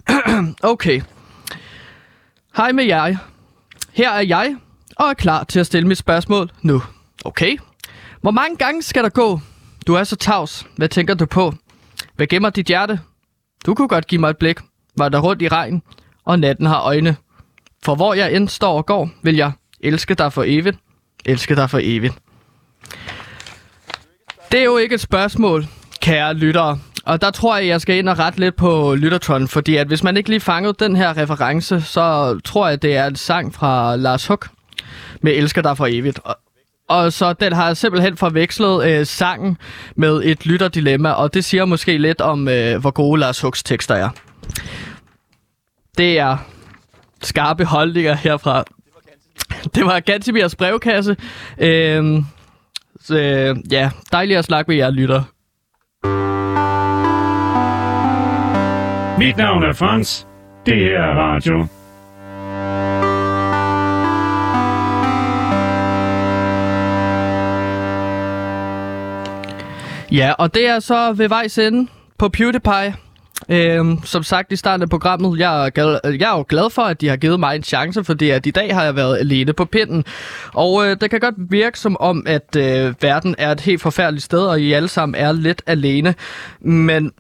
okay. 0.64 1.02
Hej 2.58 2.72
med 2.72 2.84
jer. 2.84 3.16
Her 3.94 4.12
er 4.12 4.22
jeg, 4.22 4.56
og 4.96 5.10
er 5.10 5.14
klar 5.14 5.44
til 5.44 5.60
at 5.60 5.66
stille 5.66 5.88
mit 5.88 5.98
spørgsmål 5.98 6.52
nu. 6.62 6.82
Okay. 7.26 7.58
Hvor 8.22 8.32
mange 8.32 8.58
gange 8.58 8.84
skal 8.84 9.04
der 9.04 9.10
gå? 9.10 9.40
Du 9.88 9.94
er 9.94 10.04
så 10.04 10.16
tavs. 10.16 10.68
Hvad 10.76 10.90
tænker 10.90 11.14
du 11.14 11.26
på? 11.26 11.54
Hvad 12.16 12.28
gemmer 12.28 12.50
dit 12.50 12.66
hjerte? 12.66 13.00
Du 13.66 13.76
kunne 13.76 13.88
godt 13.88 14.08
give 14.08 14.22
mig 14.22 14.30
et 14.30 14.38
blik. 14.38 14.60
Var 14.98 15.10
der 15.10 15.20
rundt 15.20 15.42
i 15.42 15.48
regn, 15.48 15.82
og 16.26 16.40
natten 16.40 16.66
har 16.66 16.82
øjne. 16.82 17.16
For 17.86 17.96
hvor 17.96 18.14
jeg 18.14 18.34
end 18.34 18.50
står 18.50 18.78
og 18.78 18.86
går, 18.86 19.10
vil 19.22 19.36
jeg 19.36 19.52
elske 19.80 20.14
dig 20.14 20.34
for 20.34 20.44
evigt. 20.48 20.78
Elske 21.26 21.56
dig 21.56 21.70
for 21.70 21.80
evigt. 21.82 22.14
Det 24.52 24.60
er 24.60 24.64
jo 24.64 24.78
ikke 24.78 24.96
et 24.96 25.02
spørgsmål, 25.02 25.68
kære 26.02 26.34
lyttere. 26.34 26.80
Og 27.08 27.22
der 27.22 27.32
tror 27.32 27.58
jeg, 27.58 27.68
jeg 27.68 27.82
skal 27.82 27.98
ind 27.98 28.10
og 28.10 28.20
rette 28.20 28.40
lidt 28.40 28.56
på 28.56 28.96
Lyttertron, 28.96 29.48
fordi 29.48 29.76
at 29.76 29.88
hvis 29.88 30.04
man 30.04 30.18
ikke 30.18 30.30
lige 30.30 30.40
fangede 30.40 30.74
den 30.80 30.96
her 30.96 31.18
reference, 31.18 31.82
så 31.82 32.40
tror 32.44 32.68
jeg, 32.68 32.82
det 32.82 32.96
er 32.96 33.06
en 33.08 33.16
sang 33.16 33.54
fra 33.54 33.96
Lars 33.96 34.28
Huck 34.28 34.50
med 35.22 35.32
Elsker 35.32 35.62
dig 35.62 35.78
for 35.78 35.88
evigt. 35.90 36.20
Og, 36.24 36.36
og 36.90 37.14
så 37.14 37.34
den 37.34 37.54
har 37.54 37.74
simpelthen 37.74 38.18
forvekslet 38.18 38.88
øh, 38.90 39.06
sangen 39.06 39.58
med 39.96 40.22
et 40.24 40.46
lytterdilemma, 40.46 41.12
og 41.12 41.34
det 41.34 41.46
siger 41.46 41.66
måske 41.66 41.98
lidt 41.98 42.22
om, 42.22 42.48
øh, 42.48 42.82
hvor 42.82 42.92
gode 42.92 43.20
Lars 43.20 43.42
Hucks 43.42 43.64
tekster 43.64 43.96
er. 43.96 44.10
Det 45.98 46.20
er 46.20 46.38
skarpe 47.22 47.66
holdninger 47.66 48.14
herfra. 48.14 48.64
Det 49.76 49.86
var 49.86 50.00
Gantimirs 50.00 50.56
brevkasse. 50.56 51.18
Øh, 51.58 52.24
så, 53.02 53.18
øh, 53.18 53.56
ja, 53.72 53.92
dejligt 54.12 54.40
at 54.40 54.46
snakke 54.46 54.72
med 54.72 54.78
jer, 54.78 54.90
lytter. 54.90 55.24
Mit 59.18 59.38
navn 59.38 59.64
er 59.64 59.74
Frans. 59.74 60.28
Det 60.66 60.76
her 60.76 61.00
er 61.00 61.16
radio. 61.16 61.68
Ja, 70.12 70.32
og 70.32 70.54
det 70.54 70.68
er 70.68 70.80
så 70.80 71.14
ved 71.14 71.30
vejs 71.30 71.58
ende 71.58 71.90
på 72.18 72.30
PewDiePie. 72.30 72.96
Øhm, 73.50 74.00
som 74.04 74.24
sagt 74.24 74.52
i 74.52 74.56
starten 74.56 74.82
af 74.82 74.90
programmet, 74.90 75.40
jeg 75.40 75.66
er, 75.66 75.70
glad, 75.70 76.00
jeg 76.04 76.34
er 76.34 76.38
jo 76.38 76.46
glad 76.50 76.70
for, 76.70 76.82
at 76.82 77.02
de 77.02 77.08
har 77.08 77.18
givet 77.18 77.40
mig 77.40 77.56
en 77.56 77.64
chance, 77.64 78.04
fordi 78.04 78.30
at 78.30 78.46
i 78.46 78.52
dag 78.52 78.76
har 78.76 78.84
jeg 78.84 78.96
været 78.96 79.18
alene 79.18 79.54
på 79.54 79.66
pinden. 79.66 80.06
Og 80.54 80.88
øh, 80.88 80.98
det 81.02 81.10
kan 81.10 81.20
godt 81.20 81.36
virke 81.38 81.80
som 81.80 81.98
om, 82.00 82.24
at 82.28 82.56
øh, 82.56 82.94
verden 83.02 83.36
er 83.38 83.52
et 83.52 83.60
helt 83.60 83.82
forfærdeligt 83.82 84.26
sted, 84.26 84.40
og 84.40 84.62
I 84.62 84.74
alle 84.74 84.88
sammen 84.88 85.16
er 85.16 85.32
lidt 85.32 85.62
alene. 85.66 86.16
Men 86.62 87.12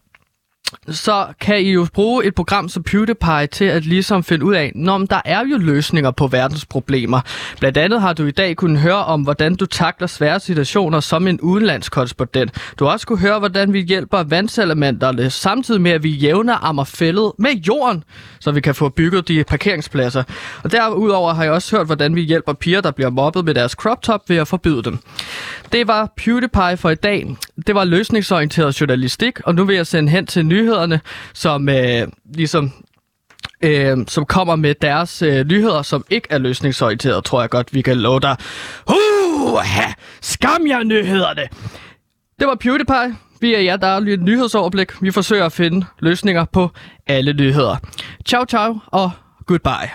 så 0.89 1.25
kan 1.41 1.61
I 1.61 1.71
jo 1.71 1.87
bruge 1.93 2.25
et 2.25 2.35
program 2.35 2.69
som 2.69 2.83
PewDiePie 2.83 3.47
til 3.47 3.65
at 3.65 3.85
ligesom 3.85 4.23
finde 4.23 4.45
ud 4.45 4.53
af, 4.53 4.71
når 4.75 4.97
der 4.97 5.21
er 5.25 5.43
jo 5.51 5.57
løsninger 5.57 6.11
på 6.11 6.27
verdens 6.27 6.65
problemer. 6.65 7.21
Blandt 7.59 7.77
andet 7.77 8.01
har 8.01 8.13
du 8.13 8.25
i 8.25 8.31
dag 8.31 8.55
kunnet 8.55 8.81
høre 8.81 9.05
om, 9.05 9.21
hvordan 9.21 9.55
du 9.55 9.65
takler 9.65 10.07
svære 10.07 10.39
situationer 10.39 10.99
som 10.99 11.27
en 11.27 11.41
udenlandskorrespondent. 11.41 12.51
Du 12.79 12.85
har 12.85 12.91
også 12.91 13.07
kunne 13.07 13.19
høre, 13.19 13.39
hvordan 13.39 13.73
vi 13.73 13.81
hjælper 13.81 14.23
vandselementerne, 14.23 15.29
samtidig 15.29 15.81
med 15.81 15.91
at 15.91 16.03
vi 16.03 16.09
jævner 16.09 16.65
ammerfældet 16.65 17.31
med 17.39 17.51
jorden, 17.67 18.03
så 18.39 18.51
vi 18.51 18.61
kan 18.61 18.75
få 18.75 18.89
bygget 18.89 19.27
de 19.27 19.43
parkeringspladser. 19.43 20.23
Og 20.63 20.71
derudover 20.71 21.33
har 21.33 21.43
jeg 21.43 21.51
også 21.51 21.77
hørt, 21.77 21.85
hvordan 21.85 22.15
vi 22.15 22.21
hjælper 22.21 22.53
piger, 22.53 22.81
der 22.81 22.91
bliver 22.91 23.09
mobbet 23.09 23.45
med 23.45 23.53
deres 23.53 23.71
crop 23.71 24.01
top 24.01 24.29
ved 24.29 24.37
at 24.37 24.47
forbyde 24.47 24.83
dem. 24.83 24.99
Det 25.71 25.87
var 25.87 26.13
PewDiePie 26.17 26.77
for 26.77 26.89
i 26.89 26.95
dag. 26.95 27.35
Det 27.67 27.75
var 27.75 27.83
løsningsorienteret 27.83 28.81
journalistik, 28.81 29.39
og 29.45 29.55
nu 29.55 29.63
vil 29.65 29.75
jeg 29.75 29.87
sende 29.87 30.09
hen 30.09 30.25
til 30.25 30.45
nyhederne, 30.61 30.99
som 31.33 31.69
øh, 31.69 32.07
ligesom 32.33 32.71
øh, 33.61 33.97
som 34.07 34.25
kommer 34.25 34.55
med 34.55 34.75
deres 34.81 35.21
øh, 35.21 35.45
nyheder, 35.45 35.81
som 35.81 36.05
ikke 36.09 36.27
er 36.31 36.37
løsningsorienteret, 36.37 37.23
tror 37.23 37.41
jeg 37.41 37.49
godt, 37.49 37.73
vi 37.73 37.81
kan 37.81 37.97
love 37.97 38.19
dig. 38.19 38.35
Uh, 38.87 39.63
skam 40.21 40.67
jer 40.67 40.83
nyhederne! 40.83 41.41
Det 42.39 42.47
var 42.47 42.55
PewDiePie. 42.55 43.15
Vi 43.41 43.55
er 43.55 43.59
jer, 43.59 43.77
der 43.77 43.87
er 43.87 43.97
et 43.97 44.21
nyhedsoverblik. 44.21 45.01
Vi 45.01 45.11
forsøger 45.11 45.45
at 45.45 45.51
finde 45.51 45.85
løsninger 45.99 46.45
på 46.45 46.69
alle 47.07 47.33
nyheder. 47.33 47.75
Ciao, 48.25 48.45
ciao 48.45 48.79
og 48.87 49.11
goodbye. 49.45 49.91